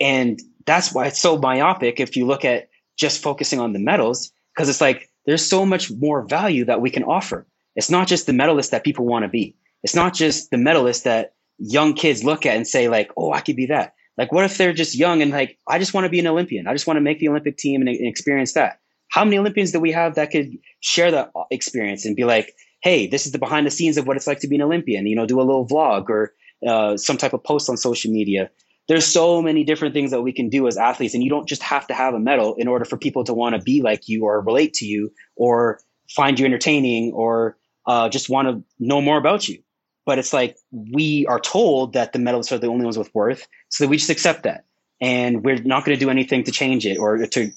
And 0.00 0.40
that's 0.66 0.92
why 0.92 1.06
it's 1.06 1.20
so 1.20 1.38
myopic 1.38 2.00
if 2.00 2.16
you 2.16 2.26
look 2.26 2.44
at 2.44 2.68
just 2.98 3.22
focusing 3.22 3.60
on 3.60 3.72
the 3.72 3.78
medals, 3.78 4.32
because 4.54 4.68
it's 4.68 4.80
like 4.80 5.08
there's 5.24 5.46
so 5.46 5.64
much 5.64 5.90
more 5.90 6.26
value 6.26 6.64
that 6.64 6.80
we 6.80 6.90
can 6.90 7.04
offer. 7.04 7.46
It's 7.76 7.90
not 7.90 8.08
just 8.08 8.26
the 8.26 8.32
medalist 8.32 8.72
that 8.72 8.84
people 8.84 9.06
want 9.06 9.24
to 9.24 9.28
be. 9.28 9.54
It's 9.82 9.94
not 9.94 10.14
just 10.14 10.50
the 10.50 10.58
medalist 10.58 11.04
that 11.04 11.34
young 11.58 11.94
kids 11.94 12.24
look 12.24 12.46
at 12.46 12.56
and 12.56 12.66
say, 12.66 12.88
like, 12.88 13.10
oh, 13.16 13.32
I 13.32 13.40
could 13.40 13.56
be 13.56 13.66
that. 13.66 13.94
Like, 14.18 14.32
what 14.32 14.44
if 14.44 14.56
they're 14.56 14.72
just 14.72 14.96
young 14.96 15.22
and 15.22 15.30
like, 15.30 15.58
I 15.68 15.78
just 15.78 15.94
want 15.94 16.04
to 16.04 16.10
be 16.10 16.20
an 16.20 16.26
Olympian. 16.26 16.66
I 16.66 16.72
just 16.72 16.86
want 16.86 16.96
to 16.96 17.02
make 17.02 17.18
the 17.18 17.28
Olympic 17.28 17.58
team 17.58 17.80
and, 17.82 17.88
and 17.88 18.06
experience 18.06 18.54
that. 18.54 18.80
How 19.10 19.24
many 19.24 19.38
Olympians 19.38 19.72
do 19.72 19.80
we 19.80 19.92
have 19.92 20.14
that 20.14 20.30
could 20.30 20.50
share 20.80 21.10
that 21.10 21.30
experience 21.50 22.04
and 22.04 22.16
be 22.16 22.24
like, 22.24 22.52
hey, 22.82 23.06
this 23.06 23.26
is 23.26 23.32
the 23.32 23.38
behind 23.38 23.66
the 23.66 23.70
scenes 23.70 23.96
of 23.96 24.06
what 24.06 24.16
it's 24.16 24.26
like 24.26 24.40
to 24.40 24.48
be 24.48 24.56
an 24.56 24.62
Olympian, 24.62 25.06
you 25.06 25.16
know, 25.16 25.26
do 25.26 25.40
a 25.40 25.42
little 25.42 25.66
vlog 25.66 26.08
or 26.08 26.32
uh, 26.66 26.96
some 26.96 27.16
type 27.16 27.32
of 27.32 27.44
post 27.44 27.68
on 27.68 27.76
social 27.76 28.10
media. 28.10 28.50
There's 28.88 29.06
so 29.06 29.42
many 29.42 29.64
different 29.64 29.94
things 29.94 30.12
that 30.12 30.22
we 30.22 30.32
can 30.32 30.48
do 30.48 30.66
as 30.68 30.76
athletes, 30.76 31.14
and 31.14 31.22
you 31.22 31.30
don't 31.30 31.48
just 31.48 31.62
have 31.62 31.86
to 31.88 31.94
have 31.94 32.14
a 32.14 32.20
medal 32.20 32.54
in 32.54 32.68
order 32.68 32.84
for 32.84 32.96
people 32.96 33.24
to 33.24 33.34
want 33.34 33.56
to 33.56 33.60
be 33.60 33.82
like 33.82 34.06
you 34.06 34.24
or 34.24 34.40
relate 34.40 34.74
to 34.74 34.84
you 34.86 35.10
or 35.34 35.80
find 36.08 36.38
you 36.38 36.46
entertaining 36.46 37.12
or 37.12 37.56
uh, 37.86 38.08
just 38.08 38.28
want 38.30 38.48
to 38.48 38.62
know 38.78 39.00
more 39.00 39.18
about 39.18 39.48
you. 39.48 39.58
But 40.06 40.18
it's 40.18 40.32
like 40.32 40.56
we 40.72 41.26
are 41.26 41.40
told 41.40 41.92
that 41.92 42.12
the 42.12 42.18
medalists 42.18 42.52
are 42.52 42.58
the 42.58 42.68
only 42.68 42.84
ones 42.84 42.96
with 42.96 43.14
worth, 43.14 43.46
so 43.68 43.84
that 43.84 43.88
we 43.88 43.98
just 43.98 44.10
accept 44.10 44.44
that, 44.44 44.64
and 45.00 45.44
we're 45.44 45.62
not 45.62 45.84
going 45.84 45.98
to 45.98 46.04
do 46.04 46.10
anything 46.10 46.44
to 46.44 46.52
change 46.52 46.86
it 46.86 46.96
or 46.96 47.26
to 47.26 47.50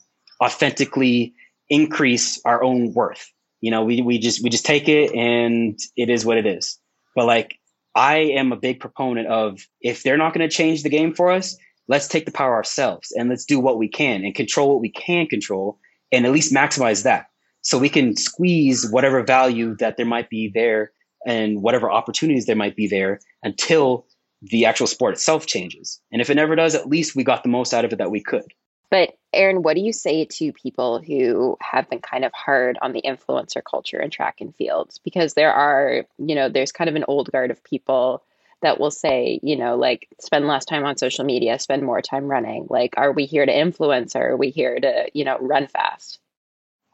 authentically 0.44 1.34
increase 1.70 2.42
our 2.46 2.64
own 2.64 2.94
worth 2.94 3.32
you 3.62 3.72
know, 3.72 3.84
we, 3.84 4.02
we 4.02 4.20
just, 4.20 4.44
we 4.44 4.50
just 4.50 4.66
take 4.66 4.88
it 4.88 5.14
and 5.14 5.78
it 5.96 6.10
is 6.10 6.26
what 6.26 6.38
it 6.38 6.46
is. 6.46 6.78
But 7.16 7.26
like, 7.26 7.58
I 7.96 8.18
am 8.18 8.52
a 8.52 8.58
big 8.58 8.80
proponent 8.80 9.28
of 9.28 9.60
if 9.82 10.04
they're 10.04 10.18
not 10.18 10.34
going 10.34 10.48
to 10.48 10.56
change 10.56 10.84
the 10.84 10.90
game 10.90 11.14
for 11.14 11.32
us, 11.32 11.58
let's 11.88 12.08
take 12.08 12.26
the 12.26 12.32
power 12.32 12.54
ourselves 12.54 13.12
and 13.12 13.30
let's 13.30 13.46
do 13.46 13.60
what 13.60 13.78
we 13.78 13.90
can 13.90 14.24
and 14.24 14.36
control 14.36 14.70
what 14.70 14.82
we 14.82 14.92
can 14.92 15.28
control 15.28 15.80
and 16.12 16.26
at 16.26 16.32
least 16.32 16.54
maximize 16.54 17.04
that. 17.04 17.28
So 17.62 17.78
we 17.78 17.90
can 17.90 18.16
squeeze 18.16 18.90
whatever 18.90 19.24
value 19.24 19.76
that 19.78 19.98
there 19.98 20.06
might 20.06 20.30
be 20.30 20.50
there 20.54 20.92
and 21.30 21.62
whatever 21.62 21.92
opportunities 21.92 22.48
there 22.48 22.56
might 22.56 22.76
be 22.76 22.88
there 22.88 23.20
until 23.44 24.08
the 24.42 24.66
actual 24.66 24.88
sport 24.88 25.14
itself 25.14 25.46
changes. 25.46 26.02
And 26.12 26.22
if 26.22 26.30
it 26.32 26.36
never 26.36 26.56
does, 26.56 26.74
at 26.74 26.88
least 26.88 27.16
we 27.16 27.24
got 27.24 27.44
the 27.44 27.50
most 27.50 27.72
out 27.72 27.86
of 27.86 27.94
it 27.94 27.98
that 27.98 28.10
we 28.10 28.24
could. 28.24 28.52
But 28.90 29.12
Aaron, 29.32 29.62
what 29.62 29.76
do 29.76 29.82
you 29.82 29.94
say 29.94 30.26
to 30.26 30.52
people 30.54 31.00
who 31.00 31.56
have 31.62 31.88
been 31.88 32.00
kind 32.00 32.26
of 32.26 32.32
hard 32.34 32.80
on 32.82 32.94
the 32.94 33.04
influencer 33.04 33.62
culture 33.64 34.00
in 34.00 34.10
track 34.10 34.42
and 34.42 34.56
fields? 34.56 34.98
Because 34.98 35.36
there 35.36 35.54
are, 35.54 36.08
you 36.18 36.34
know, 36.34 36.50
there's 36.50 36.72
kind 36.72 36.90
of 36.90 36.96
an 36.96 37.06
old 37.08 37.32
guard 37.32 37.52
of 37.52 37.64
people 37.64 38.24
that 38.64 38.80
will 38.80 38.90
say, 38.90 39.40
you 39.44 39.56
know, 39.56 39.76
like 39.78 40.08
spend 40.20 40.48
less 40.48 40.66
time 40.66 40.84
on 40.84 40.98
social 40.98 41.26
media, 41.26 41.60
spend 41.60 41.84
more 41.84 42.02
time 42.02 42.26
running. 42.26 42.66
Like, 42.72 42.96
are 42.98 43.12
we 43.12 43.26
here 43.26 43.46
to 43.46 43.56
influence 43.56 44.16
or 44.16 44.30
are 44.30 44.38
we 44.38 44.50
here 44.50 44.80
to, 44.80 45.10
you 45.14 45.26
know, 45.26 45.38
run 45.40 45.68
fast? 45.68 46.20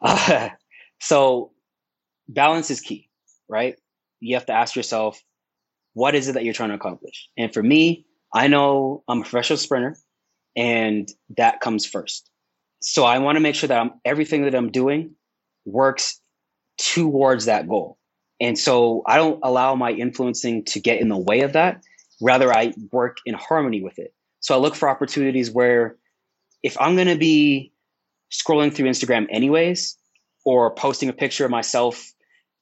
Uh, 0.01 0.49
so 0.99 1.51
balance 2.27 2.69
is 2.69 2.81
key, 2.81 3.09
right? 3.47 3.77
You 4.19 4.35
have 4.35 4.45
to 4.47 4.53
ask 4.53 4.75
yourself, 4.75 5.21
what 5.93 6.15
is 6.15 6.27
it 6.27 6.33
that 6.33 6.43
you're 6.43 6.53
trying 6.53 6.69
to 6.69 6.75
accomplish? 6.75 7.29
And 7.37 7.53
for 7.53 7.63
me, 7.63 8.05
I 8.33 8.47
know 8.47 9.03
I'm 9.07 9.19
a 9.19 9.23
professional 9.23 9.57
sprinter 9.57 9.97
and 10.55 11.09
that 11.37 11.61
comes 11.61 11.85
first. 11.85 12.29
So 12.81 13.03
I 13.03 13.19
want 13.19 13.37
to 13.37 13.39
make 13.39 13.55
sure 13.55 13.67
that 13.67 13.79
I'm, 13.79 13.91
everything 14.03 14.43
that 14.43 14.55
I'm 14.55 14.71
doing 14.71 15.15
works 15.65 16.19
towards 16.77 17.45
that 17.45 17.67
goal. 17.67 17.97
And 18.41 18.59
so 18.59 19.03
I 19.07 19.17
don't 19.17 19.39
allow 19.43 19.75
my 19.75 19.91
influencing 19.91 20.65
to 20.65 20.79
get 20.79 20.99
in 20.99 21.07
the 21.07 21.17
way 21.17 21.41
of 21.41 21.53
that. 21.53 21.81
Rather, 22.21 22.53
I 22.53 22.73
work 22.91 23.17
in 23.25 23.33
harmony 23.33 23.81
with 23.81 23.97
it. 23.97 24.13
So 24.41 24.53
I 24.53 24.57
look 24.57 24.75
for 24.75 24.89
opportunities 24.89 25.49
where 25.49 25.95
if 26.61 26.79
I'm 26.79 26.95
going 26.95 27.07
to 27.07 27.17
be 27.17 27.71
scrolling 28.31 28.73
through 28.73 28.89
Instagram 28.89 29.27
anyways, 29.29 29.97
or 30.45 30.73
posting 30.75 31.09
a 31.09 31.13
picture 31.13 31.43
of 31.43 31.51
myself 31.51 32.13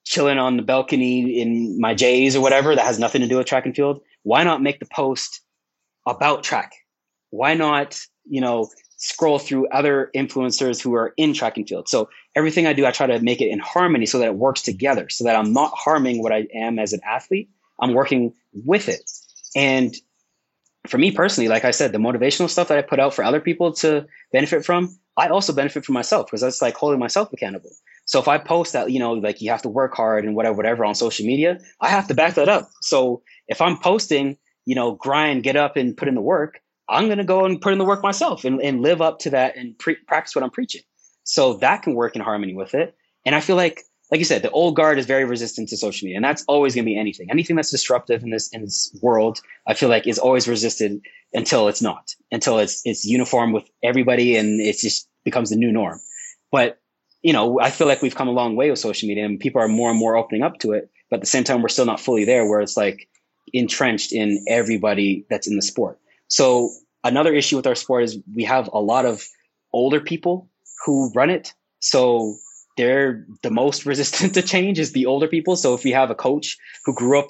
chilling 0.04 0.38
on 0.38 0.58
the 0.58 0.64
balcony 0.64 1.41
in 1.41 1.80
my 1.80 1.93
J's 1.93 2.36
or 2.36 2.41
whatever 2.41 2.76
that 2.76 2.86
has 2.86 2.99
nothing 2.99 3.22
to 3.22 3.28
do 3.28 3.38
with 3.38 3.47
track 3.47 3.66
and 3.66 3.76
field, 3.76 4.01
why 4.24 4.43
not 4.43 4.62
make 4.62 4.80
the 4.80 4.86
post 4.86 5.41
about 6.06 6.43
track? 6.43 6.74
why 7.34 7.56
not, 7.56 7.99
you 8.30 8.39
know, 8.39 8.70
scroll 8.97 9.39
through 9.39 9.68
other 9.70 10.12
influencers 10.16 10.80
who 10.80 10.93
are 10.93 11.16
in 11.18 11.34
track 11.34 11.58
and 11.58 11.68
field? 11.68 11.89
So 11.89 12.08
everything 12.36 12.68
I 12.68 12.74
do, 12.74 12.86
I 12.86 12.91
try 12.91 13.08
to 13.08 13.20
make 13.22 13.41
it 13.41 13.49
in 13.49 13.58
harmony 13.58 14.06
so 14.06 14.20
that 14.20 14.28
it 14.28 14.36
works 14.36 14.62
together, 14.62 15.10
so 15.10 15.24
that 15.24 15.36
I'm 15.36 15.51
not 15.51 15.74
harming 15.74 16.22
what 16.22 16.32
I 16.32 16.47
am 16.54 16.78
as 16.78 16.93
an 16.93 16.99
athlete. 17.04 17.49
I'm 17.82 17.95
working 17.95 18.34
with 18.54 18.88
it. 18.88 19.10
And 19.56 19.95
for 20.88 20.99
me 20.99 21.10
personally, 21.10 21.47
like 21.47 21.66
I 21.66 21.72
said, 21.72 21.91
the 21.91 21.97
motivational 21.97 22.51
stuff 22.51 22.68
that 22.68 22.78
I 22.78 22.84
put 22.84 22.99
out 22.99 23.16
for 23.16 23.24
other 23.24 23.41
people 23.41 23.74
to 23.74 24.06
benefit 24.32 24.64
from, 24.64 24.95
I 25.18 25.30
also 25.30 25.54
benefit 25.54 25.86
from 25.86 25.93
myself 25.93 26.28
because 26.28 26.41
that's 26.41 26.62
like 26.62 26.76
holding 26.76 26.99
myself 26.99 27.34
accountable. 27.34 27.72
So 28.14 28.20
if 28.20 28.28
I 28.28 28.38
post 28.38 28.74
that, 28.74 28.91
you 28.91 28.99
know, 28.99 29.14
like 29.14 29.41
you 29.41 29.49
have 29.49 29.64
to 29.64 29.70
work 29.70 29.95
hard 29.95 30.24
and 30.24 30.36
whatever, 30.36 30.55
whatever 30.55 30.86
on 30.86 30.93
social 30.93 31.26
media, 31.26 31.57
I 31.82 31.89
have 31.89 32.07
to 32.09 32.14
back 32.14 32.36
that 32.36 32.47
up. 32.47 32.70
So 32.84 33.24
if 33.47 33.59
I'm 33.59 33.76
posting, 33.80 34.38
you 34.66 34.76
know, 34.76 34.91
grind, 34.91 35.41
get 35.41 35.55
up 35.55 35.78
and 35.78 35.97
put 35.97 36.07
in 36.07 36.14
the 36.14 36.22
work, 36.22 36.59
I'm 36.88 37.07
going 37.07 37.18
to 37.18 37.24
go 37.24 37.43
and 37.43 37.59
put 37.59 37.74
in 37.74 37.80
the 37.80 37.86
work 37.86 38.03
myself 38.03 38.45
and, 38.45 38.61
and 38.61 38.84
live 38.84 39.01
up 39.01 39.18
to 39.22 39.32
that 39.32 39.57
and 39.57 39.76
pre- 39.80 39.97
practice 40.07 40.36
what 40.36 40.43
I'm 40.43 40.51
preaching. 40.51 40.84
So 41.24 41.55
that 41.55 41.82
can 41.82 41.95
work 41.95 42.16
in 42.16 42.22
harmony 42.22 42.53
with 42.53 42.76
it. 42.76 42.95
And 43.26 43.34
I 43.34 43.39
feel 43.39 43.55
like, 43.55 43.82
like 44.11 44.20
you 44.20 44.26
said, 44.26 44.43
the 44.43 44.51
old 44.51 44.76
guard 44.76 44.99
is 44.99 45.07
very 45.07 45.26
resistant 45.26 45.70
to 45.70 45.78
social 45.78 46.05
media, 46.05 46.18
and 46.18 46.24
that's 46.24 46.45
always 46.47 46.76
going 46.76 46.86
to 46.86 46.91
be 46.91 46.99
anything. 46.99 47.32
Anything 47.32 47.55
that's 47.55 47.72
disruptive 47.72 48.22
in 48.22 48.30
this 48.30 48.47
in 48.53 48.61
this 48.61 48.95
world, 49.01 49.39
I 49.68 49.74
feel 49.74 49.89
like 49.89 50.05
is 50.05 50.20
always 50.20 50.47
resisted 50.47 51.01
until 51.34 51.68
it's 51.68 51.82
not, 51.82 52.14
until 52.32 52.59
it's 52.59 52.84
it's 52.86 53.05
uniform 53.05 53.53
with 53.53 53.68
everybody, 53.82 54.36
and 54.36 54.61
it 54.61 54.78
just 54.78 55.09
becomes 55.26 55.49
the 55.49 55.55
new 55.55 55.72
norm. 55.72 55.99
But 56.51 56.78
you 57.24 57.32
know, 57.32 57.59
I 57.59 57.71
feel 57.71 57.88
like 57.88 58.01
we've 58.01 58.15
come 58.15 58.28
a 58.28 58.32
long 58.32 58.55
way 58.55 58.69
with 58.69 58.80
social 58.80 59.07
media, 59.07 59.26
and 59.26 59.39
people 59.39 59.61
are 59.61 59.67
more 59.67 59.89
and 59.89 59.97
more 59.97 60.17
opening 60.17 60.43
up 60.43 60.59
to 60.59 60.74
it. 60.74 60.91
But 61.09 61.17
at 61.17 61.21
the 61.21 61.28
same 61.28 61.45
time, 61.45 61.61
we're 61.61 61.69
still 61.69 61.86
not 61.86 62.01
fully 62.01 62.26
there, 62.26 62.45
where 62.45 62.61
it's 62.61 62.78
like 62.78 63.07
entrenched 63.53 64.11
in 64.11 64.43
everybody 64.47 65.26
that's 65.30 65.47
in 65.47 65.55
the 65.55 65.61
sport. 65.61 65.99
So 66.28 66.71
another 67.03 67.34
issue 67.34 67.55
with 67.55 67.67
our 67.67 67.76
sport 67.76 68.03
is 68.03 68.19
we 68.36 68.43
have 68.43 68.69
a 68.74 68.80
lot 68.80 69.05
of 69.05 69.26
older 69.71 70.01
people 70.01 70.49
who 70.86 71.11
run 71.13 71.30
it. 71.30 71.53
So 71.80 72.36
they're 72.76 73.26
the 73.41 73.51
most 73.51 73.86
resistant 73.86 74.34
to 74.34 74.41
change 74.41 74.78
is 74.78 74.91
the 74.91 75.05
older 75.05 75.28
people. 75.28 75.55
So 75.55 75.74
if 75.74 75.84
we 75.84 75.91
have 75.91 76.11
a 76.11 76.15
coach 76.15 76.57
who 76.86 76.93
grew 76.93 77.19
up 77.19 77.30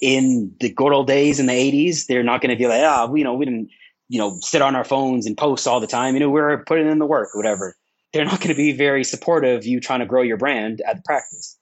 in 0.00 0.54
the 0.60 0.70
good 0.70 0.92
old 0.92 1.06
days 1.06 1.38
in 1.38 1.46
the 1.46 1.52
80s, 1.52 2.06
they're 2.06 2.22
not 2.22 2.40
going 2.40 2.50
to 2.50 2.56
be 2.56 2.66
like, 2.68 2.82
ah, 2.82 3.08
oh, 3.08 3.14
you 3.14 3.24
know, 3.24 3.34
we 3.34 3.44
didn't, 3.44 3.70
you 4.08 4.18
know, 4.18 4.38
sit 4.40 4.62
on 4.62 4.74
our 4.74 4.84
phones 4.84 5.26
and 5.26 5.36
post 5.36 5.66
all 5.66 5.80
the 5.80 5.86
time. 5.86 6.14
You 6.14 6.20
know, 6.20 6.30
we're 6.30 6.64
putting 6.64 6.88
in 6.88 6.98
the 6.98 7.06
work, 7.06 7.30
whatever. 7.34 7.76
They're 8.12 8.24
not 8.24 8.40
going 8.40 8.48
to 8.48 8.54
be 8.54 8.72
very 8.72 9.04
supportive 9.04 9.58
of 9.58 9.66
you 9.66 9.80
trying 9.80 10.00
to 10.00 10.06
grow 10.06 10.22
your 10.22 10.36
brand 10.36 10.80
at 10.80 10.96
the 10.96 11.02
practice. 11.02 11.56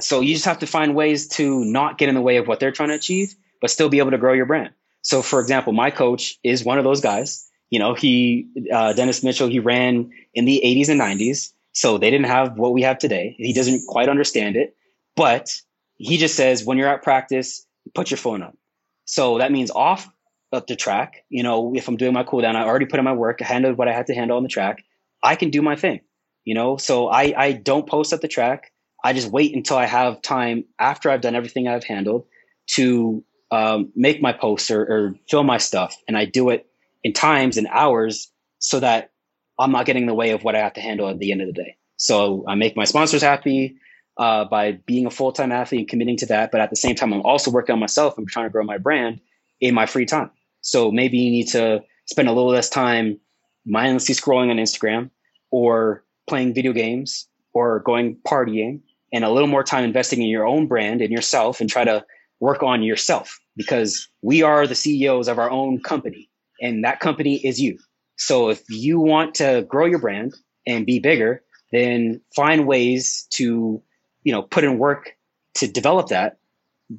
So 0.00 0.20
you 0.20 0.34
just 0.34 0.46
have 0.46 0.60
to 0.60 0.66
find 0.66 0.94
ways 0.94 1.28
to 1.28 1.64
not 1.64 1.98
get 1.98 2.08
in 2.08 2.14
the 2.14 2.20
way 2.20 2.36
of 2.36 2.46
what 2.46 2.60
they're 2.60 2.72
trying 2.72 2.90
to 2.90 2.94
achieve, 2.94 3.34
but 3.60 3.70
still 3.70 3.88
be 3.88 3.98
able 3.98 4.12
to 4.12 4.18
grow 4.18 4.32
your 4.32 4.46
brand. 4.46 4.70
So, 5.02 5.22
for 5.22 5.40
example, 5.40 5.72
my 5.72 5.90
coach 5.90 6.38
is 6.42 6.64
one 6.64 6.78
of 6.78 6.84
those 6.84 7.00
guys. 7.00 7.48
You 7.70 7.78
know, 7.78 7.94
he, 7.94 8.48
uh, 8.72 8.92
Dennis 8.92 9.22
Mitchell, 9.22 9.48
he 9.48 9.58
ran 9.58 10.10
in 10.34 10.44
the 10.44 10.60
80s 10.64 10.88
and 10.88 11.00
90s. 11.00 11.52
So 11.72 11.96
they 11.96 12.10
didn't 12.10 12.26
have 12.26 12.58
what 12.58 12.72
we 12.72 12.82
have 12.82 12.98
today. 12.98 13.36
He 13.38 13.52
doesn't 13.52 13.86
quite 13.86 14.08
understand 14.08 14.56
it, 14.56 14.76
but 15.14 15.54
he 15.96 16.16
just 16.16 16.34
says 16.34 16.64
when 16.64 16.76
you're 16.76 16.88
at 16.88 17.04
practice, 17.04 17.64
put 17.94 18.10
your 18.10 18.18
phone 18.18 18.42
up. 18.42 18.56
So 19.04 19.38
that 19.38 19.52
means 19.52 19.70
off 19.70 20.08
up 20.52 20.66
the 20.66 20.76
track. 20.76 21.24
You 21.28 21.42
know, 21.42 21.74
if 21.76 21.86
I'm 21.86 21.96
doing 21.96 22.14
my 22.14 22.24
cool 22.24 22.40
down, 22.40 22.56
I 22.56 22.64
already 22.64 22.86
put 22.86 22.98
in 22.98 23.04
my 23.04 23.12
work, 23.12 23.40
I 23.42 23.44
handled 23.44 23.78
what 23.78 23.86
I 23.86 23.92
had 23.92 24.08
to 24.08 24.14
handle 24.14 24.36
on 24.36 24.42
the 24.42 24.48
track. 24.48 24.84
I 25.22 25.36
can 25.36 25.50
do 25.50 25.62
my 25.62 25.76
thing, 25.76 26.00
you 26.44 26.54
know, 26.54 26.76
so 26.76 27.08
I, 27.08 27.34
I 27.36 27.52
don't 27.52 27.88
post 27.88 28.12
at 28.12 28.20
the 28.20 28.28
track. 28.28 28.72
I 29.04 29.12
just 29.12 29.30
wait 29.30 29.54
until 29.54 29.76
I 29.76 29.86
have 29.86 30.22
time 30.22 30.64
after 30.78 31.10
I've 31.10 31.20
done 31.20 31.34
everything 31.34 31.68
I've 31.68 31.84
handled 31.84 32.26
to 32.74 33.24
um, 33.50 33.92
make 33.94 34.20
my 34.20 34.32
posts 34.32 34.70
or, 34.70 34.82
or 34.82 35.14
film 35.28 35.46
my 35.46 35.58
stuff, 35.58 35.96
and 36.06 36.16
I 36.16 36.24
do 36.24 36.50
it 36.50 36.66
in 37.04 37.12
times 37.12 37.56
and 37.56 37.66
hours 37.70 38.30
so 38.58 38.80
that 38.80 39.12
I'm 39.58 39.72
not 39.72 39.86
getting 39.86 40.02
in 40.02 40.08
the 40.08 40.14
way 40.14 40.30
of 40.30 40.44
what 40.44 40.54
I 40.54 40.60
have 40.60 40.74
to 40.74 40.80
handle 40.80 41.08
at 41.08 41.18
the 41.18 41.32
end 41.32 41.42
of 41.42 41.46
the 41.46 41.52
day. 41.52 41.76
So 41.96 42.44
I 42.46 42.54
make 42.54 42.76
my 42.76 42.84
sponsors 42.84 43.22
happy 43.22 43.76
uh, 44.18 44.44
by 44.44 44.72
being 44.72 45.06
a 45.06 45.10
full 45.10 45.32
time 45.32 45.52
athlete 45.52 45.80
and 45.80 45.88
committing 45.88 46.16
to 46.18 46.26
that. 46.26 46.50
But 46.50 46.60
at 46.60 46.70
the 46.70 46.76
same 46.76 46.94
time, 46.94 47.12
I'm 47.12 47.22
also 47.22 47.50
working 47.50 47.72
on 47.72 47.78
myself 47.80 48.18
and 48.18 48.28
trying 48.28 48.46
to 48.46 48.50
grow 48.50 48.64
my 48.64 48.78
brand 48.78 49.20
in 49.60 49.74
my 49.74 49.86
free 49.86 50.06
time. 50.06 50.30
So 50.60 50.90
maybe 50.90 51.18
you 51.18 51.30
need 51.30 51.48
to 51.48 51.82
spend 52.06 52.28
a 52.28 52.32
little 52.32 52.50
less 52.50 52.68
time 52.68 53.20
mindlessly 53.68 54.14
scrolling 54.14 54.50
on 54.50 54.56
Instagram 54.56 55.10
or 55.50 56.04
playing 56.28 56.54
video 56.54 56.72
games 56.72 57.28
or 57.52 57.80
going 57.80 58.16
partying 58.26 58.80
and 59.12 59.24
a 59.24 59.30
little 59.30 59.48
more 59.48 59.64
time 59.64 59.84
investing 59.84 60.22
in 60.22 60.28
your 60.28 60.46
own 60.46 60.66
brand 60.66 61.00
and 61.00 61.10
yourself 61.10 61.60
and 61.60 61.70
try 61.70 61.84
to 61.84 62.04
work 62.40 62.62
on 62.62 62.82
yourself 62.82 63.38
because 63.56 64.08
we 64.22 64.42
are 64.42 64.66
the 64.66 64.74
CEOs 64.74 65.28
of 65.28 65.38
our 65.38 65.50
own 65.50 65.80
company 65.80 66.30
and 66.60 66.84
that 66.84 67.00
company 67.00 67.36
is 67.36 67.60
you. 67.60 67.78
So 68.16 68.50
if 68.50 68.62
you 68.68 69.00
want 69.00 69.36
to 69.36 69.64
grow 69.68 69.86
your 69.86 70.00
brand 70.00 70.34
and 70.66 70.86
be 70.86 70.98
bigger, 70.98 71.42
then 71.72 72.20
find 72.34 72.66
ways 72.66 73.26
to, 73.30 73.82
you 74.22 74.32
know, 74.32 74.42
put 74.42 74.64
in 74.64 74.78
work 74.78 75.16
to 75.54 75.68
develop 75.68 76.08
that 76.08 76.38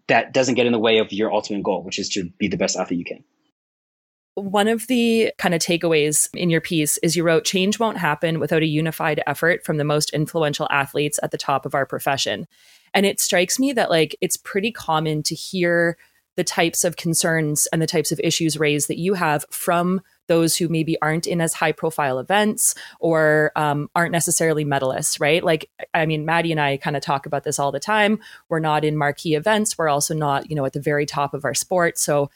that 0.07 0.33
doesn't 0.33 0.55
get 0.55 0.65
in 0.65 0.71
the 0.71 0.79
way 0.79 0.99
of 0.99 1.11
your 1.11 1.33
ultimate 1.33 1.63
goal, 1.63 1.83
which 1.83 1.99
is 1.99 2.09
to 2.09 2.29
be 2.37 2.47
the 2.47 2.57
best 2.57 2.77
athlete 2.77 2.99
you 2.99 3.05
can. 3.05 3.23
One 4.39 4.67
of 4.67 4.87
the 4.87 5.33
kind 5.37 5.53
of 5.53 5.61
takeaways 5.61 6.29
in 6.33 6.49
your 6.49 6.61
piece 6.61 6.97
is 6.99 7.15
you 7.15 7.23
wrote 7.23 7.45
change 7.45 7.79
won't 7.79 7.97
happen 7.97 8.39
without 8.39 8.61
a 8.61 8.67
unified 8.67 9.21
effort 9.27 9.63
from 9.63 9.77
the 9.77 9.83
most 9.83 10.11
influential 10.11 10.67
athletes 10.71 11.19
at 11.21 11.31
the 11.31 11.37
top 11.37 11.65
of 11.65 11.75
our 11.75 11.85
profession. 11.85 12.47
And 12.93 13.05
it 13.05 13.19
strikes 13.19 13.59
me 13.59 13.73
that 13.73 13.89
like 13.89 14.15
it's 14.21 14.37
pretty 14.37 14.71
common 14.71 15.23
to 15.23 15.35
hear 15.35 15.97
the 16.35 16.43
types 16.45 16.85
of 16.85 16.95
concerns 16.95 17.67
and 17.67 17.81
the 17.81 17.87
types 17.87 18.13
of 18.13 18.19
issues 18.23 18.57
raised 18.57 18.87
that 18.87 18.97
you 18.97 19.13
have 19.13 19.45
from 19.51 20.01
those 20.27 20.55
who 20.55 20.69
maybe 20.69 20.95
aren't 21.01 21.27
in 21.27 21.41
as 21.41 21.53
high 21.53 21.73
profile 21.73 22.17
events 22.17 22.75
or 23.01 23.51
um, 23.57 23.89
aren't 23.93 24.13
necessarily 24.13 24.63
medalists, 24.63 25.19
right? 25.19 25.43
Like, 25.43 25.69
I 25.93 26.05
mean, 26.05 26.23
Maddie 26.23 26.51
and 26.51 26.61
I 26.61 26.77
kind 26.77 26.95
of 26.95 27.01
talk 27.01 27.25
about 27.25 27.43
this 27.43 27.59
all 27.59 27.73
the 27.73 27.79
time. 27.79 28.19
We're 28.47 28.59
not 28.59 28.85
in 28.85 28.95
marquee 28.95 29.35
events. 29.35 29.77
We're 29.77 29.89
also 29.89 30.13
not, 30.13 30.49
you 30.49 30.55
know, 30.55 30.63
at 30.65 30.71
the 30.71 30.79
very 30.79 31.05
top 31.05 31.33
of 31.33 31.43
our 31.43 31.55
sport. 31.55 31.97
So 31.97 32.29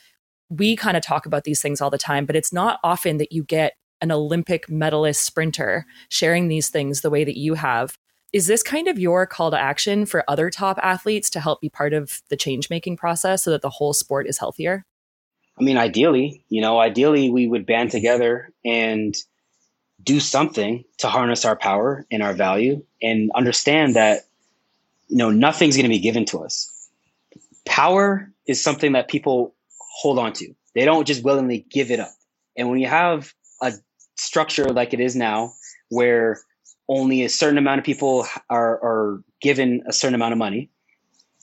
we 0.54 0.76
kind 0.76 0.96
of 0.96 1.04
talk 1.04 1.26
about 1.26 1.44
these 1.44 1.62
things 1.62 1.82
all 1.82 1.90
the 1.90 1.98
time, 1.98 2.26
but 2.26 2.36
it's 2.36 2.54
not 2.54 2.80
often 2.84 3.18
that 3.18 3.32
you 3.32 3.44
get 3.44 3.74
an 4.02 4.12
Olympic 4.12 4.70
medalist 4.70 5.24
sprinter 5.24 5.86
sharing 6.10 6.48
these 6.48 6.70
things 6.70 7.02
the 7.02 7.10
way 7.10 7.24
that 7.24 7.38
you 7.38 7.56
have. 7.56 7.98
Is 8.34 8.48
this 8.48 8.62
kind 8.62 8.88
of 8.88 9.00
your 9.00 9.26
call 9.26 9.52
to 9.52 9.60
action 9.60 10.06
for 10.06 10.24
other 10.28 10.50
top 10.50 10.78
athletes 10.82 11.30
to 11.32 11.40
help 11.40 11.62
be 11.62 11.70
part 11.70 11.94
of 11.94 12.22
the 12.30 12.38
change 12.38 12.70
making 12.70 12.98
process 12.98 13.44
so 13.44 13.52
that 13.52 13.62
the 13.62 13.70
whole 13.70 13.94
sport 13.94 14.28
is 14.28 14.38
healthier? 14.38 14.86
I 15.58 15.64
mean, 15.64 15.78
ideally, 15.78 16.44
you 16.50 16.62
know, 16.62 16.80
ideally 16.80 17.30
we 17.30 17.48
would 17.48 17.66
band 17.66 17.92
together 17.92 18.50
and 18.66 19.16
do 20.04 20.20
something 20.20 20.84
to 20.98 21.08
harness 21.08 21.46
our 21.46 21.56
power 21.56 22.06
and 22.12 22.22
our 22.22 22.34
value 22.34 22.84
and 23.02 23.32
understand 23.34 23.96
that, 23.96 24.26
you 25.08 25.18
know, 25.18 25.30
nothing's 25.30 25.76
going 25.76 25.86
to 25.86 25.90
be 25.90 26.00
given 26.00 26.26
to 26.26 26.44
us. 26.44 26.90
Power 27.66 28.32
is 28.46 28.62
something 28.62 28.94
that 28.94 29.08
people 29.08 29.54
hold 29.94 30.20
on 30.20 30.34
to. 30.34 30.54
They 30.76 30.86
don't 30.86 31.06
just 31.06 31.24
willingly 31.24 31.66
give 31.70 31.92
it 31.92 32.00
up. 32.00 32.12
And 32.58 32.70
when 32.70 32.80
you 32.80 32.88
have 32.88 33.34
a 33.62 33.74
structure 34.16 34.66
like 34.66 34.94
it 34.94 35.00
is 35.00 35.16
now, 35.16 35.54
where 35.90 36.42
only 36.90 37.24
a 37.24 37.30
certain 37.30 37.58
amount 37.58 37.80
of 37.80 37.86
people 37.86 38.28
are, 38.50 38.84
are 38.84 39.24
given 39.42 39.84
a 39.88 39.94
certain 39.94 40.16
amount 40.16 40.34
of 40.34 40.38
money, 40.38 40.70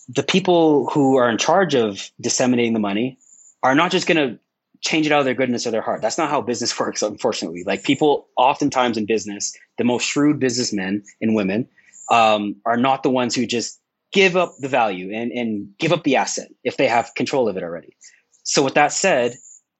the 0.08 0.22
people 0.22 0.88
who 0.90 1.16
are 1.16 1.30
in 1.30 1.38
charge 1.38 1.74
of 1.74 2.10
disseminating 2.20 2.72
the 2.72 2.80
money 2.80 3.18
are 3.62 3.74
not 3.74 3.90
just 3.90 4.06
going 4.06 4.16
to 4.16 4.38
change 4.80 5.06
it 5.06 5.12
out 5.12 5.20
of 5.20 5.24
their 5.24 5.34
goodness 5.34 5.66
or 5.66 5.70
their 5.70 5.82
heart. 5.82 6.02
That's 6.02 6.18
not 6.18 6.30
how 6.30 6.40
business 6.40 6.78
works, 6.80 7.02
unfortunately. 7.02 7.62
Like 7.64 7.84
people, 7.84 8.28
oftentimes 8.36 8.96
in 8.96 9.06
business, 9.06 9.56
the 9.78 9.84
most 9.84 10.04
shrewd 10.04 10.40
businessmen 10.40 11.04
and 11.20 11.34
women 11.34 11.68
um, 12.10 12.56
are 12.66 12.76
not 12.76 13.02
the 13.02 13.10
ones 13.10 13.34
who 13.34 13.46
just 13.46 13.80
give 14.12 14.36
up 14.36 14.54
the 14.58 14.68
value 14.68 15.14
and, 15.14 15.30
and 15.30 15.68
give 15.78 15.92
up 15.92 16.02
the 16.02 16.16
asset 16.16 16.48
if 16.64 16.76
they 16.76 16.88
have 16.88 17.14
control 17.14 17.48
of 17.48 17.56
it 17.56 17.62
already. 17.62 17.96
So, 18.42 18.62
with 18.62 18.74
that 18.74 18.92
said, 18.92 19.36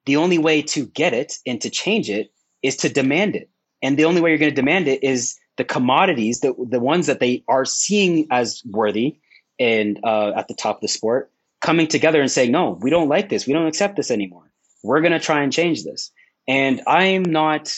the 0.07 0.17
only 0.17 0.39
way 0.39 0.63
to 0.63 0.87
get 0.87 1.13
it 1.13 1.35
and 1.47 1.61
to 1.61 1.71
change 1.71 2.11
it 2.11 2.33
is 2.63 2.77
to 2.79 2.89
demand 2.89 3.37
it. 3.37 3.51
And 3.83 3.99
the 3.99 4.05
only 4.05 4.21
way 4.21 4.31
you're 4.31 4.39
going 4.39 4.51
to 4.51 4.55
demand 4.55 4.89
it 4.89 5.03
is 5.03 5.39
the 5.57 5.65
commodities, 5.65 6.41
the, 6.41 6.55
the 6.69 6.81
ones 6.81 7.07
that 7.07 7.21
they 7.21 7.45
are 7.49 7.65
seeing 7.65 8.27
as 8.31 8.63
worthy 8.65 9.19
and 9.59 9.99
uh, 10.05 10.33
at 10.37 10.49
the 10.49 10.55
top 10.55 10.77
of 10.77 10.81
the 10.83 10.89
sport, 10.89 11.31
coming 11.61 11.87
together 11.87 12.21
and 12.21 12.31
saying, 12.31 12.51
no, 12.51 12.79
we 12.81 12.91
don't 12.91 13.09
like 13.09 13.29
this. 13.29 13.47
We 13.47 13.53
don't 13.53 13.67
accept 13.67 13.97
this 13.97 14.11
anymore. 14.11 14.51
We're 14.83 15.01
going 15.01 15.13
to 15.13 15.19
try 15.21 15.43
and 15.43 15.53
change 15.53 15.85
this. 15.85 16.11
And 16.49 16.81
I'm 16.87 17.23
not, 17.23 17.75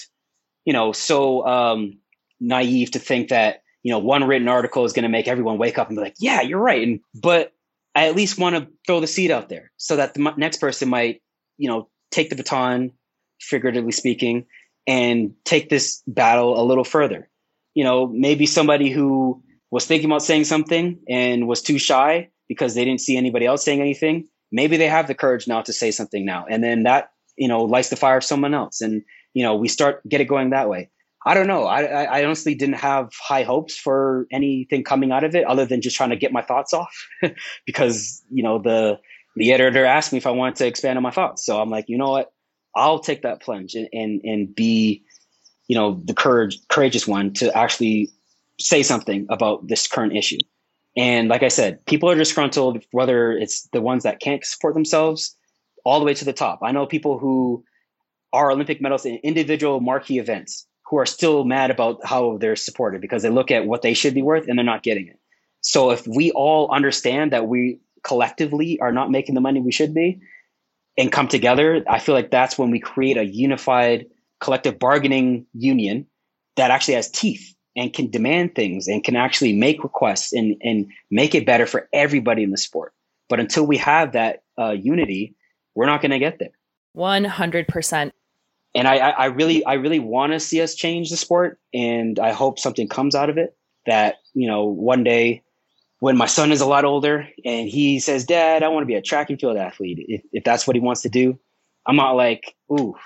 you 0.64 0.72
know, 0.72 0.92
so 0.92 1.46
um, 1.46 1.98
naive 2.40 2.92
to 2.92 2.98
think 2.98 3.30
that, 3.30 3.62
you 3.82 3.90
know, 3.90 3.98
one 3.98 4.24
written 4.24 4.48
article 4.48 4.84
is 4.84 4.92
going 4.92 5.02
to 5.02 5.08
make 5.08 5.26
everyone 5.26 5.58
wake 5.58 5.78
up 5.78 5.88
and 5.88 5.96
be 5.96 6.02
like, 6.02 6.14
yeah, 6.20 6.40
you're 6.40 6.60
right. 6.60 6.86
And, 6.86 7.00
but 7.14 7.52
I 7.94 8.08
at 8.08 8.16
least 8.16 8.38
want 8.38 8.56
to 8.56 8.68
throw 8.86 9.00
the 9.00 9.06
seed 9.06 9.30
out 9.30 9.48
there 9.48 9.70
so 9.76 9.96
that 9.96 10.14
the 10.14 10.34
next 10.36 10.58
person 10.58 10.88
might, 10.88 11.20
you 11.58 11.68
know, 11.68 11.88
take 12.10 12.30
the 12.30 12.36
baton, 12.36 12.92
figuratively 13.40 13.92
speaking, 13.92 14.46
and 14.86 15.34
take 15.44 15.68
this 15.68 16.02
battle 16.06 16.60
a 16.60 16.64
little 16.64 16.84
further. 16.84 17.28
You 17.74 17.84
know, 17.84 18.06
maybe 18.06 18.46
somebody 18.46 18.90
who 18.90 19.42
was 19.70 19.86
thinking 19.86 20.10
about 20.10 20.22
saying 20.22 20.44
something 20.44 20.98
and 21.08 21.46
was 21.46 21.62
too 21.62 21.78
shy 21.78 22.28
because 22.48 22.74
they 22.74 22.84
didn't 22.84 23.00
see 23.00 23.16
anybody 23.16 23.46
else 23.46 23.64
saying 23.64 23.80
anything. 23.80 24.28
Maybe 24.50 24.76
they 24.76 24.88
have 24.88 25.06
the 25.06 25.14
courage 25.14 25.48
now 25.48 25.62
to 25.62 25.72
say 25.72 25.90
something 25.90 26.24
now. 26.24 26.44
And 26.48 26.62
then 26.62 26.82
that, 26.82 27.10
you 27.36 27.48
know, 27.48 27.62
lights 27.62 27.88
the 27.88 27.96
fire 27.96 28.18
of 28.18 28.24
someone 28.24 28.52
else. 28.52 28.82
And, 28.82 29.02
you 29.32 29.42
know, 29.42 29.56
we 29.56 29.68
start 29.68 30.06
get 30.06 30.20
it 30.20 30.26
going 30.26 30.50
that 30.50 30.68
way. 30.68 30.90
I 31.24 31.34
don't 31.34 31.46
know. 31.46 31.64
I, 31.64 32.04
I 32.04 32.24
honestly 32.24 32.54
didn't 32.54 32.76
have 32.76 33.10
high 33.14 33.44
hopes 33.44 33.76
for 33.76 34.26
anything 34.32 34.82
coming 34.82 35.12
out 35.12 35.22
of 35.22 35.34
it 35.34 35.44
other 35.44 35.64
than 35.64 35.80
just 35.80 35.96
trying 35.96 36.10
to 36.10 36.16
get 36.16 36.32
my 36.32 36.42
thoughts 36.42 36.72
off 36.72 36.92
because, 37.66 38.22
you 38.30 38.42
know, 38.42 38.60
the, 38.60 38.98
the 39.36 39.52
editor 39.52 39.84
asked 39.84 40.12
me 40.12 40.18
if 40.18 40.26
I 40.26 40.30
wanted 40.30 40.56
to 40.56 40.66
expand 40.66 40.96
on 40.96 41.02
my 41.02 41.12
thoughts. 41.12 41.46
So 41.46 41.60
I'm 41.60 41.70
like, 41.70 41.84
you 41.88 41.96
know 41.96 42.10
what? 42.10 42.32
I'll 42.74 42.98
take 42.98 43.22
that 43.22 43.40
plunge 43.40 43.74
and, 43.74 43.88
and, 43.92 44.20
and 44.24 44.54
be, 44.54 45.04
you 45.68 45.76
know, 45.76 46.00
the 46.04 46.14
courage, 46.14 46.58
courageous 46.68 47.06
one 47.06 47.32
to 47.34 47.56
actually 47.56 48.10
say 48.58 48.82
something 48.82 49.26
about 49.30 49.68
this 49.68 49.86
current 49.86 50.16
issue. 50.16 50.38
And 50.96 51.28
like 51.28 51.42
I 51.42 51.48
said, 51.48 51.84
people 51.86 52.10
are 52.10 52.14
disgruntled, 52.14 52.84
whether 52.90 53.32
it's 53.32 53.68
the 53.72 53.80
ones 53.80 54.02
that 54.02 54.20
can't 54.20 54.44
support 54.44 54.74
themselves 54.74 55.36
all 55.84 56.00
the 56.00 56.06
way 56.06 56.14
to 56.14 56.24
the 56.24 56.32
top. 56.32 56.60
I 56.62 56.72
know 56.72 56.86
people 56.86 57.18
who 57.18 57.64
are 58.32 58.50
Olympic 58.50 58.80
medals 58.80 59.06
in 59.06 59.16
individual 59.22 59.80
marquee 59.80 60.18
events 60.18 60.66
who 60.92 60.98
are 60.98 61.06
still 61.06 61.44
mad 61.44 61.70
about 61.70 62.04
how 62.04 62.36
they're 62.36 62.54
supported 62.54 63.00
because 63.00 63.22
they 63.22 63.30
look 63.30 63.50
at 63.50 63.64
what 63.64 63.80
they 63.80 63.94
should 63.94 64.12
be 64.12 64.20
worth 64.20 64.46
and 64.46 64.58
they're 64.58 64.64
not 64.64 64.82
getting 64.82 65.08
it. 65.08 65.18
So 65.62 65.90
if 65.90 66.06
we 66.06 66.32
all 66.32 66.70
understand 66.70 67.32
that 67.32 67.48
we 67.48 67.80
collectively 68.04 68.78
are 68.78 68.92
not 68.92 69.10
making 69.10 69.34
the 69.34 69.40
money 69.40 69.58
we 69.58 69.72
should 69.72 69.94
be 69.94 70.20
and 70.98 71.10
come 71.10 71.28
together, 71.28 71.82
I 71.88 71.98
feel 71.98 72.14
like 72.14 72.30
that's 72.30 72.58
when 72.58 72.70
we 72.70 72.78
create 72.78 73.16
a 73.16 73.24
unified 73.24 74.04
collective 74.38 74.78
bargaining 74.78 75.46
union 75.54 76.04
that 76.56 76.70
actually 76.70 76.96
has 76.96 77.10
teeth 77.10 77.54
and 77.74 77.90
can 77.94 78.10
demand 78.10 78.54
things 78.54 78.86
and 78.86 79.02
can 79.02 79.16
actually 79.16 79.54
make 79.54 79.82
requests 79.82 80.34
and, 80.34 80.60
and 80.60 80.90
make 81.10 81.34
it 81.34 81.46
better 81.46 81.64
for 81.64 81.88
everybody 81.94 82.42
in 82.42 82.50
the 82.50 82.58
sport. 82.58 82.92
But 83.30 83.40
until 83.40 83.66
we 83.66 83.78
have 83.78 84.12
that 84.12 84.42
uh, 84.58 84.72
unity, 84.72 85.36
we're 85.74 85.86
not 85.86 86.02
going 86.02 86.10
to 86.10 86.18
get 86.18 86.38
there. 86.38 86.52
100%. 86.94 88.12
And 88.74 88.88
I, 88.88 88.96
I 88.96 89.24
really, 89.26 89.64
I 89.64 89.74
really 89.74 89.98
want 89.98 90.32
to 90.32 90.40
see 90.40 90.60
us 90.62 90.74
change 90.74 91.10
the 91.10 91.16
sport. 91.16 91.58
And 91.74 92.18
I 92.18 92.32
hope 92.32 92.58
something 92.58 92.88
comes 92.88 93.14
out 93.14 93.28
of 93.28 93.36
it 93.38 93.56
that, 93.86 94.16
you 94.34 94.46
know, 94.46 94.64
one 94.64 95.04
day 95.04 95.42
when 95.98 96.16
my 96.16 96.26
son 96.26 96.52
is 96.52 96.60
a 96.60 96.66
lot 96.66 96.84
older 96.84 97.28
and 97.44 97.68
he 97.68 98.00
says, 98.00 98.24
Dad, 98.24 98.62
I 98.62 98.68
want 98.68 98.82
to 98.82 98.86
be 98.86 98.94
a 98.94 99.02
track 99.02 99.30
and 99.30 99.38
field 99.38 99.56
athlete. 99.56 100.04
If, 100.08 100.22
if 100.32 100.44
that's 100.44 100.66
what 100.66 100.74
he 100.74 100.80
wants 100.80 101.02
to 101.02 101.08
do, 101.08 101.38
I'm 101.86 101.96
not 101.96 102.12
like, 102.12 102.56
ooh, 102.72 102.96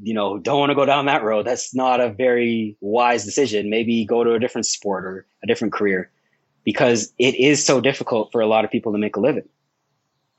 you 0.00 0.14
know, 0.14 0.38
don't 0.38 0.60
want 0.60 0.70
to 0.70 0.74
go 0.74 0.84
down 0.84 1.06
that 1.06 1.24
road. 1.24 1.46
That's 1.46 1.74
not 1.74 2.00
a 2.00 2.10
very 2.10 2.76
wise 2.80 3.24
decision. 3.24 3.70
Maybe 3.70 4.04
go 4.04 4.24
to 4.24 4.34
a 4.34 4.38
different 4.38 4.66
sport 4.66 5.04
or 5.04 5.26
a 5.42 5.46
different 5.46 5.72
career 5.72 6.10
because 6.64 7.12
it 7.18 7.34
is 7.34 7.64
so 7.64 7.80
difficult 7.80 8.30
for 8.32 8.40
a 8.40 8.46
lot 8.46 8.64
of 8.64 8.70
people 8.70 8.92
to 8.92 8.98
make 8.98 9.16
a 9.16 9.20
living. 9.20 9.48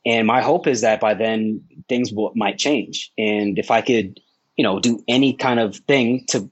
And 0.06 0.26
my 0.26 0.42
hope 0.42 0.68
is 0.68 0.82
that 0.82 1.00
by 1.00 1.14
then 1.14 1.64
things 1.90 2.14
will, 2.14 2.32
might 2.36 2.58
change. 2.58 3.12
And 3.18 3.60
if 3.60 3.72
I 3.72 3.82
could, 3.82 4.20
you 4.58 4.64
know, 4.64 4.80
do 4.80 5.04
any 5.08 5.34
kind 5.34 5.60
of 5.60 5.78
thing 5.78 6.26
to 6.30 6.50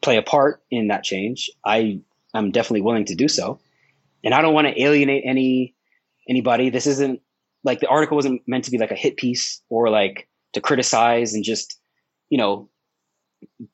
play 0.00 0.16
a 0.16 0.22
part 0.22 0.62
in 0.70 0.88
that 0.88 1.04
change, 1.04 1.50
I 1.64 2.00
am 2.34 2.50
definitely 2.50 2.82
willing 2.82 3.04
to 3.06 3.14
do 3.14 3.28
so. 3.28 3.60
And 4.24 4.32
I 4.32 4.40
don't 4.40 4.54
want 4.54 4.68
to 4.68 4.82
alienate 4.82 5.24
any 5.26 5.74
anybody. 6.28 6.70
This 6.70 6.86
isn't 6.86 7.20
like 7.64 7.80
the 7.80 7.88
article 7.88 8.16
wasn't 8.16 8.42
meant 8.46 8.64
to 8.64 8.70
be 8.70 8.78
like 8.78 8.90
a 8.90 8.96
hit 8.96 9.16
piece 9.16 9.60
or 9.68 9.90
like 9.90 10.28
to 10.54 10.60
criticize 10.60 11.34
and 11.34 11.44
just 11.44 11.78
you 12.30 12.38
know, 12.38 12.68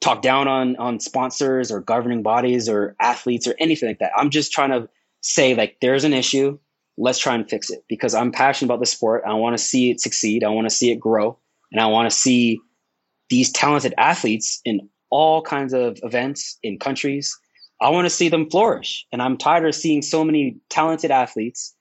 talk 0.01 0.23
down 0.23 0.49
on 0.49 0.77
on 0.77 1.01
sponsors 1.01 1.71
or 1.71 1.81
governing 1.81 2.23
bodies 2.23 2.69
or 2.69 2.95
athletes 3.01 3.47
or 3.47 3.55
anything 3.59 3.89
like 3.89 3.99
that. 3.99 4.13
I'm 4.17 4.31
just 4.31 4.53
trying 4.53 4.71
to 4.71 4.89
say 5.21 5.55
like 5.55 5.79
there's 5.81 6.05
an 6.05 6.13
issue. 6.13 6.59
Let's 6.97 7.19
try 7.19 7.35
and 7.35 7.49
fix 7.49 7.71
it 7.71 7.85
because 7.89 8.15
I'm 8.15 8.31
passionate 8.31 8.69
about 8.69 8.81
the 8.81 8.87
sport. 8.87 9.25
I 9.27 9.35
want 9.35 9.57
to 9.59 9.63
see 9.63 9.91
it 9.91 10.01
succeed. 10.01 10.45
I 10.45 10.51
want 10.51 10.69
to 10.69 10.75
see 10.75 10.93
it 10.93 11.01
grow, 11.01 11.39
and 11.73 11.81
I 11.81 11.87
want 11.87 12.11
to 12.11 12.17
see 12.17 12.61
these 13.29 13.51
talented 13.53 13.95
athletes 13.99 14.61
in 14.65 14.89
all 15.11 15.43
kinds 15.43 15.73
of 15.73 15.99
events 16.03 16.59
in 16.63 16.79
countries. 16.79 17.39
I 17.81 17.91
want 17.91 18.07
to 18.07 18.11
see 18.11 18.29
them 18.29 18.51
flourish, 18.51 19.07
and 19.13 19.21
I'm 19.21 19.37
tired 19.37 19.67
of 19.67 19.75
seeing 19.75 20.03
so 20.03 20.25
many 20.25 20.57
talented 20.71 21.11
athletes 21.11 21.75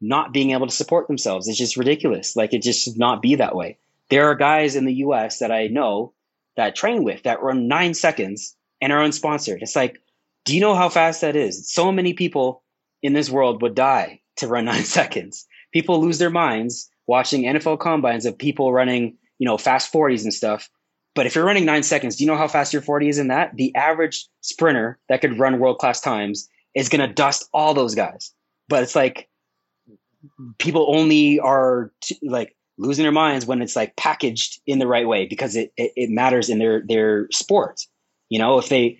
not 0.00 0.32
being 0.32 0.52
able 0.52 0.66
to 0.66 0.74
support 0.74 1.08
themselves. 1.08 1.46
It's 1.48 1.58
just 1.58 1.76
ridiculous. 1.76 2.36
Like 2.36 2.54
it 2.54 2.62
just 2.62 2.84
should 2.84 2.98
not 2.98 3.20
be 3.20 3.34
that 3.34 3.54
way. 3.54 3.78
There 4.08 4.26
are 4.28 4.34
guys 4.34 4.76
in 4.76 4.86
the 4.86 4.94
US 4.94 5.38
that 5.38 5.52
I 5.52 5.66
know 5.66 6.14
that 6.56 6.74
train 6.74 7.04
with 7.04 7.22
that 7.24 7.42
run 7.42 7.68
nine 7.68 7.94
seconds 7.94 8.56
and 8.80 8.92
are 8.92 9.02
unsponsored. 9.02 9.62
It's 9.62 9.76
like, 9.76 10.00
Do 10.44 10.54
you 10.54 10.60
know 10.60 10.74
how 10.74 10.88
fast 10.88 11.20
that 11.20 11.36
is? 11.36 11.70
So 11.70 11.92
many 11.92 12.14
people 12.14 12.62
in 13.02 13.12
this 13.12 13.30
world 13.30 13.62
would 13.62 13.74
die 13.74 14.20
to 14.36 14.48
run 14.48 14.64
nine 14.72 14.84
seconds. 14.84 15.46
People 15.72 16.00
lose 16.00 16.18
their 16.18 16.30
minds 16.30 16.90
watching 17.06 17.42
NFL 17.42 17.80
combines 17.80 18.26
of 18.26 18.38
people 18.38 18.72
running, 18.72 19.16
you 19.38 19.46
know, 19.46 19.58
fast 19.58 19.92
40s 19.92 20.22
and 20.22 20.34
stuff. 20.34 20.70
But 21.20 21.26
if 21.26 21.34
you're 21.34 21.44
running 21.44 21.66
nine 21.66 21.82
seconds, 21.82 22.16
do 22.16 22.24
you 22.24 22.30
know 22.30 22.38
how 22.38 22.48
fast 22.48 22.72
your 22.72 22.80
40 22.80 23.10
is 23.10 23.18
in 23.18 23.28
that? 23.28 23.54
The 23.54 23.74
average 23.74 24.26
sprinter 24.40 24.98
that 25.10 25.20
could 25.20 25.38
run 25.38 25.58
world 25.58 25.76
class 25.76 26.00
times 26.00 26.48
is 26.74 26.88
going 26.88 27.06
to 27.06 27.14
dust 27.14 27.46
all 27.52 27.74
those 27.74 27.94
guys. 27.94 28.32
But 28.70 28.84
it's 28.84 28.96
like 28.96 29.28
people 30.56 30.86
only 30.88 31.38
are 31.38 31.92
t- 32.00 32.18
like 32.22 32.56
losing 32.78 33.02
their 33.02 33.12
minds 33.12 33.44
when 33.44 33.60
it's 33.60 33.76
like 33.76 33.96
packaged 33.96 34.62
in 34.66 34.78
the 34.78 34.86
right 34.86 35.06
way 35.06 35.26
because 35.26 35.56
it, 35.56 35.74
it, 35.76 35.92
it, 35.94 36.08
matters 36.08 36.48
in 36.48 36.58
their, 36.58 36.80
their 36.88 37.28
sport. 37.30 37.82
You 38.30 38.38
know, 38.38 38.56
if 38.56 38.70
they, 38.70 38.98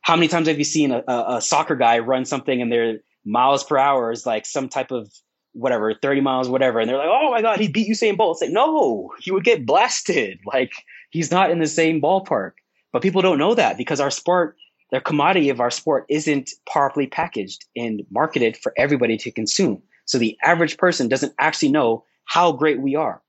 how 0.00 0.16
many 0.16 0.26
times 0.26 0.48
have 0.48 0.58
you 0.58 0.64
seen 0.64 0.90
a, 0.90 1.04
a, 1.06 1.36
a 1.36 1.40
soccer 1.40 1.76
guy 1.76 2.00
run 2.00 2.24
something 2.24 2.62
and 2.62 2.72
their 2.72 2.98
miles 3.24 3.62
per 3.62 3.78
hour 3.78 4.10
is 4.10 4.26
like 4.26 4.44
some 4.44 4.68
type 4.68 4.90
of 4.90 5.08
whatever, 5.54 5.94
30 5.94 6.20
miles, 6.20 6.48
whatever. 6.48 6.80
And 6.80 6.88
they're 6.88 6.98
like, 6.98 7.08
oh 7.10 7.30
my 7.30 7.40
God, 7.40 7.58
he 7.58 7.68
beat 7.68 7.88
Usain 7.88 8.16
Bolt. 8.16 8.36
It's 8.36 8.42
like, 8.42 8.50
no, 8.50 9.10
he 9.20 9.30
would 9.30 9.44
get 9.44 9.66
blasted. 9.66 10.38
Like 10.46 10.72
he's 11.10 11.30
not 11.30 11.50
in 11.50 11.58
the 11.58 11.66
same 11.66 12.00
ballpark. 12.00 12.52
But 12.92 13.02
people 13.02 13.22
don't 13.22 13.38
know 13.38 13.54
that 13.54 13.76
because 13.76 13.98
our 13.98 14.10
sport, 14.10 14.56
the 14.92 15.00
commodity 15.00 15.48
of 15.48 15.60
our 15.60 15.70
sport 15.70 16.04
isn't 16.08 16.50
properly 16.70 17.06
packaged 17.06 17.64
and 17.74 18.02
marketed 18.10 18.56
for 18.56 18.72
everybody 18.76 19.16
to 19.18 19.32
consume. 19.32 19.82
So 20.04 20.18
the 20.18 20.36
average 20.44 20.76
person 20.76 21.08
doesn't 21.08 21.34
actually 21.38 21.70
know 21.70 22.04
how 22.26 22.52
great 22.52 22.80
we 22.80 22.94
are. 22.94 23.22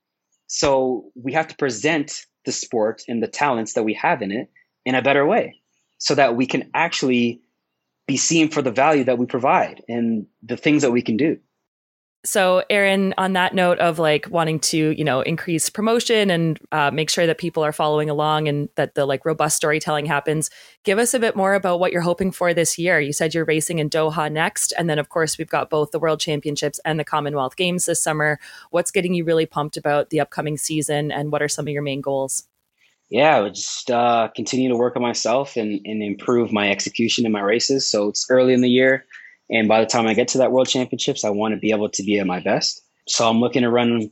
So 0.46 1.10
we 1.14 1.32
have 1.32 1.48
to 1.48 1.56
present 1.56 2.26
the 2.44 2.52
sport 2.52 3.02
and 3.08 3.22
the 3.22 3.28
talents 3.28 3.72
that 3.72 3.82
we 3.82 3.94
have 3.94 4.22
in 4.22 4.30
it 4.30 4.50
in 4.84 4.94
a 4.94 5.02
better 5.02 5.26
way 5.26 5.60
so 5.98 6.14
that 6.14 6.36
we 6.36 6.46
can 6.46 6.70
actually 6.74 7.40
be 8.06 8.16
seen 8.16 8.48
for 8.48 8.62
the 8.62 8.70
value 8.70 9.04
that 9.04 9.18
we 9.18 9.26
provide 9.26 9.82
and 9.88 10.26
the 10.42 10.56
things 10.56 10.82
that 10.82 10.92
we 10.92 11.02
can 11.02 11.16
do. 11.16 11.38
So, 12.26 12.64
Aaron, 12.68 13.14
on 13.18 13.34
that 13.34 13.54
note 13.54 13.78
of 13.78 14.00
like 14.00 14.26
wanting 14.28 14.58
to, 14.58 14.90
you 14.90 15.04
know, 15.04 15.20
increase 15.20 15.70
promotion 15.70 16.28
and 16.28 16.58
uh, 16.72 16.90
make 16.90 17.08
sure 17.08 17.24
that 17.24 17.38
people 17.38 17.62
are 17.62 17.72
following 17.72 18.10
along 18.10 18.48
and 18.48 18.68
that 18.74 18.96
the 18.96 19.06
like 19.06 19.24
robust 19.24 19.56
storytelling 19.56 20.06
happens, 20.06 20.50
give 20.82 20.98
us 20.98 21.14
a 21.14 21.20
bit 21.20 21.36
more 21.36 21.54
about 21.54 21.78
what 21.78 21.92
you're 21.92 22.02
hoping 22.02 22.32
for 22.32 22.52
this 22.52 22.78
year. 22.78 22.98
You 22.98 23.12
said 23.12 23.32
you're 23.32 23.44
racing 23.44 23.78
in 23.78 23.88
Doha 23.88 24.30
next, 24.30 24.72
and 24.76 24.90
then 24.90 24.98
of 24.98 25.08
course 25.08 25.38
we've 25.38 25.48
got 25.48 25.70
both 25.70 25.92
the 25.92 26.00
World 26.00 26.18
Championships 26.18 26.80
and 26.84 26.98
the 26.98 27.04
Commonwealth 27.04 27.54
Games 27.54 27.86
this 27.86 28.02
summer. 28.02 28.40
What's 28.70 28.90
getting 28.90 29.14
you 29.14 29.22
really 29.22 29.46
pumped 29.46 29.76
about 29.76 30.10
the 30.10 30.18
upcoming 30.18 30.58
season, 30.58 31.12
and 31.12 31.30
what 31.30 31.42
are 31.42 31.48
some 31.48 31.68
of 31.68 31.72
your 31.72 31.82
main 31.82 32.00
goals? 32.00 32.48
Yeah, 33.08 33.36
I 33.36 33.40
would 33.40 33.54
just 33.54 33.88
uh, 33.88 34.30
continue 34.34 34.68
to 34.68 34.76
work 34.76 34.96
on 34.96 35.02
myself 35.02 35.56
and, 35.56 35.80
and 35.84 36.02
improve 36.02 36.52
my 36.52 36.72
execution 36.72 37.24
in 37.24 37.30
my 37.30 37.40
races. 37.40 37.88
So 37.88 38.08
it's 38.08 38.26
early 38.28 38.52
in 38.52 38.62
the 38.62 38.68
year 38.68 39.04
and 39.50 39.68
by 39.68 39.80
the 39.80 39.86
time 39.86 40.06
I 40.06 40.14
get 40.14 40.28
to 40.28 40.38
that 40.38 40.52
world 40.52 40.68
championships, 40.68 41.24
I 41.24 41.30
want 41.30 41.54
to 41.54 41.60
be 41.60 41.70
able 41.70 41.88
to 41.90 42.02
be 42.02 42.18
at 42.18 42.26
my 42.26 42.40
best. 42.40 42.82
So 43.06 43.28
I'm 43.28 43.40
looking 43.40 43.62
to 43.62 43.70
run 43.70 44.10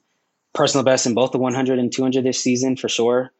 personal 0.54 0.84
best 0.84 1.06
in 1.06 1.14
both 1.14 1.32
the 1.32 1.38
100 1.38 1.78
and 1.78 1.92
200 1.92 2.24
this 2.24 2.40
season 2.40 2.76
for 2.76 2.88
sure. 2.88 3.32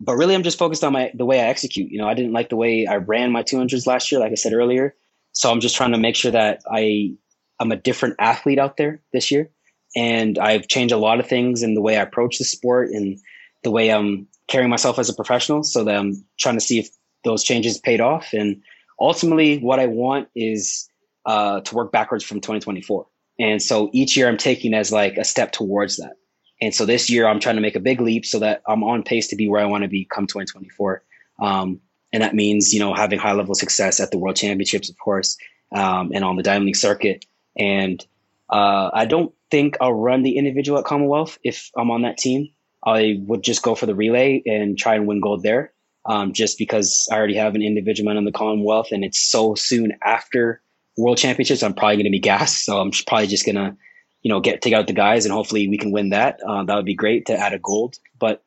But 0.00 0.16
really, 0.16 0.34
I'm 0.34 0.42
just 0.42 0.58
focused 0.58 0.84
on 0.84 0.92
my 0.92 1.10
the 1.14 1.24
way 1.24 1.40
I 1.40 1.44
execute. 1.44 1.90
You 1.90 1.98
know, 1.98 2.08
I 2.08 2.14
didn't 2.14 2.32
like 2.32 2.50
the 2.50 2.56
way 2.56 2.86
I 2.86 2.96
ran 2.96 3.32
my 3.32 3.42
200s 3.42 3.86
last 3.86 4.12
year, 4.12 4.20
like 4.20 4.32
I 4.32 4.34
said 4.34 4.52
earlier. 4.52 4.94
So 5.32 5.50
I'm 5.50 5.60
just 5.60 5.76
trying 5.76 5.92
to 5.92 5.98
make 5.98 6.16
sure 6.16 6.32
that 6.32 6.60
I 6.70 7.14
I'm 7.60 7.72
a 7.72 7.76
different 7.76 8.16
athlete 8.18 8.58
out 8.58 8.76
there 8.76 9.00
this 9.12 9.30
year, 9.30 9.50
and 9.94 10.38
I've 10.38 10.68
changed 10.68 10.92
a 10.92 10.98
lot 10.98 11.18
of 11.18 11.26
things 11.26 11.62
in 11.62 11.74
the 11.74 11.80
way 11.80 11.96
I 11.96 12.02
approach 12.02 12.38
the 12.38 12.44
sport 12.44 12.90
and 12.90 13.18
the 13.64 13.70
way 13.70 13.90
I'm 13.90 14.28
carrying 14.48 14.70
myself 14.70 14.98
as 14.98 15.08
a 15.08 15.14
professional. 15.14 15.62
So 15.62 15.84
that 15.84 15.96
I'm 15.96 16.24
trying 16.38 16.56
to 16.56 16.64
see 16.64 16.78
if 16.80 16.90
those 17.24 17.42
changes 17.42 17.78
paid 17.78 18.02
off. 18.02 18.34
And 18.34 18.62
ultimately, 19.00 19.58
what 19.58 19.80
I 19.80 19.86
want 19.86 20.28
is 20.34 20.88
uh, 21.26 21.60
to 21.60 21.74
work 21.74 21.92
backwards 21.92 22.24
from 22.24 22.40
2024. 22.40 23.06
And 23.38 23.62
so 23.62 23.90
each 23.92 24.16
year 24.16 24.28
I'm 24.28 24.38
taking 24.38 24.72
as 24.72 24.92
like 24.92 25.18
a 25.18 25.24
step 25.24 25.52
towards 25.52 25.96
that. 25.96 26.14
And 26.62 26.74
so 26.74 26.86
this 26.86 27.10
year 27.10 27.26
I'm 27.26 27.40
trying 27.40 27.56
to 27.56 27.60
make 27.60 27.76
a 27.76 27.80
big 27.80 28.00
leap 28.00 28.24
so 28.24 28.38
that 28.38 28.62
I'm 28.66 28.82
on 28.82 29.02
pace 29.02 29.28
to 29.28 29.36
be 29.36 29.48
where 29.48 29.60
I 29.60 29.66
want 29.66 29.82
to 29.82 29.88
be 29.88 30.06
come 30.06 30.26
2024. 30.26 31.02
Um, 31.42 31.80
and 32.12 32.22
that 32.22 32.34
means, 32.34 32.72
you 32.72 32.80
know, 32.80 32.94
having 32.94 33.18
high 33.18 33.32
level 33.32 33.54
success 33.54 34.00
at 34.00 34.10
the 34.10 34.18
world 34.18 34.36
championships, 34.36 34.88
of 34.88 34.96
course, 34.98 35.36
um, 35.72 36.12
and 36.14 36.24
on 36.24 36.36
the 36.36 36.42
Diamond 36.42 36.66
League 36.66 36.76
circuit. 36.76 37.26
And 37.58 38.02
uh, 38.48 38.90
I 38.94 39.04
don't 39.04 39.34
think 39.50 39.76
I'll 39.80 39.92
run 39.92 40.22
the 40.22 40.38
individual 40.38 40.78
at 40.78 40.84
Commonwealth 40.86 41.38
if 41.44 41.70
I'm 41.76 41.90
on 41.90 42.02
that 42.02 42.16
team. 42.16 42.48
I 42.86 43.20
would 43.26 43.42
just 43.42 43.62
go 43.62 43.74
for 43.74 43.86
the 43.86 43.94
relay 43.94 44.42
and 44.46 44.78
try 44.78 44.94
and 44.94 45.06
win 45.06 45.20
gold 45.20 45.42
there. 45.42 45.72
Um, 46.08 46.32
just 46.32 46.56
because 46.56 47.08
I 47.10 47.16
already 47.16 47.34
have 47.34 47.56
an 47.56 47.62
individual 47.62 48.16
on 48.16 48.24
the 48.24 48.30
Commonwealth 48.30 48.92
and 48.92 49.04
it's 49.04 49.18
so 49.18 49.56
soon 49.56 49.98
after 50.04 50.62
world 50.96 51.18
championships, 51.18 51.62
I'm 51.62 51.74
probably 51.74 51.96
going 51.96 52.04
to 52.04 52.10
be 52.10 52.20
gassed. 52.20 52.64
So 52.64 52.80
I'm 52.80 52.90
probably 53.06 53.26
just 53.26 53.44
going 53.44 53.56
to, 53.56 53.76
you 54.22 54.30
know, 54.30 54.40
get 54.40 54.62
take 54.62 54.72
out 54.72 54.86
the 54.86 54.92
guys 54.92 55.24
and 55.24 55.32
hopefully 55.32 55.68
we 55.68 55.78
can 55.78 55.92
win 55.92 56.10
that. 56.10 56.40
Uh, 56.46 56.64
that 56.64 56.74
would 56.74 56.84
be 56.84 56.94
great 56.94 57.26
to 57.26 57.36
add 57.36 57.52
a 57.52 57.58
gold. 57.58 57.96
But 58.18 58.42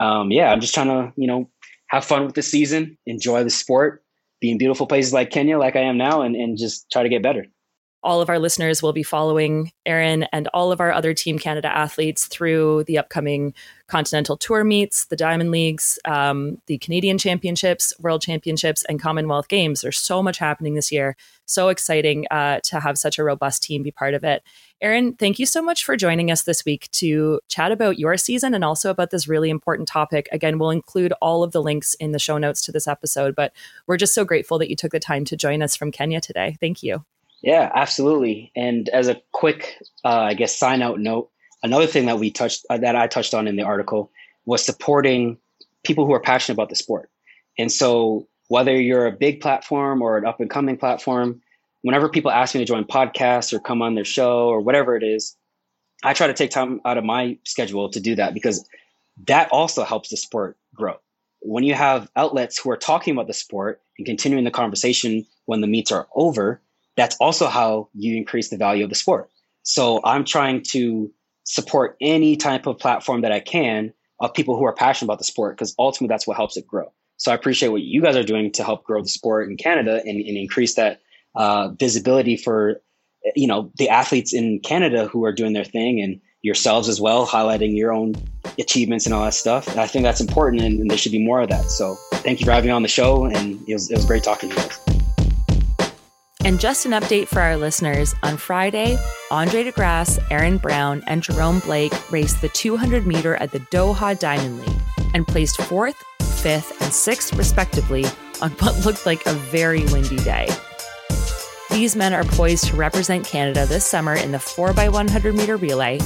um, 0.00 0.30
yeah, 0.30 0.52
I'm 0.52 0.60
just 0.60 0.74
trying 0.74 0.88
to, 0.88 1.12
you 1.16 1.26
know, 1.26 1.48
have 1.88 2.04
fun 2.04 2.26
with 2.26 2.34
the 2.34 2.42
season, 2.42 2.98
enjoy 3.06 3.44
the 3.44 3.50
sport, 3.50 4.02
be 4.40 4.50
in 4.50 4.58
beautiful 4.58 4.86
places 4.86 5.12
like 5.12 5.30
Kenya, 5.30 5.58
like 5.58 5.76
I 5.76 5.80
am 5.80 5.96
now, 5.96 6.22
and, 6.22 6.34
and 6.34 6.58
just 6.58 6.90
try 6.90 7.02
to 7.02 7.08
get 7.08 7.22
better 7.22 7.46
all 8.04 8.20
of 8.20 8.28
our 8.28 8.38
listeners 8.38 8.82
will 8.82 8.92
be 8.92 9.02
following 9.02 9.72
Aaron 9.86 10.24
and 10.24 10.46
all 10.48 10.70
of 10.70 10.80
our 10.80 10.92
other 10.92 11.14
Team 11.14 11.38
Canada 11.38 11.74
athletes 11.74 12.26
through 12.26 12.84
the 12.84 12.98
upcoming 12.98 13.54
Continental 13.88 14.36
Tour 14.36 14.62
meets, 14.62 15.06
the 15.06 15.16
Diamond 15.16 15.50
Leagues, 15.50 15.98
um, 16.04 16.60
the 16.66 16.78
Canadian 16.78 17.16
Championships, 17.16 17.94
World 17.98 18.20
Championships, 18.20 18.84
and 18.88 19.00
Commonwealth 19.00 19.48
Games. 19.48 19.80
There's 19.80 19.98
so 19.98 20.22
much 20.22 20.38
happening 20.38 20.74
this 20.74 20.92
year. 20.92 21.16
So 21.46 21.68
exciting 21.68 22.26
uh, 22.30 22.60
to 22.64 22.78
have 22.78 22.98
such 22.98 23.18
a 23.18 23.24
robust 23.24 23.62
team 23.62 23.82
be 23.82 23.90
part 23.90 24.14
of 24.14 24.22
it. 24.22 24.42
Aaron, 24.82 25.14
thank 25.14 25.38
you 25.38 25.46
so 25.46 25.62
much 25.62 25.82
for 25.84 25.96
joining 25.96 26.30
us 26.30 26.42
this 26.42 26.64
week 26.64 26.90
to 26.92 27.40
chat 27.48 27.72
about 27.72 27.98
your 27.98 28.18
season 28.18 28.52
and 28.52 28.64
also 28.64 28.90
about 28.90 29.10
this 29.10 29.26
really 29.26 29.48
important 29.48 29.88
topic. 29.88 30.28
Again, 30.30 30.58
we'll 30.58 30.70
include 30.70 31.12
all 31.22 31.42
of 31.42 31.52
the 31.52 31.62
links 31.62 31.94
in 31.94 32.12
the 32.12 32.18
show 32.18 32.36
notes 32.36 32.60
to 32.62 32.72
this 32.72 32.86
episode, 32.86 33.34
but 33.34 33.52
we're 33.86 33.96
just 33.96 34.14
so 34.14 34.24
grateful 34.24 34.58
that 34.58 34.68
you 34.68 34.76
took 34.76 34.92
the 34.92 35.00
time 35.00 35.24
to 35.26 35.36
join 35.36 35.62
us 35.62 35.74
from 35.74 35.90
Kenya 35.90 36.20
today. 36.20 36.56
Thank 36.60 36.82
you. 36.82 37.04
Yeah, 37.44 37.70
absolutely. 37.74 38.50
And 38.56 38.88
as 38.88 39.06
a 39.06 39.20
quick, 39.32 39.76
uh, 40.02 40.08
I 40.08 40.34
guess, 40.34 40.56
sign 40.56 40.80
out 40.80 40.98
note, 40.98 41.30
another 41.62 41.86
thing 41.86 42.06
that 42.06 42.18
we 42.18 42.30
touched, 42.30 42.64
uh, 42.70 42.78
that 42.78 42.96
I 42.96 43.06
touched 43.06 43.34
on 43.34 43.46
in 43.46 43.56
the 43.56 43.62
article 43.62 44.10
was 44.46 44.64
supporting 44.64 45.36
people 45.84 46.06
who 46.06 46.14
are 46.14 46.20
passionate 46.20 46.54
about 46.54 46.70
the 46.70 46.74
sport. 46.74 47.10
And 47.58 47.70
so, 47.70 48.26
whether 48.48 48.74
you're 48.80 49.06
a 49.06 49.12
big 49.12 49.42
platform 49.42 50.00
or 50.00 50.16
an 50.16 50.24
up 50.26 50.40
and 50.40 50.48
coming 50.48 50.78
platform, 50.78 51.42
whenever 51.82 52.08
people 52.08 52.30
ask 52.30 52.54
me 52.54 52.60
to 52.62 52.64
join 52.64 52.84
podcasts 52.84 53.52
or 53.52 53.58
come 53.60 53.82
on 53.82 53.94
their 53.94 54.04
show 54.06 54.48
or 54.48 54.60
whatever 54.62 54.96
it 54.96 55.02
is, 55.02 55.36
I 56.02 56.14
try 56.14 56.26
to 56.26 56.34
take 56.34 56.50
time 56.50 56.80
out 56.86 56.96
of 56.96 57.04
my 57.04 57.38
schedule 57.44 57.90
to 57.90 58.00
do 58.00 58.14
that 58.16 58.32
because 58.32 58.66
that 59.26 59.50
also 59.52 59.84
helps 59.84 60.08
the 60.08 60.16
sport 60.16 60.56
grow. 60.74 60.96
When 61.40 61.62
you 61.62 61.74
have 61.74 62.10
outlets 62.16 62.58
who 62.58 62.70
are 62.70 62.76
talking 62.78 63.12
about 63.12 63.26
the 63.26 63.34
sport 63.34 63.82
and 63.98 64.06
continuing 64.06 64.44
the 64.44 64.50
conversation 64.50 65.26
when 65.44 65.60
the 65.60 65.66
meets 65.66 65.92
are 65.92 66.08
over, 66.14 66.62
that's 66.96 67.16
also 67.16 67.46
how 67.46 67.88
you 67.94 68.16
increase 68.16 68.50
the 68.50 68.56
value 68.56 68.84
of 68.84 68.90
the 68.90 68.96
sport. 68.96 69.30
So 69.62 70.00
I'm 70.04 70.24
trying 70.24 70.62
to 70.70 71.12
support 71.44 71.96
any 72.00 72.36
type 72.36 72.66
of 72.66 72.78
platform 72.78 73.22
that 73.22 73.32
I 73.32 73.40
can 73.40 73.92
of 74.20 74.32
people 74.32 74.56
who 74.56 74.64
are 74.64 74.72
passionate 74.72 75.06
about 75.06 75.18
the 75.18 75.24
sport 75.24 75.56
because 75.56 75.74
ultimately 75.78 76.12
that's 76.12 76.26
what 76.26 76.36
helps 76.36 76.56
it 76.56 76.66
grow. 76.66 76.92
So 77.16 77.32
I 77.32 77.34
appreciate 77.34 77.68
what 77.68 77.82
you 77.82 78.02
guys 78.02 78.16
are 78.16 78.22
doing 78.22 78.52
to 78.52 78.64
help 78.64 78.84
grow 78.84 79.02
the 79.02 79.08
sport 79.08 79.48
in 79.48 79.56
Canada 79.56 80.00
and, 80.04 80.20
and 80.20 80.36
increase 80.36 80.74
that 80.74 81.00
uh, 81.34 81.68
visibility 81.68 82.36
for 82.36 82.80
you 83.34 83.46
know 83.46 83.72
the 83.76 83.88
athletes 83.88 84.34
in 84.34 84.60
Canada 84.60 85.06
who 85.06 85.24
are 85.24 85.32
doing 85.32 85.52
their 85.52 85.64
thing 85.64 86.00
and 86.00 86.20
yourselves 86.42 86.88
as 86.90 87.00
well, 87.00 87.26
highlighting 87.26 87.74
your 87.74 87.92
own 87.92 88.14
achievements 88.58 89.06
and 89.06 89.14
all 89.14 89.24
that 89.24 89.32
stuff. 89.32 89.66
And 89.66 89.80
I 89.80 89.86
think 89.86 90.02
that's 90.02 90.20
important 90.20 90.62
and, 90.62 90.78
and 90.78 90.90
there 90.90 90.98
should 90.98 91.12
be 91.12 91.24
more 91.24 91.40
of 91.40 91.48
that. 91.48 91.70
So 91.70 91.94
thank 92.16 92.38
you 92.38 92.44
for 92.44 92.52
having 92.52 92.68
me 92.68 92.72
on 92.72 92.82
the 92.82 92.88
show 92.88 93.24
and 93.24 93.66
it 93.66 93.72
was, 93.72 93.90
it 93.90 93.96
was 93.96 94.04
great 94.04 94.22
talking 94.22 94.50
to 94.50 94.54
you 94.54 94.62
guys. 94.62 94.83
And 96.44 96.60
just 96.60 96.84
an 96.84 96.92
update 96.92 97.28
for 97.28 97.40
our 97.40 97.56
listeners 97.56 98.14
on 98.22 98.36
Friday, 98.36 98.98
Andre 99.30 99.64
DeGrasse, 99.64 100.22
Aaron 100.30 100.58
Brown, 100.58 101.02
and 101.06 101.22
Jerome 101.22 101.60
Blake 101.60 101.94
raced 102.12 102.42
the 102.42 102.50
200 102.50 103.06
meter 103.06 103.34
at 103.36 103.50
the 103.50 103.60
Doha 103.60 104.18
Diamond 104.18 104.60
League 104.60 104.82
and 105.14 105.26
placed 105.26 105.58
fourth, 105.62 105.96
fifth, 106.20 106.82
and 106.82 106.92
sixth, 106.92 107.34
respectively, 107.34 108.04
on 108.42 108.50
what 108.58 108.84
looked 108.84 109.06
like 109.06 109.24
a 109.24 109.32
very 109.32 109.86
windy 109.86 110.18
day. 110.18 110.46
These 111.70 111.96
men 111.96 112.12
are 112.12 112.24
poised 112.24 112.66
to 112.66 112.76
represent 112.76 113.26
Canada 113.26 113.64
this 113.64 113.86
summer 113.86 114.14
in 114.14 114.30
the 114.30 114.38
4x100 114.38 115.34
meter 115.34 115.56
relay, 115.56 115.98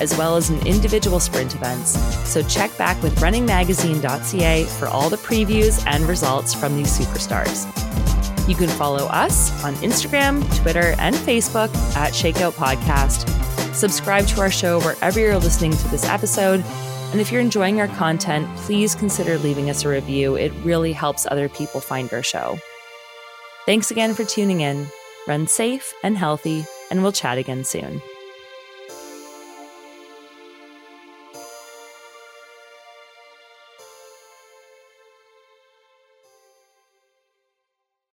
as 0.00 0.12
well 0.18 0.36
as 0.36 0.50
in 0.50 0.66
individual 0.66 1.20
sprint 1.20 1.54
events. 1.54 1.96
So 2.28 2.42
check 2.42 2.76
back 2.76 3.00
with 3.00 3.16
runningmagazine.ca 3.20 4.64
for 4.64 4.88
all 4.88 5.08
the 5.08 5.16
previews 5.18 5.82
and 5.86 6.04
results 6.04 6.52
from 6.52 6.76
these 6.76 6.98
superstars. 6.98 7.64
You 8.46 8.54
can 8.54 8.68
follow 8.68 9.06
us 9.06 9.50
on 9.64 9.74
Instagram, 9.76 10.42
Twitter, 10.60 10.94
and 10.98 11.14
Facebook 11.14 11.74
at 11.96 12.12
Shakeout 12.12 12.52
Podcast. 12.52 13.28
Subscribe 13.74 14.26
to 14.28 14.40
our 14.40 14.50
show 14.50 14.80
wherever 14.80 15.18
you're 15.18 15.38
listening 15.38 15.72
to 15.72 15.88
this 15.88 16.04
episode. 16.04 16.62
And 17.12 17.20
if 17.20 17.32
you're 17.32 17.40
enjoying 17.40 17.80
our 17.80 17.88
content, 17.88 18.46
please 18.58 18.94
consider 18.94 19.38
leaving 19.38 19.70
us 19.70 19.84
a 19.84 19.88
review. 19.88 20.34
It 20.34 20.52
really 20.62 20.92
helps 20.92 21.26
other 21.26 21.48
people 21.48 21.80
find 21.80 22.12
our 22.12 22.22
show. 22.22 22.58
Thanks 23.66 23.90
again 23.90 24.14
for 24.14 24.24
tuning 24.24 24.60
in. 24.60 24.86
Run 25.26 25.46
safe 25.46 25.94
and 26.02 26.18
healthy, 26.18 26.66
and 26.90 27.02
we'll 27.02 27.12
chat 27.12 27.38
again 27.38 27.64
soon. 27.64 28.02